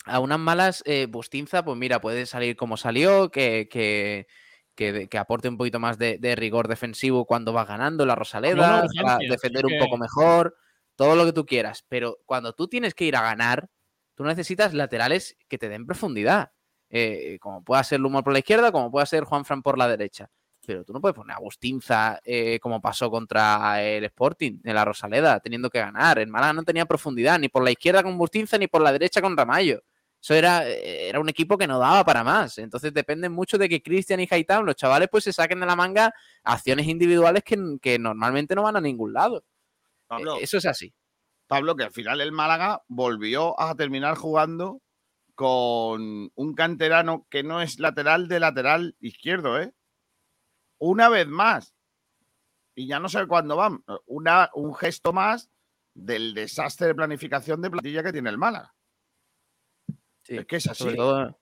[0.04, 4.28] a unas malas eh, Bustinza, pues mira, puede salir como salió, que, que,
[4.76, 8.86] que, que aporte un poquito más de, de rigor defensivo cuando vas ganando la Rosaleda,
[9.02, 10.54] para defender un poco mejor,
[10.94, 11.84] todo lo que tú quieras.
[11.88, 13.68] Pero cuando tú tienes que ir a ganar,
[14.14, 16.52] tú necesitas laterales que te den profundidad.
[16.90, 19.88] Eh, como pueda ser Lumor por la izquierda, como pueda ser Juan Fran por la
[19.88, 20.30] derecha.
[20.66, 24.84] Pero tú no puedes poner a Bustinza eh, como pasó contra el Sporting en la
[24.84, 26.18] Rosaleda, teniendo que ganar.
[26.18, 29.20] El Málaga no tenía profundidad, ni por la izquierda con Bustinza, ni por la derecha
[29.20, 29.82] con Ramallo.
[30.22, 32.56] Eso era, eh, era un equipo que no daba para más.
[32.58, 35.76] Entonces depende mucho de que Cristian y Haitán, los chavales, pues se saquen de la
[35.76, 36.14] manga
[36.44, 39.44] acciones individuales que, que normalmente no van a ningún lado.
[40.06, 40.94] Pablo, Eh, Eso es así.
[41.54, 44.80] Pablo, que al final el Málaga volvió a terminar jugando
[45.36, 49.72] con un canterano que no es lateral de lateral izquierdo, ¿eh?
[50.78, 51.74] Una vez más.
[52.74, 53.84] Y ya no sé cuándo van.
[54.06, 55.48] Una, un gesto más
[55.94, 58.74] del desastre de planificación de plantilla que tiene el Málaga.
[60.24, 60.82] Sí, Es que es así.
[60.82, 61.40] Sobre todo,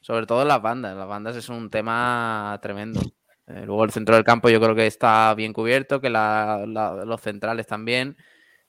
[0.00, 0.94] sobre todo en las bandas.
[0.96, 3.00] Las bandas es un tema tremendo.
[3.46, 7.04] Eh, luego el centro del campo yo creo que está bien cubierto, que la- la-
[7.06, 8.16] los centrales también,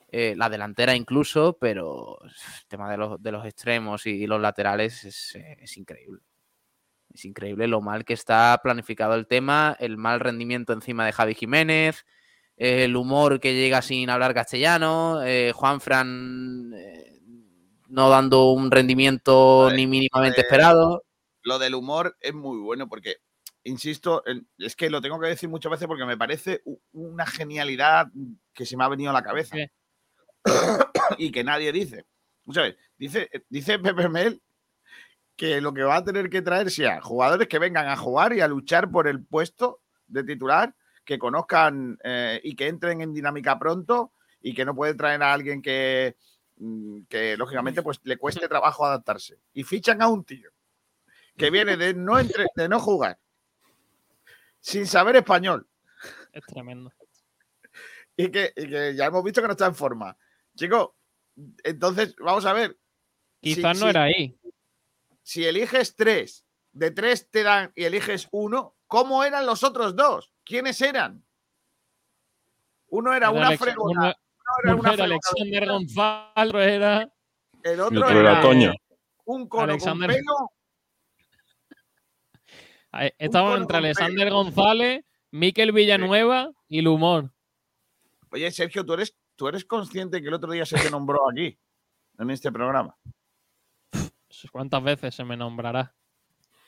[0.10, 2.32] eh, la delantera incluso, pero el
[2.68, 6.22] tema de los, de los extremos y, los laterales es, es increíble.
[7.14, 11.34] Es increíble lo mal que está planificado el tema, el mal rendimiento encima de Javi
[11.34, 12.06] Jiménez,
[12.58, 17.20] el humor que llega sin hablar castellano, eh, Juan Fran eh,
[17.88, 21.04] no dando un rendimiento ni mínimamente eh, esperado.
[21.44, 23.18] Lo del humor es muy bueno porque,
[23.64, 24.24] insisto,
[24.58, 28.08] es que lo tengo que decir muchas veces porque me parece una genialidad
[28.54, 29.56] que se me ha venido a la cabeza
[31.18, 32.06] y que nadie dice.
[32.46, 34.42] Veces, dice, dice Pepe Mel
[35.36, 38.42] que lo que va a tener que traer sea jugadores que vengan a jugar y
[38.42, 40.74] a luchar por el puesto de titular,
[41.06, 45.34] que conozcan eh, y que entren en dinámica pronto y que no puede traer a
[45.34, 46.16] alguien que,
[46.58, 49.38] mm, que lógicamente pues le cueste trabajo adaptarse.
[49.54, 50.50] Y fichan a un tío
[51.38, 53.20] que viene de no, entre- de no jugar,
[54.60, 55.68] sin saber español,
[56.32, 56.92] Es tremendo.
[58.16, 60.18] y que, y que ya hemos visto que no está en forma.
[60.58, 60.90] Chicos,
[61.64, 62.78] entonces vamos a ver.
[63.42, 64.40] si- Quizás no si- era ahí.
[65.22, 70.34] Si eliges tres, de tres te dan y eliges uno, ¿cómo eran los otros dos?
[70.44, 71.24] ¿Quiénes eran?
[72.90, 73.92] Uno era Era una Alex- fregona.
[74.02, 74.14] uno- uno
[74.64, 77.02] era uno una era fregona, Alexander Gonzalo, era.
[77.64, 78.74] El El otro otro era era Toño.
[79.26, 80.52] un cono Alexander- con pelo.
[83.32, 87.32] Cono entre Alexander González, Miquel Villanueva y Lumor.
[88.32, 91.58] Oye, Sergio, ¿tú eres, ¿tú eres consciente que el otro día se te nombró aquí,
[92.20, 92.98] en este programa?
[94.52, 95.96] ¿Cuántas veces se me nombrará?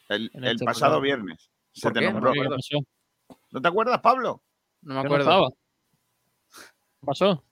[0.08, 1.04] El, este pasado programa.
[1.04, 1.52] viernes.
[1.74, 2.12] Se ¿Por te qué?
[2.12, 2.32] Nombró.
[2.32, 3.38] ¿Qué pasó?
[3.52, 4.42] ¿No te acuerdas, Pablo?
[4.82, 5.56] No me ¿Qué acuerdo.
[6.52, 7.44] ¿Qué pasó?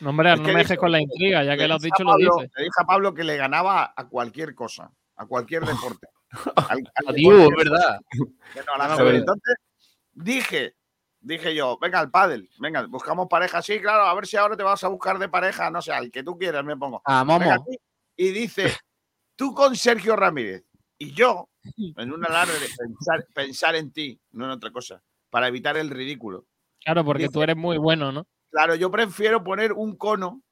[0.00, 2.10] No, hombre, Es no me dejes con la intriga, ya que lo has dicho, lo
[2.12, 2.52] Pablo- dices.
[2.56, 5.62] Le dije a Pablo que le ganaba a cualquier cosa, a cualquier
[5.96, 6.06] deporte.
[6.56, 8.00] Al- al Adiós, deporte que- ¿verdad?
[8.74, 9.54] a la No, Entonces
[10.12, 10.74] dije,
[11.20, 13.60] dije yo, venga, al pádel, venga, buscamos pareja.
[13.62, 16.10] Sí, claro, a ver si ahora te vas a buscar de pareja, no sé, al
[16.10, 17.02] que tú quieras, me pongo.
[17.04, 17.40] A Momo.
[17.40, 17.58] Venga,
[18.16, 18.76] y dice,
[19.36, 20.64] tú con Sergio Ramírez
[20.98, 25.48] y yo, en una larga de pensar, pensar en ti, no en otra cosa, para
[25.48, 26.46] evitar el ridículo.
[26.84, 28.26] Claro, porque Dice- tú eres muy bueno, ¿no?
[28.50, 30.42] Claro, yo prefiero poner un cono,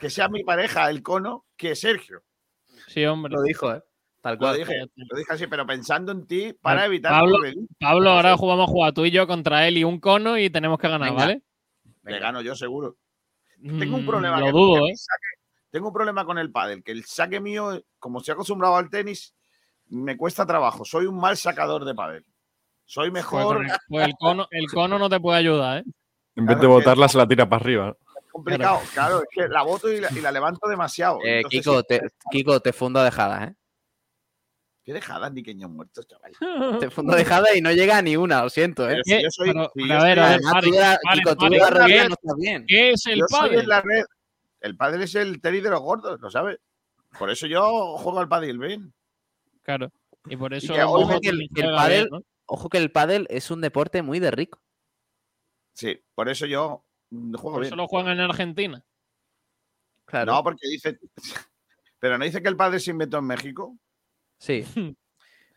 [0.00, 2.22] que sea mi pareja el cono, que Sergio.
[2.86, 3.32] Sí, hombre.
[3.34, 3.82] Lo dijo, ¿eh?
[4.26, 4.56] Tal Lo cual.
[4.58, 7.38] dije, lo dije así, pero pensando en ti para evitar Pablo.
[7.78, 10.80] Pablo, ahora jugamos a jugar tú y yo contra él y un cono y tenemos
[10.80, 11.20] que ganar, Venga.
[11.26, 11.42] ¿vale?
[12.02, 12.96] Le gano yo seguro.
[13.78, 14.40] Tengo un Mm, problema.
[14.40, 14.96] Lo que- dudo, que ¿eh?
[14.96, 15.38] saque-
[15.70, 19.32] tengo un problema con el pádel, que el saque mío, como estoy acostumbrado al tenis,
[19.90, 20.84] me cuesta trabajo.
[20.84, 22.24] Soy un mal sacador de pádel.
[22.84, 23.64] Soy Pues, mejor.
[23.88, 25.84] pues el cono, el cono no te puede ayudar, ¿eh?
[26.34, 27.96] En vez de botarla, se la tira para arriba.
[28.32, 28.80] complicado.
[28.92, 31.20] Claro, es que la boto y la, y la levanto demasiado.
[31.24, 32.00] Eh, Entonces, Kiko, sí, te,
[32.32, 33.54] Kiko, te fundo a dejadas, ¿eh?
[34.86, 36.32] Qué dejadas ni queños muertos, chaval.
[36.80, 39.00] Te fundo a dejadas y no llega ni una, lo siento, ¿eh?
[39.02, 39.48] Si yo soy.
[39.48, 40.38] Pero- si a ver, a.
[42.68, 44.04] ¿Qué es el yo soy la red.
[44.60, 46.60] El pádel es el tenis de los gordos, ¿lo sabes?
[47.18, 48.94] Por eso yo juego al pádel bien.
[49.62, 49.90] Claro.
[50.26, 52.08] Y por eso que Ojo que el, el pádel,
[52.46, 54.60] ojo que el pádel es un deporte muy de rico.
[55.72, 57.72] Sí, por eso yo mm, juego Por bien.
[57.72, 58.84] eso lo juegan en Argentina.
[60.04, 60.32] Claro.
[60.32, 61.00] No, porque dice.
[61.98, 63.76] Pero no dice que el padre se inventó en México.
[64.38, 64.64] Sí.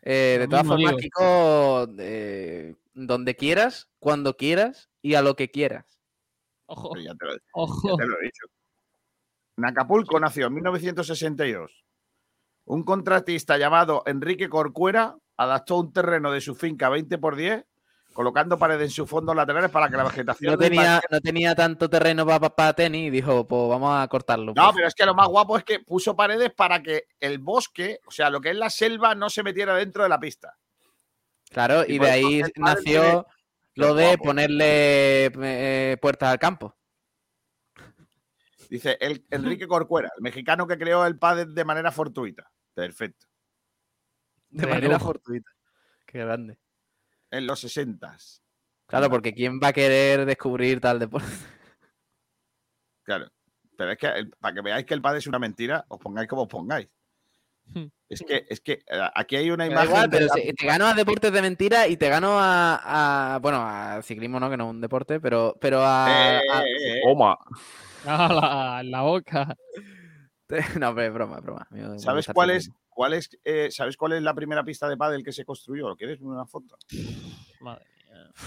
[0.02, 0.98] Eh, de todas formas, digo.
[0.98, 6.00] Kiko, eh, donde quieras, cuando quieras y a lo que quieras.
[6.64, 6.96] Ojo.
[6.96, 7.96] Ya te lo, ya Ojo.
[7.98, 8.46] te lo he dicho.
[9.58, 11.84] En Acapulco nació en 1962.
[12.64, 17.66] Un contratista llamado Enrique Corcuera adaptó un terreno de su finca 20 por 10,
[18.20, 21.54] colocando paredes en sus fondos laterales para que la vegetación No tenía, parque- no tenía
[21.54, 24.52] tanto terreno para tenis y dijo, pues vamos a cortarlo.
[24.54, 24.74] No, pues.
[24.74, 28.10] pero es que lo más guapo es que puso paredes para que el bosque, o
[28.10, 30.54] sea, lo que es la selva, no se metiera dentro de la pista.
[31.48, 33.26] Claro, y de ahí nació
[33.74, 34.22] lo de guapo.
[34.24, 36.76] ponerle eh, puertas al campo.
[38.68, 42.50] Dice el, Enrique Corcuera, el mexicano que creó el pádel de manera fortuita.
[42.74, 43.26] Perfecto.
[44.50, 45.06] De De manera lujo.
[45.06, 45.50] fortuita.
[46.04, 46.58] Qué grande.
[47.30, 48.16] En los 60
[48.86, 51.28] Claro, porque ¿quién va a querer descubrir tal deporte?
[53.04, 53.28] Claro.
[53.76, 56.28] Pero es que el- para que veáis que el pádel es una mentira, os pongáis
[56.28, 56.88] como os pongáis.
[58.08, 59.88] Es que, es que eh, aquí hay una imagen.
[59.88, 63.38] igual, pero la- si- te gano a deportes de mentira y te gano a, a-
[63.38, 66.98] bueno, a ciclismo no, que no es un deporte, pero, pero a, Eh, a- eh,
[66.98, 67.02] eh.
[68.04, 68.28] Ah,
[68.82, 69.56] la, la boca.
[70.80, 71.66] no, pero es broma, es broma.
[71.70, 72.80] Me- me ¿Sabes el cuál es, ciclismo.
[72.90, 75.88] cuál es, eh, ¿Sabes cuál es la primera pista de pádel que se construyó?
[75.88, 76.76] ¿Lo quieres una foto?
[77.60, 77.84] Madre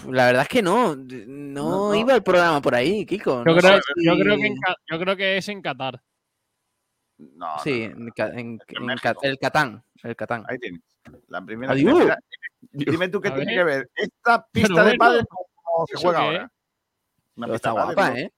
[0.07, 1.95] La verdad es que no, no, No, no.
[1.95, 3.43] iba el programa por ahí, Kiko.
[3.45, 6.01] Yo no creo, yo, creo que en Ca- yo creo que es en Qatar.
[7.17, 10.45] No, Sí, en, el Catán, el Catán.
[10.49, 10.81] Ahí tienes.
[11.27, 11.73] La primera.
[11.73, 12.19] Primera-
[12.71, 13.55] Dime tú qué tiene ver.
[13.55, 16.51] que ver esta pista de bueno, pádel con cómo se ¿eso juega ahora.
[17.35, 18.19] Una Pero pista está de guapa.
[18.19, 18.34] ¿eh?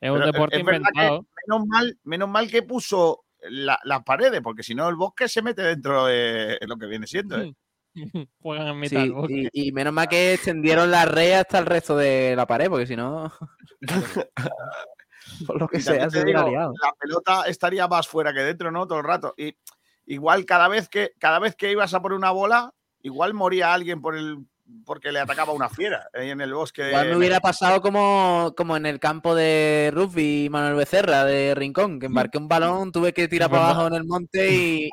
[0.00, 1.26] Es un Pero deporte es verdad que inventado.
[1.46, 5.42] Menos mal, menos mal que puso la- las paredes, porque si no el bosque se
[5.42, 7.40] mete dentro de lo que viene siendo.
[7.40, 7.54] ¿eh?
[8.40, 9.48] Juegan en mitad Sí, del bosque.
[9.52, 12.86] y, y menos mal que extendieron la red hasta el resto de la pared, porque
[12.86, 13.30] si no.
[15.46, 16.72] por lo que sea, se digo, liado.
[16.82, 18.86] la pelota estaría más fuera que dentro, ¿no?
[18.86, 19.34] Todo el rato.
[19.36, 19.56] Y
[20.06, 24.00] igual cada vez que, cada vez que ibas a por una bola, igual moría alguien
[24.00, 24.38] por el,
[24.84, 26.88] porque le atacaba una fiera ahí en el bosque.
[26.88, 32.00] Igual me hubiera pasado como, como en el campo de rugby Manuel Becerra de Rincón,
[32.00, 34.90] que embarqué un balón, tuve que tirar para abajo en el monte y,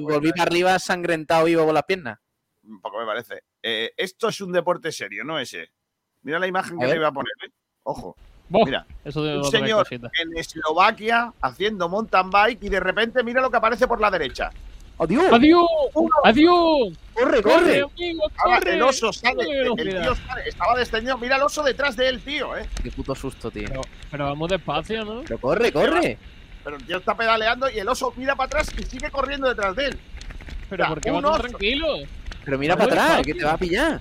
[0.00, 2.18] volví para arriba sangrentado vivo con las piernas.
[2.64, 3.42] Un poco me parece.
[3.62, 5.70] Eh, esto es un deporte serio, no ese.
[6.22, 7.32] Mira la imagen A que te voy a poner.
[7.46, 7.50] ¿eh?
[7.82, 8.16] Ojo.
[8.48, 13.48] Mira, Eso de un señor en Eslovaquia haciendo mountain bike y de repente mira lo
[13.48, 14.50] que aparece por la derecha.
[15.00, 15.32] ¡Adiós!
[15.32, 15.66] ¡Adiós!
[16.24, 16.98] ¡Adiós!
[17.14, 17.82] ¡Corre, ¡Corre, corre!
[17.82, 18.22] amigo!
[18.36, 18.74] Ahora ¡Corre!
[18.74, 19.34] el oso sale,
[19.68, 21.18] ¡Corre, el tío sale, estaba descendiendo.
[21.18, 22.68] Mira el oso detrás de él, tío, ¿eh?
[22.82, 23.64] Qué puto susto, tío.
[23.66, 25.22] Pero, pero vamos despacio, ¿no?
[25.22, 26.18] Pero corre, corre.
[26.62, 29.74] Pero el tío está pedaleando y el oso mira para atrás y sigue corriendo detrás
[29.74, 29.98] de él.
[30.68, 31.86] Pero Mira, ¿por qué va tranquilo?
[32.44, 34.00] Pero mira para atrás, que te va a pillar.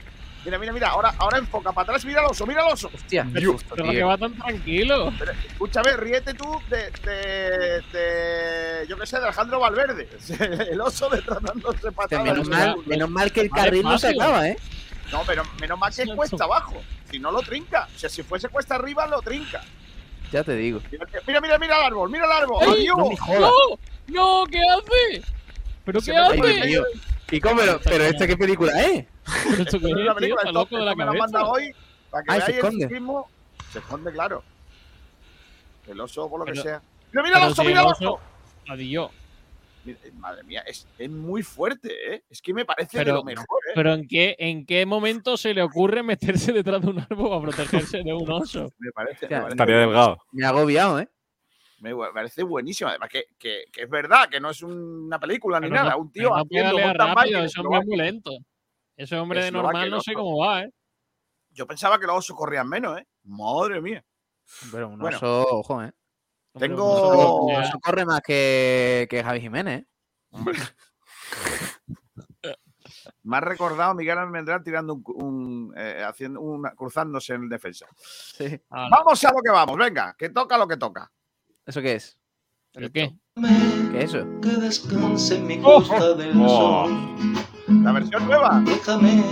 [0.49, 0.87] Mira, mira, mira.
[0.89, 2.89] Ahora, ahora enfoca para atrás, mira al oso, mira al oso.
[2.93, 5.13] Hostia, qué Pero, susto, pero que va tan tranquilo.
[5.19, 10.09] Pero, escúchame, ríete tú de, de, de- yo qué sé, de Alejandro Valverde.
[10.71, 12.25] El oso detrás dándose Hostia, patadas.
[12.25, 14.57] menos, mal, menos mal que el carril no se acaba, ¿eh?
[15.11, 16.81] No, pero menos mal que es cuesta abajo.
[17.11, 17.87] Si no lo trinca.
[17.95, 19.61] O sea, si fuese cuesta arriba, lo trinca.
[20.31, 20.79] Ya te digo.
[21.27, 22.63] Mira, mira, mira el árbol, mira el árbol.
[22.63, 22.69] ¡Ey!
[22.87, 22.97] Adiós.
[22.97, 23.39] No me.
[23.39, 23.51] ¡No!
[24.07, 24.43] ¡No!
[24.45, 25.23] ¿Qué hace?
[25.85, 26.65] ¿Pero qué me- Ay, Dios hace?
[26.67, 26.83] mío.
[27.27, 29.05] Kiko, pero, pero ¿este qué película es?
[29.05, 29.18] ¿Pero
[29.79, 30.15] tío?
[30.15, 31.67] película, Está loco de la esto me lo han mandado cabeza.
[31.67, 31.75] hoy
[32.09, 32.83] para que se veáis el esconde.
[32.85, 33.29] ciclismo.
[33.71, 34.43] Se esconde, claro.
[35.87, 36.81] El oso, por lo que sea.
[37.11, 38.19] Mira, mira el oso, si mira el oso.
[38.67, 39.11] Adiós.
[40.17, 42.23] Madre mía, es, es muy fuerte, ¿eh?
[42.29, 43.71] Es que me parece de lo mejor, ¿eh?
[43.73, 47.41] Pero ¿en qué, ¿en qué momento se le ocurre meterse detrás de un árbol para
[47.41, 48.71] protegerse de un oso?
[48.79, 50.17] Me parece, me parece Estaría delgado.
[50.31, 51.07] Me ha agobiado, ¿eh?
[51.79, 52.89] Me parece buenísimo.
[52.89, 55.91] Además, que, que, que es verdad, que no es una película ni Pero nada.
[55.91, 58.31] no- un tío haciendo rápido, ese hombre es muy lento.
[58.99, 60.73] Ese hombre de normal el no sé cómo va, ¿eh?
[61.51, 63.07] Yo pensaba que los osos corrían menos, ¿eh?
[63.23, 64.03] Madre mía.
[64.71, 65.15] Pero un Bueno.
[65.15, 65.91] oso, ojo, ¿eh?
[66.57, 67.79] Tengo- un oso Oh.
[67.79, 69.87] corre más que, que Javi Jiménez, ¿eh?
[73.23, 77.85] Me ha recordado Miguel Almendral tirando un, un, eh, haciendo una, cruzándose en defensa.
[77.95, 78.59] Sí.
[78.69, 81.09] Ala, Vamos a lo que vamos, venga, que toca lo que toca.
[81.65, 82.19] ¿Eso qué es?
[82.73, 83.15] ¿El qué?
[83.91, 84.25] ¿Qué es eso?
[84.41, 85.75] Que descanse en mi Oh.
[85.75, 86.49] costa del Oh.
[86.49, 87.38] sol.
[87.69, 88.61] La versión nueva.
[88.65, 89.23] Déjame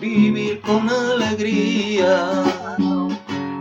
[0.00, 2.44] vivir con alegría.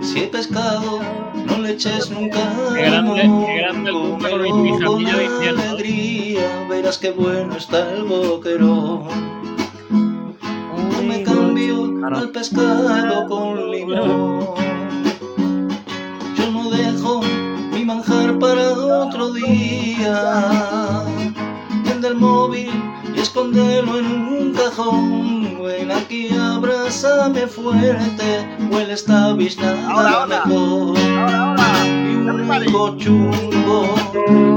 [0.02, 1.00] Si he pescado,
[1.46, 2.40] no le eches nunca
[2.74, 9.08] Qué grande- qué grande el punto con alegría, verás qué bueno está el boquerón.
[9.90, 14.48] No me cambio al pescado con limón.
[16.38, 17.22] Yo no dejo
[17.74, 21.04] mi manjar para otro día.
[21.86, 22.70] Vende el móvil
[23.28, 25.64] y escóndelo en un cajón.
[25.64, 30.98] Ven aquí abrázame fuerte, huele esta biznada mejor.
[30.98, 33.96] Y un rico chumbo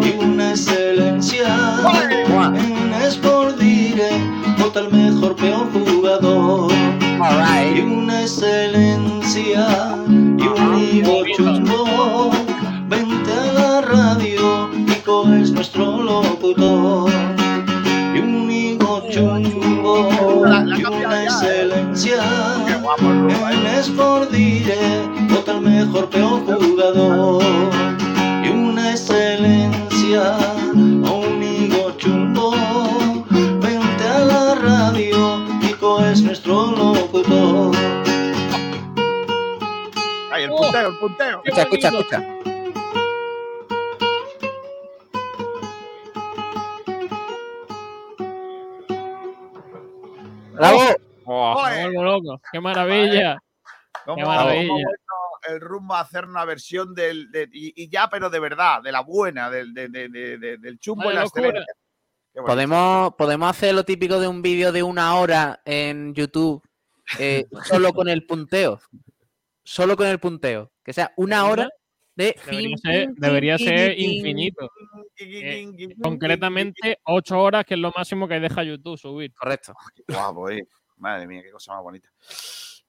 [0.02, 1.48] y una excelencia
[2.54, 6.72] en Sport Direct, vota el mejor peor jugador.
[7.74, 9.66] Y una excelencia
[10.08, 12.30] y un higo chumbo,
[12.88, 17.39] vente a la radio, Kiko es nuestro locutor.
[20.00, 22.16] Chumbo y una excelencia
[24.30, 27.42] Direct, vota el mejor peor jugador.
[28.44, 30.38] Y una excelencia
[31.04, 32.52] o un higo chumbo,
[33.30, 37.74] vente a la radio, Kiko es nuestro locutor.
[40.32, 41.42] Ahí, el punteo, el punteo.
[41.44, 42.49] Escucha, escucha, escucha.
[50.60, 51.64] ¡Bravo!
[51.66, 52.40] Me loco.
[52.52, 53.38] ¡Qué maravilla!
[54.04, 54.74] ¿Cómo, ¡Qué maravilla!
[55.48, 57.30] el rumbo a hacer una versión del.
[57.30, 60.58] de- y, y ya, pero de verdad, de la buena, del, de- de- de- de-
[60.58, 61.74] del chumbo Vaya y la excelencia.
[62.34, 62.46] Bonito.
[62.46, 66.62] ¿Podemos, podemos hacer lo típico de un vídeo de una hora en YouTube
[67.18, 68.80] eh, solo con el punteo.
[69.64, 70.70] Solo con el punteo.
[70.84, 71.68] Que sea una hora
[72.20, 72.36] de.
[72.46, 74.16] Debería fin, ser, fin, debería fin, ser fin, fin.
[74.16, 74.70] infinito.
[75.16, 79.32] Eh, concretamente, 8 horas, que es lo máximo que deja YouTube subir.
[79.34, 79.74] Correcto.
[80.08, 80.66] Guapo, eh.
[80.98, 82.10] Madre mía, qué cosa más bonita.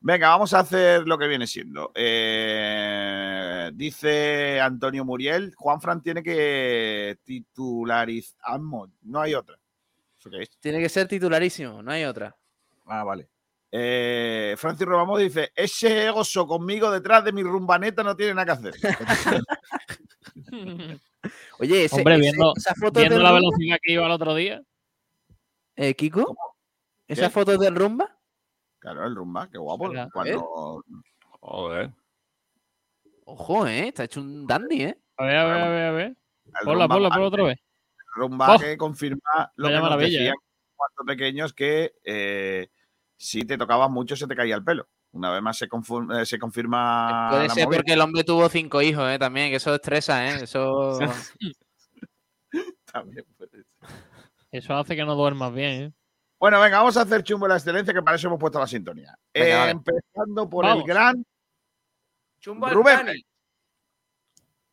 [0.03, 1.91] Venga, vamos a hacer lo que viene siendo.
[1.93, 8.89] Eh, dice Antonio Muriel, Juan Fran tiene que titularizamos.
[9.03, 9.57] No hay otra.
[10.19, 10.49] ¿Eso qué es?
[10.59, 12.35] Tiene que ser titularísimo, no hay otra.
[12.85, 13.29] Ah, vale.
[13.73, 18.51] Eh, Francis Robamos dice, ese oso conmigo detrás de mi rumbaneta no tiene nada que
[18.69, 18.73] hacer.
[21.59, 24.35] Oye, ese, Hombre, ese- viendo, esa foto viendo la rumba, velocidad que iba el otro
[24.35, 24.61] día.
[25.75, 26.35] eh, Kiko,
[27.07, 27.29] esa ¿Qué?
[27.29, 28.17] foto del rumba,
[28.79, 29.91] Claro, el rumba, qué guapo.
[30.11, 30.83] Cuando,
[31.39, 31.91] Joder.
[33.25, 34.97] ojo, eh, está hecho un dandy, eh.
[35.17, 36.05] A ver, a ver, a ver, a ver.
[36.07, 36.15] el
[36.65, 37.59] Ponla, ponla, ponla otra vez.
[38.15, 40.37] rumba Oh, que confirma lo que nos decían ¿eh?
[40.75, 42.69] cuando pequeños que eh,
[43.23, 44.87] si te tocabas mucho se te caía el pelo.
[45.11, 47.77] Una vez más se, confu- eh, se confirma Puede la ser movida.
[47.77, 50.43] porque el hombre tuvo cinco hijos, eh, también, que eso estresa, eh.
[50.43, 50.99] Eso.
[52.91, 53.65] También puede ser.
[54.51, 55.93] Eso hace que no duermas bien, ¿eh?
[56.39, 58.67] Bueno, venga, vamos a hacer chumbo de la excelencia, que para eso hemos puesto la
[58.67, 59.15] sintonía.
[59.33, 59.71] Venga, Eh, vale.
[59.71, 60.81] Empezando por Vamos.
[60.83, 61.25] el gran
[62.39, 63.07] Chumbo Rubén.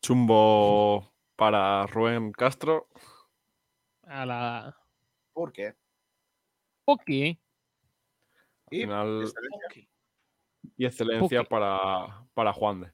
[0.01, 2.89] Chumbo para Rubén Castro.
[4.07, 4.77] A la.
[5.35, 5.75] ¿Por qué?
[6.87, 7.11] Ok.
[8.71, 9.89] Y Final- excelencia.
[10.77, 11.49] Y excelencia Puki.
[11.51, 12.93] para, para Juan de.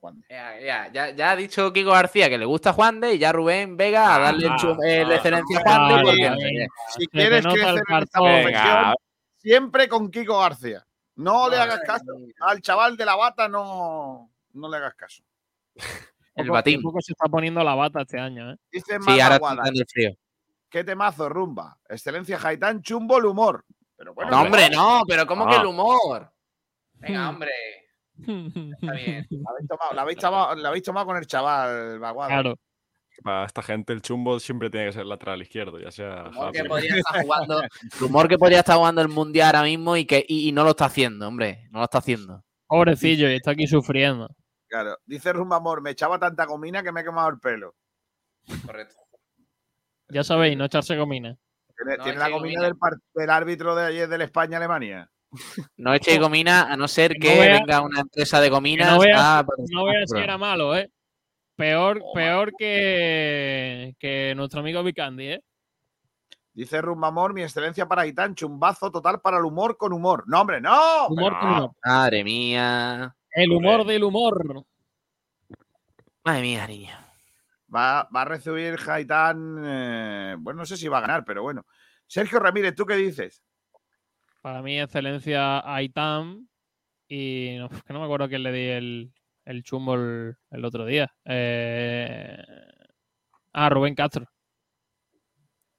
[0.00, 0.22] Juan.
[0.30, 3.32] Ya, ya, ya, ya ha dicho Kiko García que le gusta Juan de y ya
[3.32, 5.94] Rubén Vega a darle el chum- eh, la excelencia a Juan de.
[5.94, 6.68] Vale, porque- vale.
[6.96, 8.42] Si quieres el crecer en esta cartón.
[8.42, 8.94] profesión,
[9.38, 10.84] siempre con Kiko García.
[11.16, 12.04] No le hagas caso.
[12.40, 15.22] Al chaval de la bata no, no le hagas caso.
[16.36, 16.80] El batín.
[16.80, 18.56] poco se está poniendo la bata este año, ¿eh?
[18.70, 20.10] Dice Sí, ahora está el frío.
[20.70, 21.78] Qué temazo, rumba.
[21.88, 23.64] Excelencia Jaitán, chumbo el humor.
[23.96, 25.50] Pero bueno, No, hombre, no, pero ¿cómo Ah.
[25.50, 26.32] que el humor?
[26.94, 27.28] Venga, Hmm.
[27.34, 27.50] hombre.
[28.20, 29.26] Está bien.
[29.30, 32.28] La habéis tomado, la habéis tomado- la habéis tomado con el chaval, Baguada.
[32.30, 32.54] Claro.
[33.22, 36.52] Para esta gente el chumbo siempre tiene que ser lateral izquierdo, ya sea El humor,
[36.52, 40.04] que podría estar jugando, el humor que podría estar jugando el mundial ahora mismo y
[40.04, 41.66] que y, y no lo está haciendo, hombre.
[41.72, 42.44] No lo está haciendo.
[42.68, 44.28] Pobrecillo, y está aquí sufriendo.
[44.68, 44.96] Claro.
[45.06, 47.74] Dice Rumba Amor, me echaba tanta gomina que me he quemado el pelo.
[48.64, 48.94] Correcto.
[50.10, 51.36] Ya sabéis, no echarse gomina.
[51.76, 52.96] Tiene, No, tiene es la gomina gomina.
[53.14, 55.08] del, árbitro de ayer del España-Alemania.
[55.76, 58.94] No echéis gomina a no ser Que que, no vea- venga una empresa de gominas
[58.94, 60.90] no veas- a No decir era malo, ¿eh?
[61.56, 65.40] Peor, peor que, que nuestro amigo Vicandi, ¿eh?
[66.54, 70.24] Dice Rumba Amor, mi excelencia para Aitán, chumbazo total para el humor con humor.
[70.26, 71.06] No, hombre, no.
[71.08, 71.56] Humor con no.
[71.58, 71.70] humor.
[71.84, 73.14] Madre mía.
[73.32, 74.64] El humor del humor.
[76.24, 77.07] Madre mía, niña.
[77.74, 79.56] Va, va a recibir Jaitán.
[79.62, 81.66] eh, bueno, no sé si va a ganar, pero bueno.
[82.06, 83.42] Sergio Ramírez, ¿tú qué dices?
[84.40, 86.48] Para mí, excelencia Aitam.
[87.08, 89.12] Y no, que no me acuerdo quién le di el,
[89.44, 91.12] el chumbo el, el otro día.
[91.24, 92.42] Eh,
[93.52, 94.26] Ah, Rubén Castro.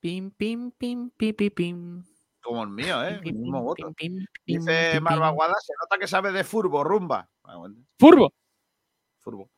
[0.01, 2.03] Pim, pim, pim, pim, pim, pim.
[2.41, 3.15] Como el mío, ¿eh?
[3.15, 3.93] El Pim, mismo pim, voto.
[3.95, 7.29] pim, pim, pim, Dice Marvaguada, se nota que sabe de furbo, rumba.
[7.43, 7.57] Ah,
[7.97, 8.33] ¡Furbo!
[9.21, 9.49] furbo.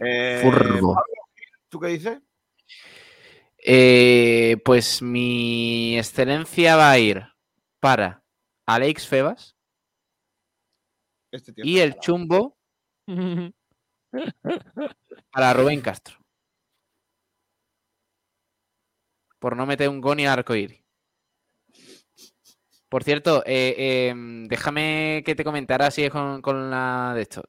[0.00, 0.94] Eh, Furbo.
[0.94, 1.17] Pablo
[1.68, 2.20] ¿Tú qué dices?
[3.58, 7.26] Eh, pues mi excelencia va a ir
[7.80, 8.24] para
[8.66, 9.56] Alex Febas
[11.30, 12.56] Este y el chumbo
[15.30, 16.16] para Rubén Castro.
[19.38, 20.82] Por no meter un goni a arcoíris.
[22.88, 27.42] Por cierto, eh, em, déjame que te comente ahora sí con, con la de esto.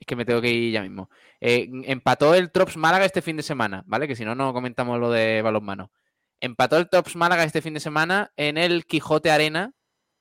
[0.00, 1.10] Es que me tengo que ir ya mismo.
[1.40, 4.08] Eh, empató el Trops Málaga este fin de semana, ¿vale?
[4.08, 5.92] Que si no, no comentamos lo de balonmano.
[6.40, 9.74] Empató el Trops Málaga este fin de semana en el Quijote Arena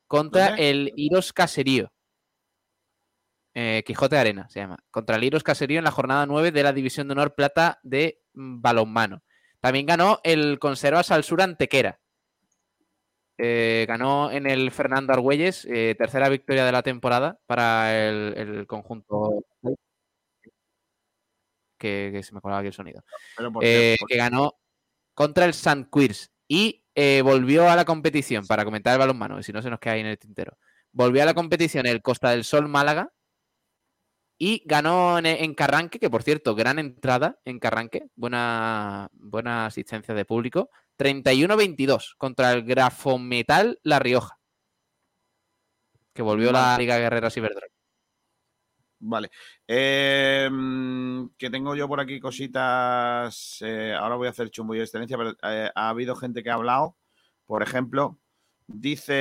[0.06, 1.94] contra el Iros Caserío.
[3.56, 4.78] Eh, Quijote Arena se llama.
[4.92, 8.20] Contra el Iros Caserío en la jornada 9 de la División de Honor Plata de
[8.34, 9.24] mm, balonmano.
[9.62, 12.00] También ganó el Conservas al Sur Antequera.
[13.41, 18.68] Eh, ganó en el Fernando Argüelles, eh, tercera victoria de la temporada para el, el
[18.68, 19.45] conjunto.
[21.78, 23.02] Que, que se me colaba aquí el sonido.
[23.38, 24.02] Pero ¿por Eh, qué?
[24.02, 24.18] ¿Por que qué?
[24.20, 24.60] ganó
[25.14, 25.88] contra el St.
[25.90, 26.84] Quirs y
[27.24, 30.07] volvió a la competición para comentar el balonmano, si no se nos queda ahí en
[30.07, 30.57] el tintero.
[30.91, 33.14] Volvió a la competición el Costa del Sol Málaga
[34.38, 40.14] y ganó en, en Carranque, que por cierto, gran entrada en Carranque, buena, buena asistencia
[40.14, 40.70] de público,
[41.00, 44.38] 31-22 contra el Grafometal La Rioja,
[46.14, 46.78] que volvió la.
[46.78, 47.72] Liga Guerrera Ciberdroid.
[49.00, 49.32] Vale.
[49.66, 53.60] Eh, mm, que tengo yo por aquí cositas.
[53.62, 56.56] eh, ahora voy a hacer chumbo y excelencia, pero eh, ha habido gente que ha
[56.56, 56.98] hablado.
[57.46, 58.20] Por ejemplo,
[58.68, 59.16] dice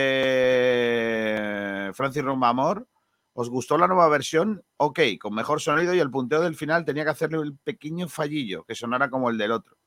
[1.95, 2.89] Francis Rombamor.
[3.35, 4.65] ¿Os gustó la nueva versión?
[4.79, 8.65] Ok, con mejor sonido y el punteo del final tenía que hacerle un pequeño fallillo
[8.65, 9.78] que sonara como el del otro.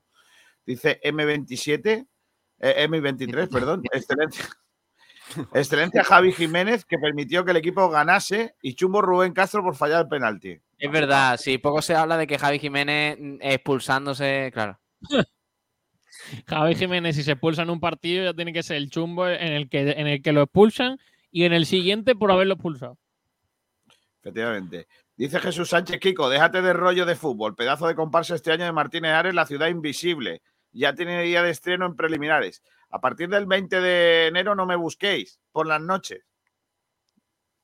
[0.65, 2.07] Dice M27,
[2.59, 4.45] eh, M23, perdón, excelencia.
[5.53, 10.01] Excelencia Javi Jiménez, que permitió que el equipo ganase, y chumbo Rubén Castro por fallar
[10.01, 10.59] el penalti.
[10.77, 14.79] Es verdad, sí, poco se habla de que Javi Jiménez mm, expulsándose, claro.
[16.47, 19.53] Javi Jiménez, si se expulsa en un partido, ya tiene que ser el chumbo en
[19.53, 20.97] el que, en el que lo expulsan
[21.31, 22.97] y en el siguiente por haberlo expulsado.
[24.19, 24.87] Efectivamente.
[25.15, 27.55] Dice Jesús Sánchez Kiko, déjate de rollo de fútbol.
[27.55, 30.41] Pedazo de comparsa este año de Martínez Ares, la ciudad invisible.
[30.71, 32.63] Ya tiene día de estreno en preliminares.
[32.89, 36.23] A partir del 20 de enero no me busquéis por las noches.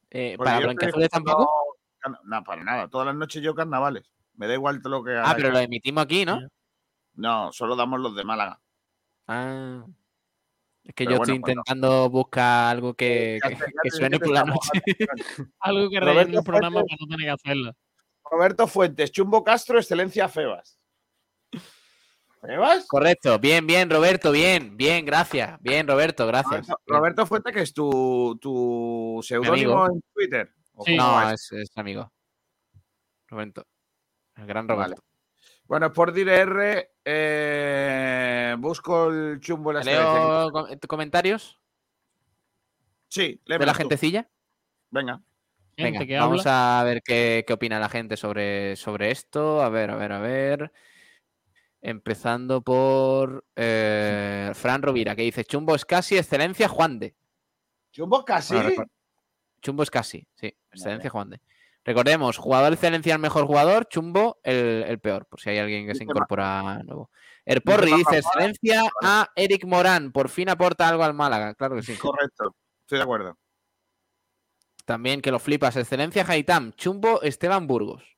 [0.10, 1.50] Eh, ¿Para Blanquiazules tampoco?
[1.92, 2.88] escuchando- No, para nada.
[2.88, 4.12] Todas las noches yo carnavales.
[4.36, 5.36] Me da igual todo lo que Ah, hagáis.
[5.38, 6.40] pero lo emitimos aquí, ¿no?
[7.16, 8.60] No, solo damos los de Málaga.
[9.28, 9.84] Ah.
[10.84, 11.62] Es que Pero yo bueno, estoy bueno.
[11.62, 14.70] intentando buscar algo que, sé suene por la noche.
[15.60, 17.76] Algo que rellene el programa para no tener que hacerlo.
[18.30, 20.77] Roberto Fuentes, Chumbo Castro, excelencia Febas.
[22.42, 22.86] ¿Febas?
[22.88, 25.60] Correcto, bien, bien, Roberto, bien, bien, gracias.
[25.62, 26.68] Bien, Roberto, gracias.
[26.68, 29.54] Roberto, Roberto Fuentes, que es tu, tu seudónimo
[29.84, 29.86] amigo.
[29.96, 30.54] en Twitter.
[30.76, 30.96] ¿O Sí.
[30.98, 31.52] cómo No, es?
[31.76, 32.12] amigo.
[33.28, 33.66] Roberto.
[34.36, 34.84] El gran Vale.
[34.84, 35.04] Roberto.
[35.66, 39.84] Bueno, por DR, eh, busco el chumbo en.
[39.84, 41.60] ¿Leo com- comentarios
[43.10, 43.78] Sí, de la tú.
[43.80, 44.30] gentecilla?
[44.92, 45.22] Venga.
[45.76, 46.80] Gente Venga, que vamos habla.
[46.80, 49.62] a ver qué, qué opina la gente sobre, sobre esto.
[49.62, 50.72] A ver, a ver, a ver.
[51.82, 57.16] Empezando por eh, Fran Rovira, que dice: Chumbo es casi excelencia Juan de.
[57.92, 58.56] ¿Chumbo casi?
[58.56, 58.90] Bueno, recor-
[59.62, 60.56] Chumbo es casi, sí.
[60.72, 61.42] Excelencia Juan de.
[61.86, 65.96] Recordemos, jugador excelencia el mejor jugador, Chumbo el, el peor, por si hay alguien que
[65.96, 67.12] se incorpora nuevo.
[67.46, 71.96] Erporri dice excelencia a Eric Morán, por fin aporta algo al Málaga, claro que sí.
[71.96, 73.38] Correcto, estoy de acuerdo.
[74.84, 78.17] También que lo flipas, excelencia Haitam, Chumbo Esteban Burgos.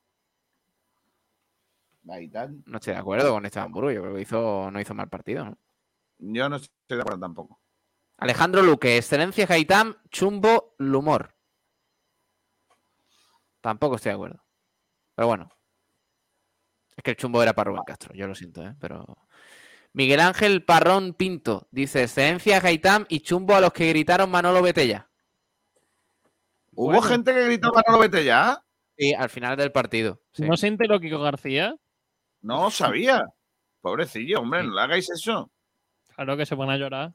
[2.10, 2.64] Gaitán.
[2.65, 5.45] No estoy de acuerdo con Esteban Burgos, yo creo que hizo, no hizo mal partido.
[5.45, 5.57] ¿no?
[6.19, 7.60] Yo no estoy de acuerdo tampoco.
[8.18, 11.34] Alejandro Luque, excelencia Haitam, Chumbo Lumor.
[13.61, 14.44] Tampoco estoy de acuerdo.
[15.15, 15.49] Pero bueno.
[16.95, 18.76] Es que el chumbo era para Rubén Castro, yo lo siento, ¿eh?
[18.80, 19.06] pero.
[19.94, 25.10] Miguel Ángel Parrón Pinto dice: excelencia Haitam y chumbo a los que gritaron Manolo Betella.
[26.73, 27.02] ¿Hubo Bueno.
[27.02, 28.64] gente que gritó Manolo vete ya?
[28.98, 30.22] Sí, al final del partido.
[30.34, 30.44] sí.
[30.44, 31.76] ¿No se enteró Kiko García?
[32.41, 33.26] No sabía.
[33.82, 35.52] Pobrecillo, hombre, no le hagáis eso.
[36.16, 37.14] Claro que se van a llorar.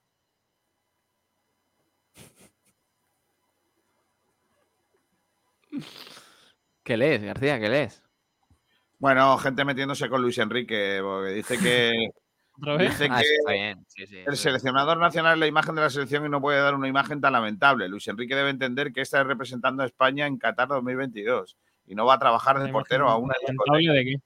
[6.83, 7.59] ¿Qué lees, García?
[7.59, 8.03] ¿Qué lees?
[8.99, 12.09] Bueno, gente metiéndose con Luis Enrique, porque dice que,
[12.59, 12.91] ¿Otra vez?
[12.91, 13.85] dice Ah, que sí, está bien.
[13.89, 16.75] Sí, sí, el seleccionador nacional es la imagen de la selección y no puede dar
[16.75, 17.89] una imagen tan lamentable.
[17.89, 21.57] Luis Enrique debe entender que esta es representando a España en Qatar 2022
[21.87, 24.17] y no va a trabajar de Una portero a una de qué?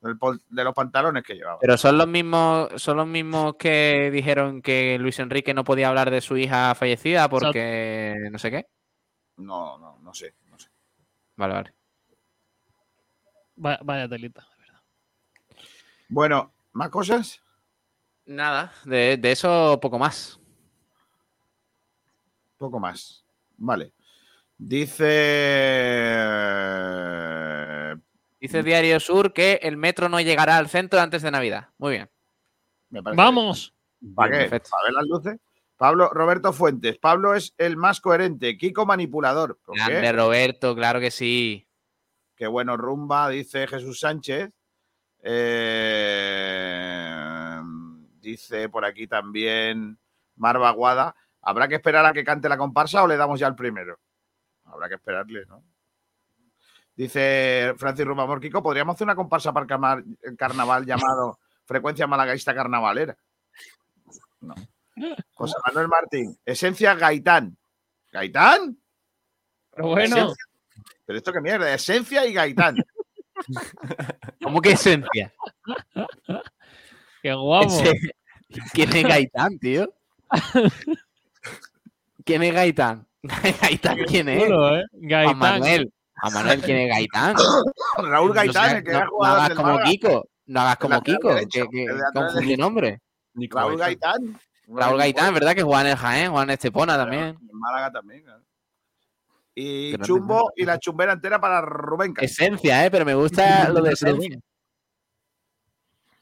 [0.00, 1.58] De los pantalones que llevaba.
[1.60, 6.10] Pero son los mismos, son los mismos que dijeron que Luis Enrique no podía hablar
[6.10, 8.66] de su hija fallecida porque no sé qué.
[9.38, 10.68] No, no, no sé, no sé.
[11.36, 11.74] Vale, vale.
[13.64, 14.40] Va- Vaya telita.
[14.42, 14.80] de verdad.
[16.08, 17.42] Bueno, ¿más cosas?
[18.26, 20.38] Nada, de, de eso poco más.
[22.56, 23.24] Poco más.
[23.56, 23.92] Vale.
[24.58, 25.06] Dice.
[28.40, 31.70] Dice Diario Sur que el metro no llegará al centro antes de Navidad.
[31.78, 32.10] Muy bien.
[32.90, 33.74] Me ¡Vamos!
[34.14, 34.38] ¿Para qué?
[34.42, 34.70] perfecto.
[34.70, 35.40] ¿Para ver las luces?
[35.76, 36.98] Pablo, Roberto Fuentes.
[36.98, 38.56] Pablo es el más coherente.
[38.56, 39.58] Kiko manipulador.
[39.64, 39.82] ¿Por qué?
[39.84, 41.68] Grande Roberto, claro que sí.
[42.36, 44.50] Qué bueno rumba, dice Jesús Sánchez.
[45.22, 46.40] Eh,
[48.20, 49.98] dice por aquí también
[50.36, 51.16] Marva Guada.
[51.42, 53.98] ¿Habrá que esperar a que cante la comparsa o le damos ya el primero?
[54.64, 55.64] Habrá que esperarle, ¿no?
[56.98, 63.16] Dice Francis Rumamor Kiko, podríamos hacer una comparsa para el carnaval llamado Frecuencia Malagaísta Carnavalera.
[64.40, 64.56] No.
[65.32, 67.56] José Manuel Martín, Esencia Gaitán.
[68.10, 68.76] ¿Gaitán?
[69.76, 70.44] Pero bueno, Esencia.
[71.06, 72.76] Pero esto qué mierda, Esencia y Gaitán.
[74.42, 75.32] ¿Cómo que esencia?
[77.22, 77.68] qué guapo.
[77.68, 77.94] Ese-
[78.72, 79.94] ¿Quién es Gaitán, tío?
[82.24, 83.06] ¿Quién es Gaitán?
[83.62, 84.42] ¿Gaitán quién es?
[84.42, 84.48] ¿eh?
[84.48, 85.38] Juan Gaitán.
[85.38, 85.92] Manuel.
[86.20, 87.36] Juan Manuel, ¿quién es Gaitán?
[87.98, 89.84] Raúl Gaitán, No, el que no- era no hagas como Málaga.
[89.90, 90.28] Kiko.
[90.46, 91.28] No hagas como Kiko.
[91.34, 93.00] derecho, Que, que el lateral confunde nombre.
[93.34, 94.40] Raúl Gaitán.
[94.68, 95.54] Raúl Gaitán, ¿verdad?
[95.54, 97.24] Que juega en el Jaén, juega en Estepona también.
[97.40, 98.22] En Málaga también.
[98.24, 98.42] claro.
[99.54, 102.26] Y Chumbo y la chumbera entera para Rubén Castro.
[102.26, 102.90] Esencia, ¿eh?
[102.90, 104.38] Pero me gusta lo de esencia.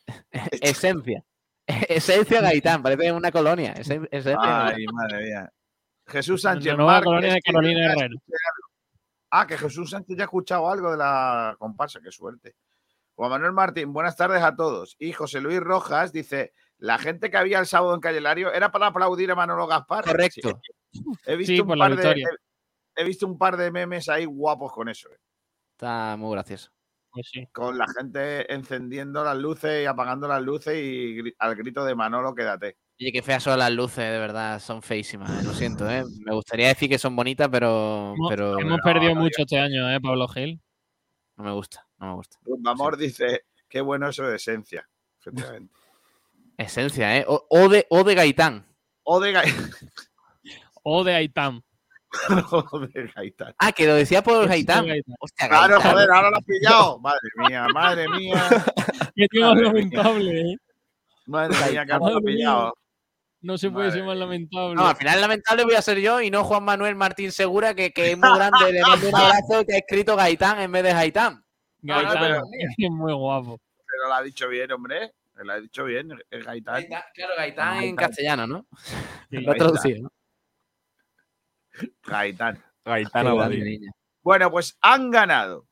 [0.60, 1.22] Esencia.
[1.66, 3.74] Esencia Gaitán, parece una colonia.
[3.74, 4.94] Esen- Esencia Ay, Gaitán.
[4.94, 5.50] madre mía.
[6.06, 6.72] Jesús Sánchez.
[6.72, 8.14] La nueva colonia de Carolina Herrera.
[9.38, 12.56] Ah, que Jesús Sánchez ya ha escuchado algo de la comparsa, qué suerte.
[13.14, 14.96] Juan Manuel Martín, buenas tardes a todos.
[14.98, 18.86] Y José Luis Rojas dice: La gente que había el sábado en Callelario era para
[18.86, 20.04] aplaudir a Manolo Gaspar.
[20.04, 20.58] Correcto.
[20.90, 23.70] Sí, he, visto Sí, un por la par de, he, he visto un par de
[23.70, 25.10] memes ahí guapos con eso.
[25.10, 25.18] eh.
[25.72, 26.70] Está muy gracioso.
[27.10, 27.46] Pues sí.
[27.52, 32.34] Con la gente encendiendo las luces y apagando las luces y al grito de Manolo,
[32.34, 32.78] quédate.
[32.98, 35.28] Oye, qué feas son las luces, de verdad, son feísimas.
[35.30, 36.02] eh, Lo siento, ¿eh?
[36.24, 40.00] Me gustaría decir que son bonitas, pero, Hemos, pero hemos perdido mucho este año, ¿eh,
[40.00, 40.60] Pablo Gil?
[41.36, 42.38] no me gusta, no me gusta.
[42.64, 44.88] Amor dice: Qué bueno eso de esencia.
[45.20, 45.74] Efectivamente.
[46.56, 47.24] Esencia, ¿eh?
[47.28, 48.64] O, o de, o de Gaitán.
[49.02, 49.52] O de, Gai-
[50.82, 51.60] O de Aitam.
[52.50, 53.54] o de Gaitán.
[53.58, 54.86] Ah, que lo decía por Sí, Gaitán.
[54.86, 55.14] Gaitán.
[55.20, 55.92] Hostia, Claro, Gaitán.
[55.92, 56.98] joder, ahora lo has pillado.
[57.00, 58.64] Madre mía, madre mía.
[59.14, 60.56] Qué tío lamentable, ¿eh?
[61.26, 62.74] Madre mía, que ahora lo has pillado.
[63.46, 64.74] No se puede Madre ser más lamentable.
[64.74, 67.92] No, al final lamentable voy a ser yo y no Juan Manuel Martín Segura, que,
[67.92, 70.92] que es muy grande, le mando un abrazo que ha escrito Gaitán en vez de
[70.92, 71.44] Gaitán.
[71.80, 73.60] Gaitán, pero- es muy guapo.
[73.86, 75.12] Pero lo ha dicho bien, hombre.
[75.36, 76.86] Lo ha dicho bien, es Gaitán.
[77.14, 78.66] Claro, Gaitán en castellano, ¿no?
[79.30, 80.12] Sí, Lo ha traducido, ¿no?
[82.04, 82.60] Gaitán.
[82.84, 83.80] Gaitán.
[84.22, 85.68] Bueno, pues han ganado.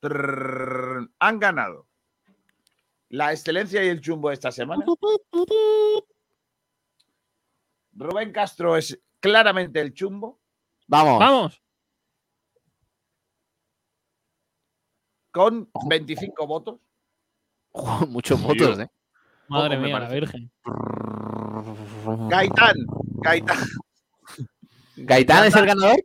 [0.00, 1.86] Trrr, han ganado.
[3.10, 4.86] La excelencia y el chumbo esta semana.
[7.96, 10.40] Rubén Castro es claramente el chumbo
[10.86, 11.18] Vamos.
[11.18, 11.60] Vamos.
[15.30, 16.78] con 25 votos.
[17.72, 18.88] Ojo, Muchos votos, ¿eh?
[19.48, 20.08] Madre mía, la.
[20.08, 20.50] Virgen.
[22.30, 22.76] Gaitán.
[23.20, 23.58] Gaitán.
[24.96, 25.96] ¿Gaitán es el ganador?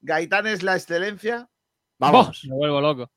[0.00, 1.48] Gaitán es la excelencia.
[1.98, 2.44] Vamos.
[2.48, 3.10] Me vuelvo loco.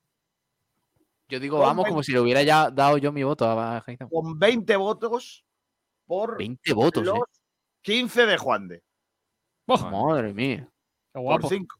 [1.30, 4.08] Yo digo Con vamos como si le hubiera ya dado yo mi voto a Gaitán.
[4.10, 5.46] con 20 votos
[6.06, 7.22] por 20 votos, los ¿eh?
[7.82, 8.84] 15 de Juan de.
[9.68, 10.68] Madre mía.
[10.68, 11.50] Qué Por guapo.
[11.50, 11.76] 5.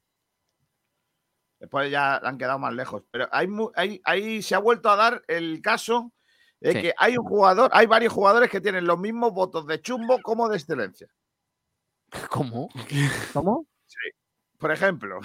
[1.60, 3.04] Después ya han quedado más lejos.
[3.12, 6.12] Pero hay, hay- ahí se ha vuelto a dar el caso
[6.60, 6.82] de Sí.
[6.82, 10.48] que hay un jugador, hay varios jugadores que tienen los mismos votos de chumbo como
[10.50, 11.08] de excelencia.
[12.32, 12.70] ¿Cómo?
[13.34, 13.66] ¿Cómo?
[14.58, 15.20] Por ejemplo,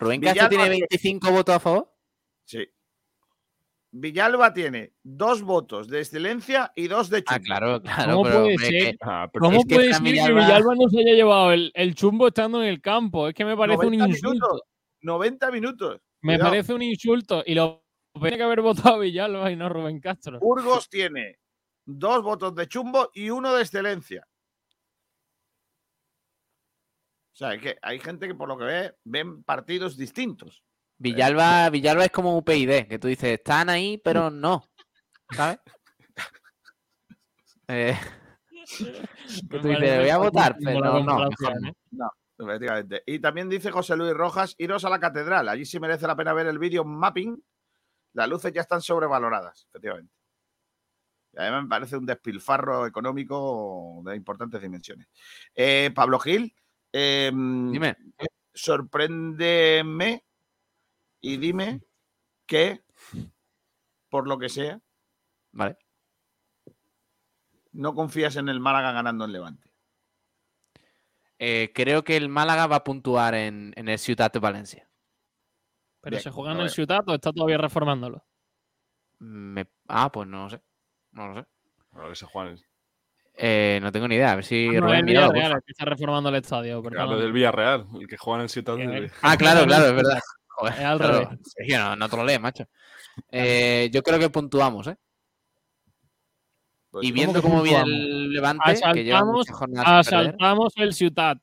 [0.00, 1.94] ¿Rubén Castro tiene- 25 votos a favor?
[2.44, 2.66] sí.
[3.90, 7.36] Villalba tiene dos votos de excelencia y dos de chumbo.
[7.36, 8.12] Ah, claro, claro.
[8.12, 8.70] ¿Cómo pero, puede ser?
[8.70, 11.52] que- Ah, pero ¿Cómo es que puede Fran ser que Villalba- no se haya llevado
[11.52, 13.28] el, el chumbo estando en el campo?
[13.28, 14.30] Es que me parece un 90 insulto.
[14.46, 14.62] minutos.
[15.00, 16.00] 90 minutos.
[16.20, 16.50] Me Cuidado.
[16.50, 17.42] parece un insulto.
[17.46, 17.82] Y lo
[18.20, 20.38] tenía que haber votado a Villalba y no a Rubén Castro.
[20.40, 21.38] Burgos tiene
[21.86, 24.26] dos votos de chumbo y uno de excelencia.
[27.32, 30.62] O sea, es que hay gente que por lo que ve ven partidos distintos.
[30.98, 34.64] Villalba, Villalba es como UPyD, que tú dices, están ahí, pero no.
[35.30, 35.58] ¿Sabes?
[37.70, 37.94] Eh,
[39.50, 41.28] que tú dices, voy a votar, pero no, no.
[41.90, 43.02] No, efectivamente.
[43.04, 45.46] Y también dice José Luis Rojas, iros a la catedral.
[45.50, 47.36] Allí sí merece la pena ver el vídeo mapping.
[48.14, 50.14] Las luces ya están sobrevaloradas, efectivamente.
[51.34, 55.06] Y además me parece un despilfarro económico de importantes dimensiones.
[55.54, 56.54] Eh, Pablo Gil,
[56.90, 57.96] eh, Dime.
[58.54, 60.24] sorpréndeme
[61.20, 61.80] y dime
[62.46, 62.82] que,
[64.08, 64.80] por lo que sea,
[65.52, 65.76] Vale.
[67.72, 69.70] no confías en el Málaga ganando en Levante.
[71.38, 74.88] Eh, creo que el Málaga va a puntuar en, en el Ciutat de Valencia.
[76.00, 76.70] Pero Bien, se juega en el.
[76.70, 78.24] Ciutat o está todavía reformándolo.
[79.20, 80.60] Me- Ah, pues no lo sé.
[81.12, 81.48] No lo sé.
[82.08, 82.58] Que se juegan.
[83.34, 84.32] Eh, no tengo ni idea.
[84.32, 86.80] A ver si Ah, no, Rubén el Villarreal, el que está reformando el estadio.
[86.82, 87.22] Claro, perdóname.
[87.22, 89.10] del Villarreal, el que juega en el Ciudad de...
[89.22, 90.20] Ah, claro, claro, es verdad.
[90.58, 91.28] Joder, Es al revés.
[91.44, 92.64] Sergio, no, no te lo lees, macho.
[93.30, 94.96] Eh, yo creo que puntuamos, ¿eh?
[96.90, 100.94] Pues y ¿Cómo viendo cómo viene el Levante, que lleva Asaltamos, muchas jornadas asaltamos el
[100.94, 101.38] Ciutat.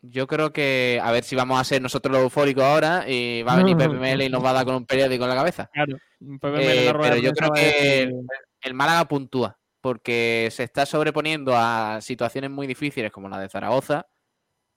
[0.00, 3.52] yo creo que a ver si vamos a ser nosotros los eufóricos ahora y va
[3.52, 5.70] a venir Pepe Mele y nos va a dar con un periódico en la cabeza.
[5.72, 5.96] Claro.
[6.20, 8.14] En Eh, la rueda pero yo creo que el,
[8.62, 14.06] el Málaga puntúa porque se está sobreponiendo a situaciones muy difíciles como la de Zaragoza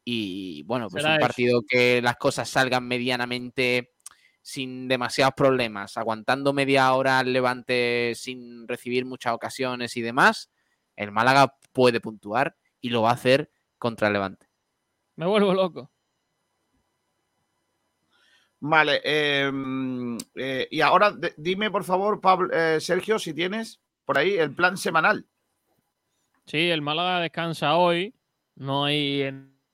[0.09, 1.27] y bueno, pues Será un eso.
[1.27, 3.91] partido que las cosas salgan medianamente
[4.41, 10.49] sin demasiados problemas, aguantando media hora al Levante sin recibir muchas ocasiones y demás,
[10.95, 14.47] el Málaga puede puntuar y lo va a hacer contra el Levante.
[15.17, 15.91] Me vuelvo loco.
[18.61, 24.17] Vale, eh, mm, eh, y ahora dime, por favor, Pablo, eh, Sergio, si tienes por
[24.17, 25.27] ahí el plan semanal.
[26.45, 28.15] Sí, el Málaga descansa hoy.
[28.55, 29.29] No hay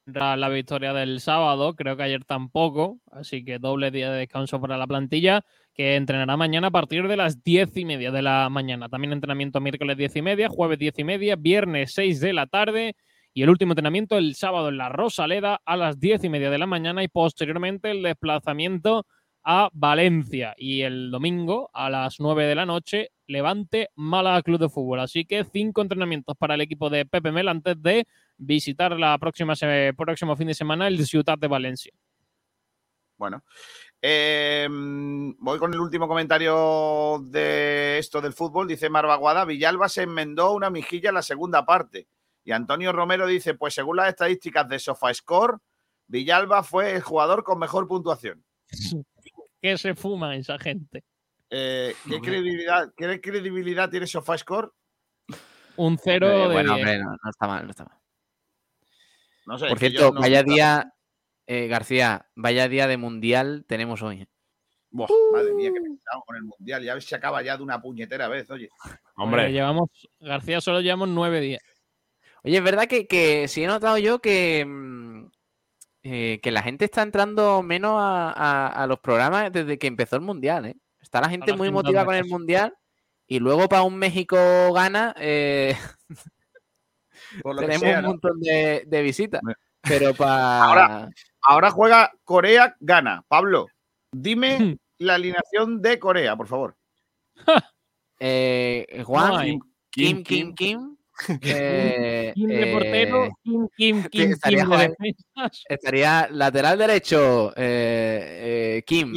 [0.06, 1.76] la victoria del sábado.
[1.76, 3.00] Creo que ayer tampoco.
[3.12, 5.46] Así que doble día de descanso para la plantilla.
[5.74, 8.90] Que entrenará mañana a partir de las diez y media de la mañana.
[8.90, 12.96] También entrenamiento miércoles diez y media, jueves diez y media, viernes 6 de la tarde.
[13.34, 16.60] Y el último entrenamiento el sábado en la Rosaleda a las diez y media de
[16.60, 17.04] la mañana.
[17.04, 19.06] Y posteriormente el desplazamiento
[19.44, 20.54] a Valencia.
[20.58, 25.00] Y el domingo a las 9 de la noche, Levante Málaga Club de Fútbol.
[25.00, 28.06] Así que cinco entrenamientos para el equipo de Pepe Mel antes de
[28.46, 29.54] visitar la próxima
[29.96, 31.94] próximo fin de semana el Ciutat de Valencia.
[33.18, 33.44] Bueno,
[34.02, 38.68] eh, mm, voy con el último comentario de esto del fútbol.
[38.68, 42.08] Dice Marvaguada, Villalba se enmendó una mijilla en la segunda parte.
[42.44, 45.58] Y Antonio Romero dice, pues según las estadísticas de SofaScore,
[46.08, 48.44] Villalba fue el jugador con mejor puntuación.
[49.62, 51.06] ¿Qué se fuma esa gente?
[51.50, 54.70] Eh, ¿qué, credibilidad, ¿Qué credibilidad tiene SofaScore?
[55.78, 56.86] Un cero Eh, de bueno, 10.
[56.86, 58.03] hombre, no, no está mal, no está mal.
[59.46, 60.94] No sé, Por cierto, no- vaya día,
[61.48, 64.22] eh, García, vaya día de mundial tenemos hoy.
[64.22, 64.28] ¿eh?
[64.90, 66.84] Buah, madre mía, que pesado con el mundial.
[66.84, 68.70] Ya se acaba ya de una puñetera vez, oye.
[69.16, 69.90] Bueno, llevamos,
[70.20, 71.62] García solo llevamos nueve días.
[72.44, 75.26] Oye, es verdad que, que sí he notado yo que, mm,
[76.04, 80.16] eh, que la gente está entrando menos a, a- a los programas desde que empezó
[80.18, 80.76] el mundial, ¿eh?
[81.02, 82.74] Está la gente muy motivada con el mundial
[83.28, 84.38] y luego para un México
[84.74, 85.76] gana eh,
[87.42, 89.42] tenemos sea, un montón de, de visitas.
[89.82, 91.10] Pero para Ahora,
[91.42, 93.24] ahora juega Corea, gana.
[93.28, 93.68] Pablo,
[94.12, 96.76] dime la alineación de Corea, por favor.
[98.20, 99.60] eh, Juan, No hay.
[99.90, 100.98] Kim, Kim, Kim.
[101.44, 105.64] eh, Kim de portero, eh, Kim, Kim, Kim, estaría Kim de defensas.
[105.70, 109.14] Estaría lateral derecho eh, eh, Kim,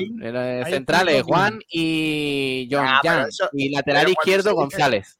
[0.66, 1.24] centrales Kim.
[1.24, 5.18] Juan y John Ah, eso- y lateral izquierdo González.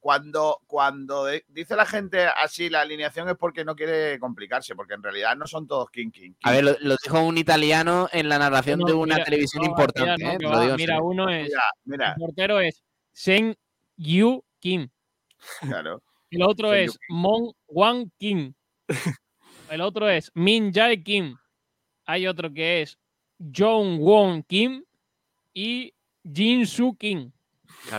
[0.00, 5.02] Cuando, cuando dice la gente así la alineación es porque no quiere complicarse, porque en
[5.02, 6.32] realidad no son todos King King.
[6.42, 9.62] A ver, lo, lo dijo un italiano en la narración No, de una mira, televisión
[9.62, 10.24] no, importante.
[10.24, 11.44] No, eh, lo digo Mira, uno es.
[11.48, 12.82] Mira, mira, El portero es
[13.14, 13.54] Shen
[13.96, 14.88] Yu Kim.
[15.60, 16.02] claro.
[16.30, 18.54] El otro Shen es Mon Wan Kim.
[19.68, 21.36] El otro es Min Jae Kim.
[22.06, 22.98] Hay otro que es
[23.54, 24.82] Jong Won Kim
[25.52, 25.92] y
[26.24, 27.30] Jin Su Kim.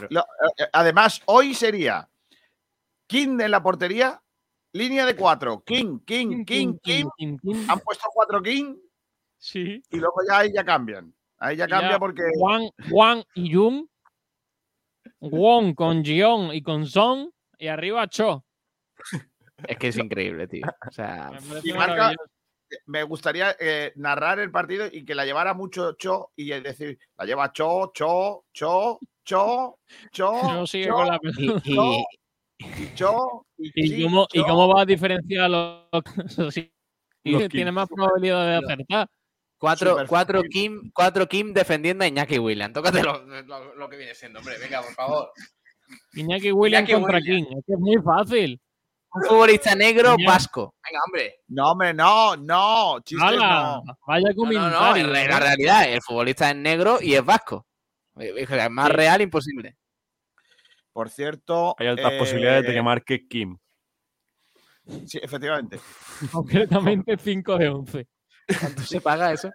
[0.10, 0.26] Lo-
[0.58, 2.08] eh, además, hoy sería
[3.08, 4.22] King en la portería,
[4.74, 5.64] línea de cuatro.
[5.66, 7.08] King, King, King, King.
[7.68, 8.76] Han puesto cuatro King
[9.38, 9.82] Sí.
[9.90, 11.14] y luego ya ahí ya cambian.
[11.40, 12.22] Ahí ya cambia ya porque.
[12.36, 13.88] Juan, Juan y Jung.
[15.20, 17.32] Won con Jion y con Son.
[17.58, 18.44] Y arriba Cho.
[19.68, 20.66] Es que es increíble, tío.
[20.88, 21.32] O sea,
[21.64, 22.14] Y marca.
[22.85, 27.26] Me gustaría eh, narrar el partido y que la llevara mucho Cho y decir, la
[27.26, 29.80] lleva Cho, Cho, Cho, Cho,
[30.11, 30.41] Cho.
[30.41, 31.93] Cho sigue Cho, con la y, Cho,
[32.60, 35.85] y Cho, y, ¿Y Chi, cómo, ¿Y cómo va a diferenciar los
[36.38, 37.73] Los tiene Kim.
[37.73, 39.07] más probabilidad de acertar?
[39.57, 40.41] cuatro, cuatro.
[40.43, 42.73] Kim, cuatro Kim defendiendo a Iñaki William.
[42.73, 44.57] Tócate lo, lo- lo que viene siendo, hombre.
[44.57, 45.31] Venga, por favor.
[46.15, 47.19] Iñaki Williams Iñaki contra.
[47.22, 47.43] King.
[47.43, 48.60] Es que es muy fácil.
[49.13, 50.75] Un futbolista negro vasco.
[50.89, 51.35] Venga, hombre.
[51.49, 53.81] No, hombre, no, no, chistes ¡Hala!
[53.85, 53.97] no.
[54.07, 55.05] Vaya No, no, no, comentario.
[55.05, 55.39] en la, ¿eh?
[55.39, 57.67] realidad, el futbolista es negro y es vasco.
[58.17, 58.93] Es que es más Sí.
[58.93, 59.77] real imposible.
[60.93, 61.75] Por cierto.
[61.77, 63.57] Hay altas eh, posibilidades de que marque Kim.
[65.05, 65.79] Sí, efectivamente.
[66.31, 68.07] Concretamente 5 de 11.
[68.59, 69.49] ¿Cuánto se paga eso?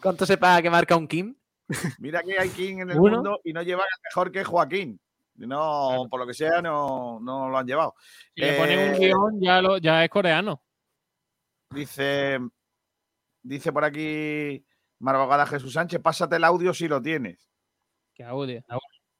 [0.00, 1.34] ¿Cuánto se paga que marca un Kim?
[1.98, 3.16] Mira que hay King en el ¿Uno?
[3.16, 5.00] mundo y no llevan mejor que Joaquín.
[5.36, 7.94] No, por lo que sea, no, no lo han llevado.
[8.34, 10.62] Si le ponen un Eh, guion, ya, lo, ya es coreano.
[11.70, 12.38] Dice,
[13.42, 14.64] dice por aquí
[14.98, 17.50] Marvagada Jesús Sánchez, pásate el audio si lo tienes.
[18.14, 18.62] ¿Qué audio?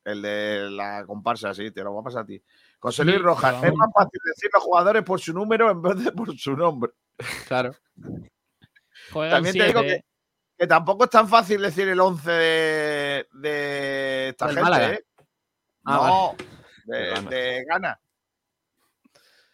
[0.05, 2.43] El de la comparsa, sí, te lo voy a pasar a ti.
[2.78, 6.05] José Luis Sí, Rojas, es más fácil decir los jugadores por su número en vez
[6.05, 6.93] de por su nombre.
[7.48, 7.74] Claro.
[9.12, 10.05] Juegan También te digo que,
[10.59, 14.93] que tampoco es tan fácil decir el 11 de, de esta ¿Del gente, Málaga?
[14.94, 15.05] ¿eh?
[15.84, 16.36] Ah, no,
[16.84, 17.30] De de, Ghana.
[17.30, 18.00] de Ghana.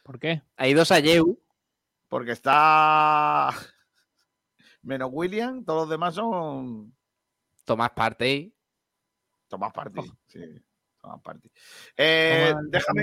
[0.03, 0.43] ¿Por qué?
[0.57, 1.41] Hay dos a Yeu.
[2.09, 3.51] Porque está
[4.83, 6.97] menos William, todos los demás son
[7.65, 8.55] Tomás Partey.
[9.49, 10.01] Tomás Party.
[10.27, 10.41] Sí,
[11.01, 11.51] Tomás Party.
[11.97, 13.03] Eh, Tomás, déjame,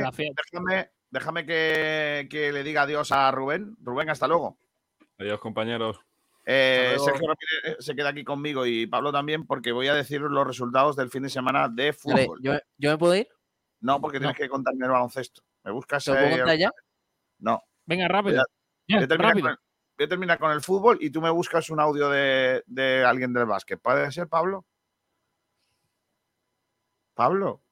[0.52, 3.76] déjame, déjame que, que le diga adiós a Rubén.
[3.81, 4.60] Rubén, hasta luego.
[5.19, 5.99] Adiós, compañeros.
[6.45, 6.95] Eh.
[6.99, 10.95] Sergio Ramírez se queda aquí conmigo y Pablo también, porque voy a decir los resultados
[10.95, 12.39] del fin de semana de fútbol.
[12.41, 13.27] ¿yo, ¿Yo me puedo ir?
[13.80, 15.41] No, porque tienes que contarme el baloncesto.
[15.63, 16.05] ¿Me buscas?
[16.05, 16.72] ¿Te lo puedo eh, contar ya?
[17.39, 17.61] No.
[17.85, 18.35] Venga, rápido.
[18.35, 18.45] Voy a,
[18.88, 19.43] Ya, voy a terminar rápido.
[19.43, 19.57] con el,
[19.97, 23.34] voy a terminar con el fútbol y tú me buscas un audio de, de alguien
[23.34, 23.80] del básquet.
[23.81, 24.65] ¿Puede ser, Pablo?
[27.15, 27.63] Pablo.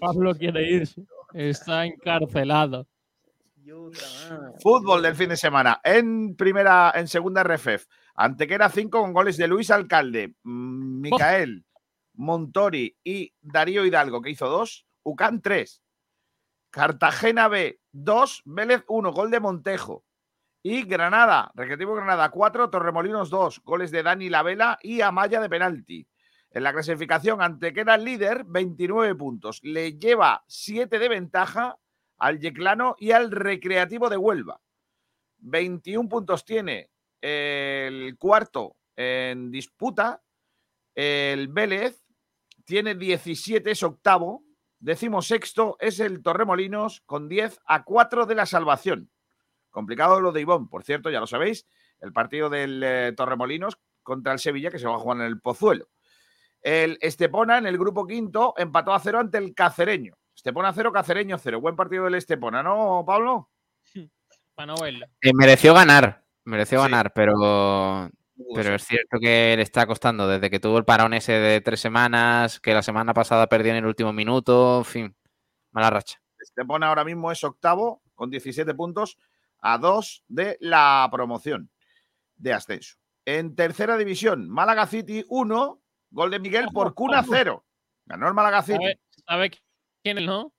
[0.00, 1.02] Pablo quiere irse.
[1.32, 2.86] Está encarcelado.
[4.60, 5.80] Fútbol del fin de semana.
[5.84, 7.86] En primera, en segunda RFF.
[8.14, 11.64] Antequera 5 con goles de Luis Alcalde, mm, Micael,
[12.14, 14.86] Montori y Darío Hidalgo, que hizo dos.
[15.02, 15.82] Ucán 3.
[16.70, 20.04] Cartagena B 2, Vélez 1, gol de Montejo.
[20.62, 26.06] Y Granada, Recreativo Granada 4, Torremolinos 2, goles de Dani Lavela y Amaya de penalti.
[26.50, 29.60] En la clasificación, Antequera líder, 29 puntos.
[29.62, 31.78] Le lleva 7 de ventaja
[32.22, 34.60] al Yeclano y al Recreativo de Huelva.
[35.38, 36.88] 21 puntos tiene
[37.20, 40.22] el cuarto en disputa.
[40.94, 42.00] El Vélez
[42.64, 44.44] tiene 17, es octavo.
[44.78, 49.10] Décimo sexto es el Torremolinos con 10 a 4 de la salvación.
[49.70, 51.66] Complicado lo de Ivón, por cierto, ya lo sabéis.
[52.00, 55.40] El partido del eh, Torremolinos contra el Sevilla que se va a jugar en el
[55.40, 55.88] Pozuelo.
[56.60, 60.16] El Estepona en el grupo quinto empató a cero ante el Cacereño.
[60.34, 61.60] Estepona cero, Cacereño cero.
[61.60, 63.50] Buen partido del Estepona, ¿no, Pablo?
[64.54, 65.06] Para no verlo.
[65.20, 68.10] Eh, mereció ganar, mereció ganar, pero,
[68.54, 71.80] pero es cierto que le está costando desde que tuvo el parón ese de tres
[71.80, 75.16] semanas, que la semana pasada perdió en el último minuto, en fin,
[75.70, 76.20] mala racha.
[76.38, 79.18] Estepona ahora mismo es octavo con 17 puntos
[79.60, 81.70] a dos de la promoción
[82.36, 82.96] de ascenso.
[83.24, 87.64] En tercera división, Málaga City 1, gol de Miguel por Cuna 0.
[88.04, 88.78] Ganó el Málaga City.
[88.78, 89.50] ¿Sabe, sabe
[90.02, 90.52] quién es, no?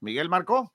[0.00, 0.72] Miguel marcó.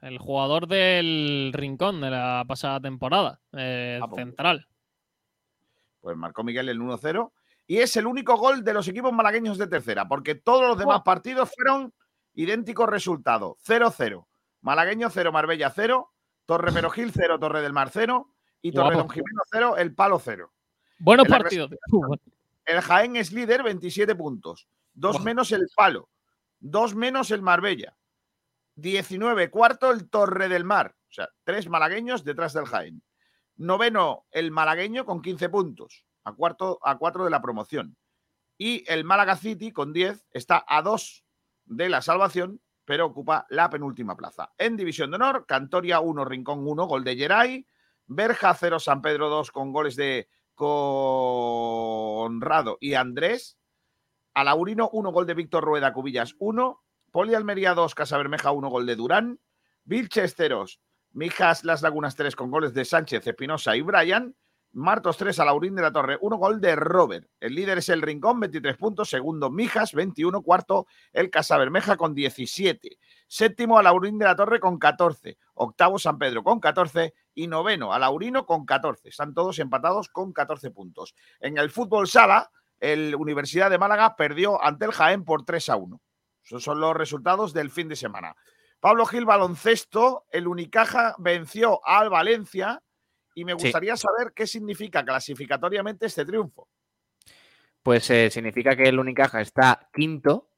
[0.00, 4.20] El jugador del Rincón de la pasada temporada, eh, Ah, pues.
[4.20, 4.66] central.
[6.00, 7.32] Pues marcó Miguel el 1-0.
[7.68, 11.02] Y es el único gol de los equipos malagueños de tercera, porque todos los demás
[11.04, 11.94] partidos fueron
[12.34, 13.56] idénticos resultados.
[13.64, 14.26] 0-0.
[14.62, 16.10] Malagueño 0, Marbella 0,
[16.44, 18.28] Torre Perogil 0, Torre del Mar 0
[18.60, 18.96] y Torre.
[18.96, 20.52] Don Jimeno 0, El Palo 0.
[20.98, 21.70] Buenos partidos.
[22.64, 24.68] El Jaén es líder, 27 puntos.
[24.94, 26.08] Dos menos el Palo.
[26.64, 27.96] Dos menos el Marbella.
[28.76, 30.94] 19 cuarto el Torre del Mar.
[31.10, 33.02] O sea, tres malagueños detrás del Jaén.
[33.56, 36.06] Noveno el malagueño con 15 puntos.
[36.22, 37.96] A, cuarto, a cuatro de la promoción.
[38.56, 41.24] Y el Málaga City con 10 está a dos
[41.64, 44.52] de la salvación, pero ocupa la penúltima plaza.
[44.56, 47.66] En División de Honor, Cantoria 1, Rincón 1, gol de Geray.
[48.06, 51.58] Berja 0, San Pedro 2 con goles de Conrado
[52.80, 53.58] y Andrés.
[54.34, 56.82] Alaurino 1, gol de Víctor Rueda, Cubillas 1.
[57.10, 59.40] Poli Almería 2, Casa Bermeja 1, gol de Durán.
[59.84, 60.64] Vilches 0,
[61.12, 64.34] Mijas Las Lagunas 3 con goles de Sánchez, Espinosa y Brian.
[64.74, 67.28] Martos 3, Alaurín de la Torre 1, gol de Robert.
[67.40, 69.10] El líder es el Rincón, 23 puntos.
[69.10, 70.40] Segundo, Mijas, 21.
[70.42, 72.96] Cuarto, el Casa Bermeja con 17.
[73.28, 75.36] Séptimo, Alaurín de la Torre con 14.
[75.54, 77.12] Octavo, San Pedro con 14.
[77.34, 79.10] Y noveno, Alaurino con 14.
[79.10, 81.14] Están todos empatados con 14 puntos.
[81.40, 82.50] En el fútbol sala,
[82.82, 86.00] el Universidad de Málaga perdió ante el Jaén por 3 a 1.
[86.44, 88.34] Esos son los resultados del fin de semana.
[88.80, 90.26] Pablo Gil, baloncesto.
[90.30, 92.82] El Unicaja venció al Valencia.
[93.34, 93.66] Y me Sí.
[93.66, 96.68] gustaría saber qué significa clasificatoriamente este triunfo.
[97.82, 100.48] Pues eh, significa que el Unicaja está quinto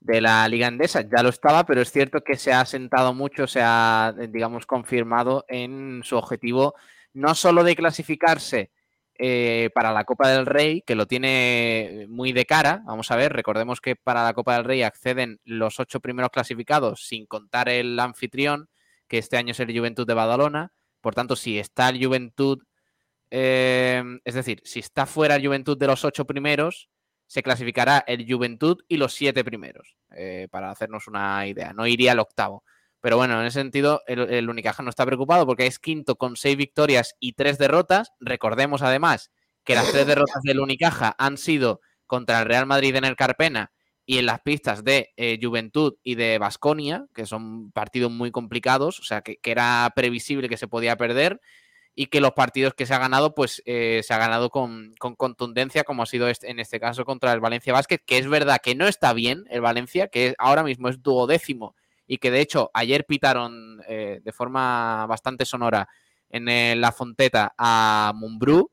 [0.00, 1.00] de la Liga Endesa.
[1.00, 5.46] Ya lo estaba, pero es cierto que se ha sentado mucho, se ha, digamos, confirmado
[5.48, 6.74] en su objetivo
[7.14, 8.70] no solo de clasificarse
[9.20, 12.82] eh, para la Copa del Rey, que lo tiene muy de cara.
[12.86, 17.06] Vamos a ver, recordemos que para la Copa del Rey acceden los ocho primeros clasificados
[17.06, 18.68] sin contar el anfitrión,
[19.08, 20.72] que este año es el Juventud de Badalona.
[21.00, 22.60] Por tanto, si está el Juventud
[23.30, 26.90] eh, es decir, si está fuera el Juventud de los ocho primeros,
[27.26, 31.72] se clasificará el Juventud y los siete primeros, eh, para hacernos una idea.
[31.72, 32.64] No iría al octavo.
[33.00, 36.56] Pero bueno, en ese sentido, el, Unicaja no está preocupado porque es quinto con seis
[36.56, 38.12] victorias y tres derrotas.
[38.20, 39.30] Recordemos además
[39.64, 43.72] que las tres derrotas del Unicaja han sido contra el Real Madrid en el Carpena
[44.04, 48.98] y en las pistas de eh, Juventud y de Basconia, que son partidos muy complicados,
[48.98, 51.40] o sea, que, que era previsible que se podía perder
[51.94, 55.14] y que los partidos que se ha ganado, pues eh, se ha ganado con, con
[55.16, 58.58] contundencia, como ha sido este- en este caso contra el Valencia Basket, que es verdad
[58.62, 61.74] que no está bien el Valencia, que ahora mismo es duodécimo
[62.10, 65.88] y que de hecho ayer pitaron eh, de forma bastante sonora
[66.28, 68.72] en la Fonteta a Mumbrú,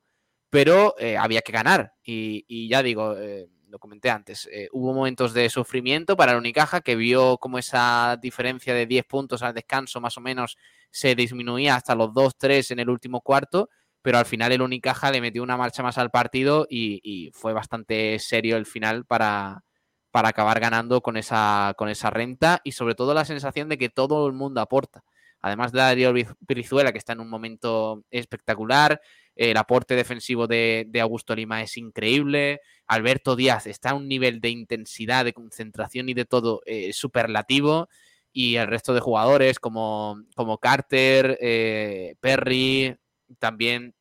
[0.50, 1.94] pero eh, había que ganar.
[2.04, 6.96] Y, ya digo, eh, lo comenté antes, hubo momentos de sufrimiento para el Unicaja que
[6.96, 10.58] vio como esa diferencia de 10 puntos al descanso más o menos
[10.90, 13.70] se disminuía hasta los 2-3 en el último cuarto,
[14.02, 18.18] pero al final el Unicaja le metió una marcha más al partido y fue bastante
[18.18, 19.64] serio el final para,
[20.12, 23.90] para acabar ganando con esa, con esa renta y sobre todo la sensación de que
[23.90, 25.04] todo el mundo aporta.
[25.42, 29.00] Además de Darío Brizuela, que está en un momento espectacular,
[29.36, 34.42] el aporte defensivo de, de Augusto Lima es increíble, Alberto Díaz está a un nivel
[34.42, 37.88] de intensidad, de concentración y de todo eh, superlativo,
[38.34, 42.96] y el resto de jugadores como, como Carter, eh, Perry,
[43.40, 43.94] también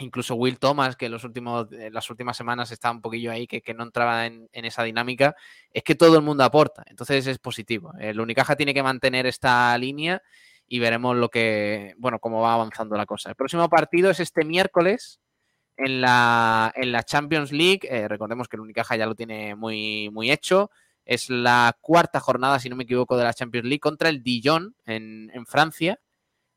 [0.00, 3.46] incluso Will Thomas, que en, los últimos, en las últimas semanas está un poquillo ahí,
[3.46, 5.36] que, que no entraba en, en, esa dinámica,
[5.72, 7.92] es que todo el mundo aporta, entonces es positivo.
[7.98, 10.22] El Unicaja tiene que mantener esta línea
[10.66, 13.30] y veremos lo que, bueno, cómo va avanzando la cosa.
[13.30, 15.20] El próximo partido es este miércoles
[15.76, 17.80] en la, en la Champions League.
[17.82, 20.70] Eh, recordemos que el Unicaja ya lo tiene muy, muy hecho.
[21.04, 24.76] Es la cuarta jornada, si no me equivoco, de la Champions League contra el Dijon
[24.86, 25.98] en, en Francia.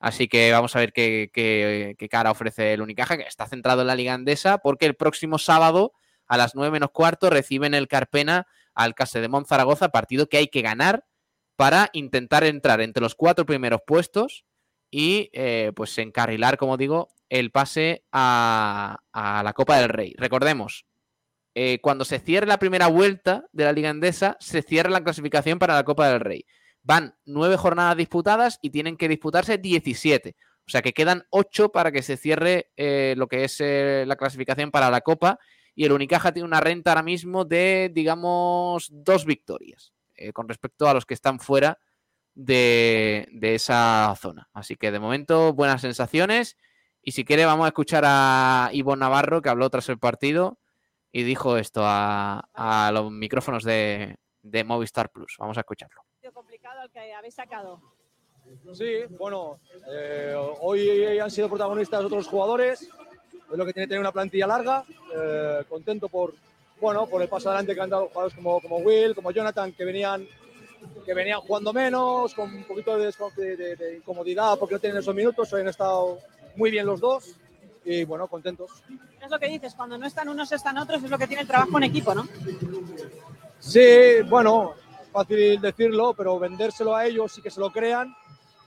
[0.03, 3.95] Así que vamos a ver qué, cara ofrece el Unicaja, que está centrado en la
[3.95, 5.93] Liga Andesa, porque el próximo sábado
[6.27, 10.49] a las 9 menos cuarto reciben el Carpena al Case de Zaragoza, partido que hay
[10.49, 11.05] que ganar
[11.55, 14.43] para intentar entrar entre los cuatro primeros puestos
[14.91, 20.15] y eh, pues encarrilar, como digo, el pase a, la Copa del Rey.
[20.17, 20.85] Recordemos,
[21.55, 25.59] eh, cuando se cierre la primera vuelta de la Liga Endesa, se cierra la clasificación
[25.59, 26.45] para la Copa del Rey.
[26.83, 30.35] Van nueve jornadas disputadas y tienen que disputarse 17.
[30.65, 34.15] O sea que quedan ocho para que se cierre eh, lo que es eh, la
[34.15, 35.39] clasificación para la Copa.
[35.75, 40.87] Y el Unicaja tiene una renta ahora mismo de, digamos, dos victorias eh, con respecto
[40.87, 41.79] a los que están fuera
[42.35, 44.49] de, de, esa zona.
[44.53, 46.57] Así que de momento, buenas sensaciones.
[47.01, 50.59] Y si quiere, vamos a escuchar a Ivo Navarro, que habló tras el partido
[51.11, 55.35] y dijo esto a, a los micrófonos de, de, Movistar Plus.
[55.39, 56.01] Vamos a escucharlo.
[56.83, 57.81] El que habéis sacado?
[58.73, 59.59] Sí, bueno,
[59.89, 62.81] eh, hoy han sido protagonistas otros jugadores.
[62.81, 64.83] Es lo que tiene tener una plantilla larga.
[65.15, 66.33] Eh, contento por,
[66.79, 69.85] bueno, por el paso adelante que han dado jugadores como, como Will, como Jonathan, que
[69.85, 70.27] venían,
[71.05, 75.15] que venían jugando menos, con un poquito de, de, de incomodidad porque no tienen esos
[75.15, 75.51] minutos.
[75.53, 76.19] Hoy han estado
[76.55, 77.35] muy bien los dos
[77.85, 78.71] y bueno, contentos.
[79.21, 81.47] Es lo que dices, cuando no están unos, están otros, es lo que tiene el
[81.47, 82.27] trabajo en equipo, ¿no?
[83.59, 84.75] Sí, bueno,
[85.13, 88.13] fácil decirlo, pero vendérselo a ellos y que se lo crean,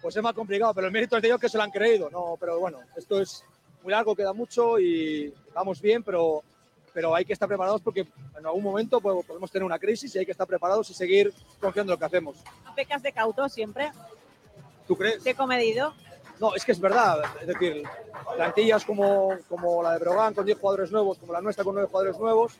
[0.00, 2.08] pues es más complicado, pero el mérito es de ellos que se lo han creído,
[2.10, 2.36] ¿no?
[2.38, 3.44] Pero bueno, esto es
[3.82, 6.42] muy largo, queda mucho y vamos bien, pero,
[6.92, 8.06] pero hay que estar preparados porque
[8.38, 11.92] en algún momento podemos tener una crisis y hay que estar preparados y seguir confiando
[11.92, 12.36] en lo que hacemos.
[12.74, 13.90] Pecas de cauto siempre.
[14.86, 15.22] ¿Tú crees?
[15.22, 15.92] ¿Qué comedido?
[16.38, 17.22] No, es que es verdad.
[17.40, 17.82] Es decir,
[18.36, 21.88] plantillas como, como la de Brogan con 10 jugadores nuevos, como la nuestra con 9
[21.88, 22.52] jugadores nuevos,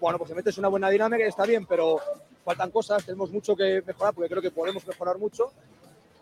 [0.00, 2.00] bueno, pues se metes una buena dinámica y está bien, pero
[2.44, 5.52] faltan cosas, tenemos mucho que mejorar porque creo que podemos mejorar mucho,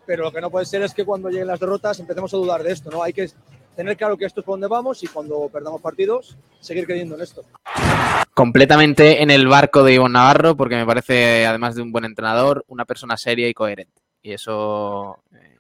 [0.06, 2.62] pero lo que no puede ser es que cuando lleguen las derrotas empecemos a dudar
[2.62, 3.02] de esto, ¿no?
[3.02, 3.28] Hay que
[3.76, 7.20] tener claro que esto es por donde vamos y cuando perdamos partidos, seguir creyendo en
[7.20, 7.44] esto.
[8.34, 12.64] Completamente en el barco de Ivonne Navarro, porque me parece, además de un buen entrenador,
[12.68, 14.02] una persona seria y coherente.
[14.22, 15.56] Y eso eh,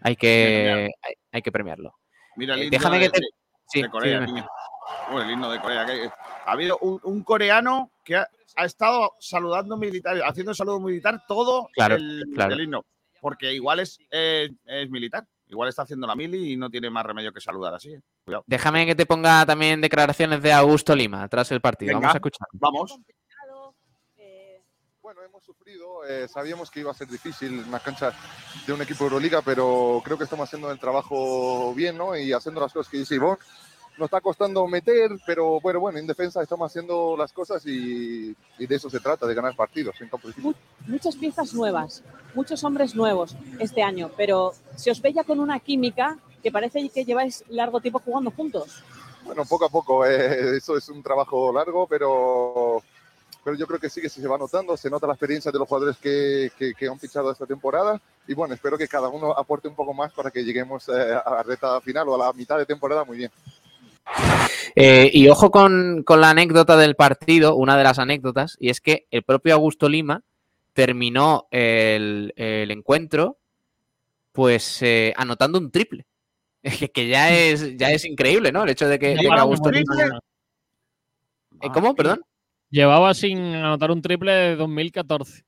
[0.00, 1.94] hay que, hay, hay, que premiarlo.
[2.36, 3.26] Mira, eh, déjame de, que te...
[3.66, 4.32] sí, de Corea, sí,
[5.10, 5.86] oh, el himno de Corea.
[5.86, 6.10] Que
[6.46, 11.22] ha habido un, un coreano que ha, ha, estado saludando militar, haciendo el saludo militar
[11.26, 12.54] todo claro, el, claro.
[12.54, 12.84] el, himno.
[13.20, 15.26] Porque igual es, eh, es militar.
[15.48, 17.92] Igual está haciendo la mili y no tiene más remedio que saludar así.
[17.92, 18.00] ¿eh?
[18.24, 18.44] Cuidado.
[18.46, 21.88] Déjame que te ponga también declaraciones de Augusto Lima tras el partido.
[21.88, 22.48] Venga, vamos a escuchar.
[22.52, 23.00] Vamos.
[25.02, 28.12] Bueno, hemos sufrido, eh, sabíamos que iba a ser difícil una cancha
[28.64, 32.16] de un equipo de Euroliga, pero creo que estamos haciendo el trabajo bien, ¿no?
[32.16, 33.38] Y haciendo las cosas que dice Ivonne.
[33.98, 38.66] Nos está costando meter, pero bueno, bueno, en defensa estamos haciendo las cosas y, y
[38.66, 40.10] de eso se trata, de ganar partidos en.
[40.86, 42.02] Muchas piezas nuevas,
[42.34, 46.88] muchos hombres nuevos este año, pero se os ve ya con una química que parece
[46.88, 48.82] que lleváis largo tiempo jugando juntos.
[49.24, 52.82] Bueno, poco a poco, eh, eso es un trabajo largo, pero
[53.42, 55.66] pero yo creo que sí que se va notando, se nota la experiencia de los
[55.66, 59.68] jugadores que, que, que han fichado esta temporada y bueno, espero que cada uno aporte
[59.68, 60.92] un poco más para que lleguemos eh,
[61.24, 63.30] a la reta final o a la mitad de temporada muy bien.
[64.76, 68.80] Eh, y ojo con, con la anécdota del partido, una de las anécdotas, y es
[68.80, 70.22] que el propio Augusto Lima
[70.72, 73.38] terminó el, el encuentro
[74.32, 76.06] pues eh, anotando un triple.
[76.78, 78.64] Que, que ya es ya es increíble, ¿no?
[78.64, 80.20] El hecho de que, de que Augusto Lima.
[81.62, 81.94] Eh, ¿Cómo?
[81.94, 82.20] Perdón.
[82.68, 85.42] Llevaba sin anotar un triple de 2014.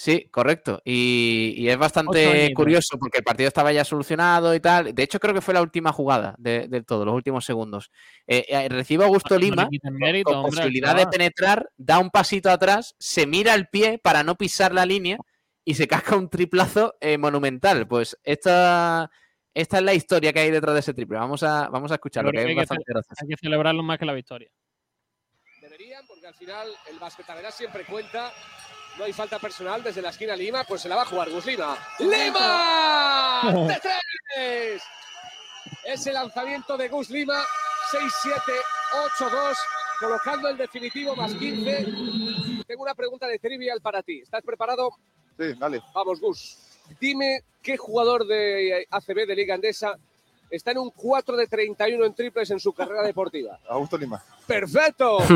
[0.00, 0.80] Sí, correcto.
[0.84, 4.94] Y, y es bastante curioso porque el partido estaba ya solucionado y tal.
[4.94, 7.90] De hecho, creo que fue la última jugada de, de todo, los últimos segundos.
[8.24, 11.98] Eh, eh, recibe a Augusto No Lima con- mérito, con hombre, posibilidad de penetrar, da
[11.98, 15.18] un pasito atrás, se mira el pie para no pisar la línea
[15.64, 17.88] y se casca un triplazo eh, monumental.
[17.88, 19.10] Pues esta,
[19.52, 21.18] esta es la historia que hay detrás de ese triple.
[21.18, 23.16] Vamos a, vamos a escucharlo, que que es hay, que bastante ce- gracioso.
[23.20, 24.48] hay que celebrarlo más que la victoria.
[25.60, 28.32] Deberían, porque al final el basquetaveras siempre cuenta.
[28.98, 31.46] No hay falta personal desde la esquina Lima, pues se la va a jugar Gus
[31.46, 31.78] Lima.
[32.00, 33.42] ¡Lima!
[33.68, 34.82] ¡De tres!
[35.84, 37.40] Ese lanzamiento de Gus Lima,
[37.92, 38.40] 6-7,
[39.20, 39.56] 8-2,
[40.00, 41.86] colocando el definitivo más 15.
[42.66, 44.18] Tengo una pregunta de trivial para ti.
[44.20, 44.90] ¿Estás preparado?
[45.38, 45.80] Sí, dale.
[45.94, 46.58] Vamos, Gus.
[47.00, 49.96] Dime qué jugador de ACB de Liga Andesa
[50.50, 53.60] está en un 4 de 31 en triples en su carrera deportiva.
[53.68, 54.22] Augusto Lima.
[54.46, 55.18] ¡Perfecto!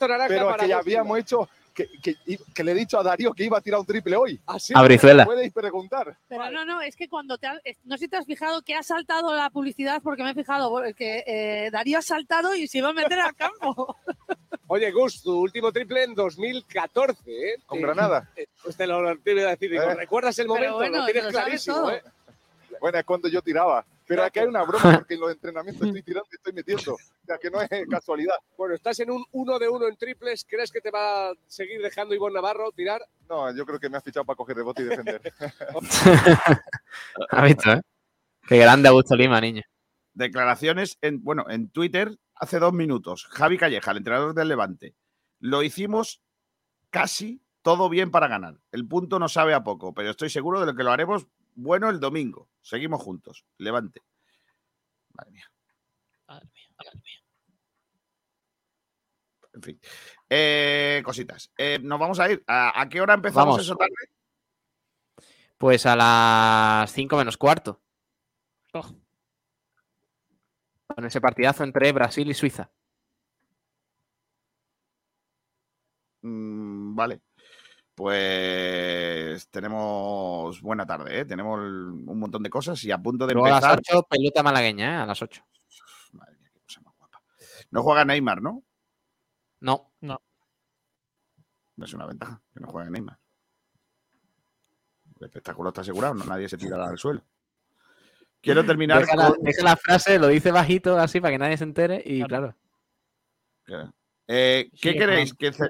[0.00, 1.48] Naranja Pero para que ya habíamos hecho
[1.86, 4.40] que, que- que le he dicho a Darío que iba a tirar un triple hoy.
[4.46, 5.24] Así A Brizuela.
[5.24, 6.16] Podéis preguntar.
[6.28, 8.74] Pero no, no, es que cuando te ha- no sé si te has fijado que
[8.74, 12.78] ha saltado la publicidad porque me he fijado que eh, Darío ha saltado y se
[12.78, 13.96] iba a meter al campo.
[14.70, 17.54] Oye, Gus, tu último triple en 2014, ¿eh?
[17.64, 18.28] Con Eh, Granada.
[18.36, 19.70] eh, Pues te lo tiene que decir.
[19.70, 19.94] digo, Eh.
[19.94, 20.76] ¿Recuerdas el Pero momento?
[20.76, 21.92] bueno, lo tienes lo sabes clarísimo, todo.
[21.92, 22.02] ¿eh?
[22.80, 23.84] Bueno, es cuando yo tiraba.
[24.08, 26.94] Pero aquí hay una broma porque en los entrenamientos estoy tirando y estoy metiendo.
[26.94, 28.36] O sea, que no es casualidad.
[28.56, 30.46] Bueno, estás en un uno de uno en triples.
[30.48, 33.02] ¿Crees que te va a seguir dejando Ivonne Navarro tirar?
[33.28, 35.20] No, yo creo que me has fichado para coger rebote y defender.
[37.30, 37.82] ¿Has visto, eh?
[38.48, 39.62] Qué grande Augusto Lima, niño.
[40.14, 43.26] Declaraciones en, bueno, en Twitter hace dos minutos.
[43.26, 44.94] Javi Calleja, el entrenador del Levante.
[45.38, 46.22] Lo hicimos
[46.88, 48.58] casi todo bien para ganar.
[48.72, 51.26] El punto no sabe a poco, pero estoy seguro de lo que lo haremos
[51.58, 52.48] bueno el domingo.
[52.62, 53.44] Seguimos juntos.
[53.58, 54.02] Levante.
[55.14, 55.50] Madre mía.
[59.54, 59.80] En fin.
[60.30, 61.50] Eh, cositas.
[61.56, 62.44] Eh, nos vamos a ir.
[62.46, 63.66] ¿A, a qué hora empezamos Vamos.
[63.66, 63.92] esa tarde?
[65.56, 67.82] Pues a las 5 menos cuarto.
[68.74, 68.94] Oh.
[70.86, 72.70] Con ese partidazo entre Brasil y Suiza.
[76.22, 77.20] Mm, vale.
[77.98, 81.24] Pues tenemos buena tarde, ¿eh?
[81.24, 83.96] Tenemos un montón de cosas y a punto de Luego a las empezar.
[83.96, 84.96] 8, pelota malagueña, ¿eh?
[85.02, 85.42] A las 8.
[87.72, 88.62] No juega Neymar, ¿no?
[89.60, 89.92] No.
[90.00, 90.22] No.
[91.82, 93.18] Es una ventaja que no juegue Neymar.
[95.18, 97.22] El espectáculo está asegurado, no nadie se tira al suelo.
[98.40, 101.56] Quiero terminar Deja la, con- deja la frase, lo dice bajito así para que nadie
[101.58, 102.54] se entere y claro.
[104.28, 105.34] Eh, ¿Qué Sí, queréis?
[105.34, 105.68] ¿Que ce-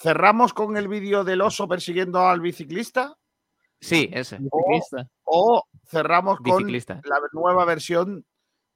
[0.00, 3.16] cerramos con el vídeo del oso persiguiendo al biciclista?
[3.80, 4.38] Sí, ese.
[4.50, 4.80] O,
[5.24, 7.00] o cerramos con Biciclista.
[7.04, 8.24] la nueva versión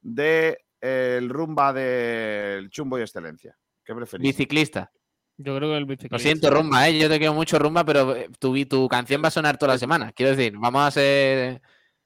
[0.01, 3.57] de eh, el rumba del Chumbo y Excelencia.
[3.83, 4.23] ¿Qué preferís?
[4.23, 4.91] Biciclista.
[5.37, 6.15] Yo creo que el biciclista.
[6.15, 6.97] Lo siento, rumba, ¿eh?
[6.97, 9.77] Yo te quiero mucho rumba, pero eh, tu, tu canción va a sonar toda la
[9.79, 10.11] semana.
[10.13, 11.61] Quiero decir, vamos a ser.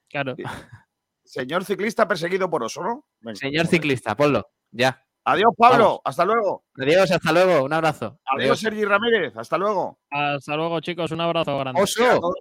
[0.10, 0.36] Claro.
[1.24, 3.06] Señor ciclista perseguido por oso, ¿no?
[3.20, 3.36] Venga.
[3.36, 4.50] Señor ciclista, ponlo.
[4.72, 5.06] Ya.
[5.26, 5.84] Adiós, Pablo.
[5.84, 6.02] Vamos.
[6.06, 6.64] Hasta luego.
[6.78, 7.64] Adiós, hasta luego.
[7.66, 8.20] Un abrazo.
[8.26, 9.36] Adiós, Sergi Ramírez.
[9.36, 10.00] Hasta luego.
[10.10, 11.12] Hasta luego, chicos.
[11.12, 11.82] Un abrazo grande.
[11.82, 12.34] Oso.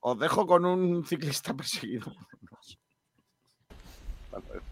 [0.00, 2.12] Os dejo con un ciclista perseguido.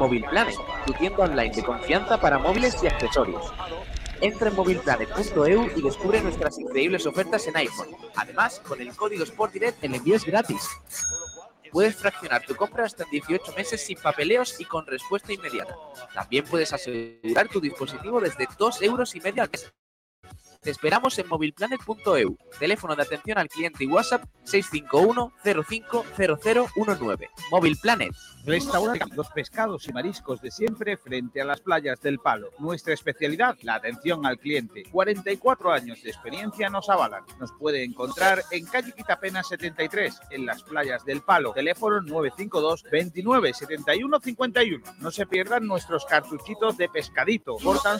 [0.00, 0.24] por un oso.
[0.24, 0.56] Móvil Planet,
[0.86, 3.52] tu tienda online de confianza para móviles y accesorios.
[4.20, 7.88] Entra en movilplanet.eu y descubre nuestras increíbles ofertas en iPhone.
[8.16, 10.68] Además, con el código SportDirect el envío es gratis.
[11.70, 15.76] Puedes fraccionar tu compra hasta en 18 meses sin papeleos y con respuesta inmediata.
[16.14, 19.72] También puedes asegurar tu dispositivo desde 2 euros y medio al mes.
[20.62, 22.36] Te esperamos en movilplanet.eu.
[22.58, 27.30] Teléfono de atención al cliente y WhatsApp 651 050019.
[27.50, 28.12] Móvil Planet.
[28.44, 32.50] Restaurante Los pescados y mariscos de siempre frente a las playas del Palo.
[32.58, 34.82] Nuestra especialidad, la atención al cliente.
[34.90, 37.24] 44 años de experiencia nos avalan.
[37.38, 41.52] Nos puede encontrar en calle Quitapena 73, en las playas del Palo.
[41.54, 44.84] Teléfono 952 29 71 51.
[44.98, 47.56] No se pierdan nuestros cartuchitos de pescadito.
[47.56, 47.98] Por tan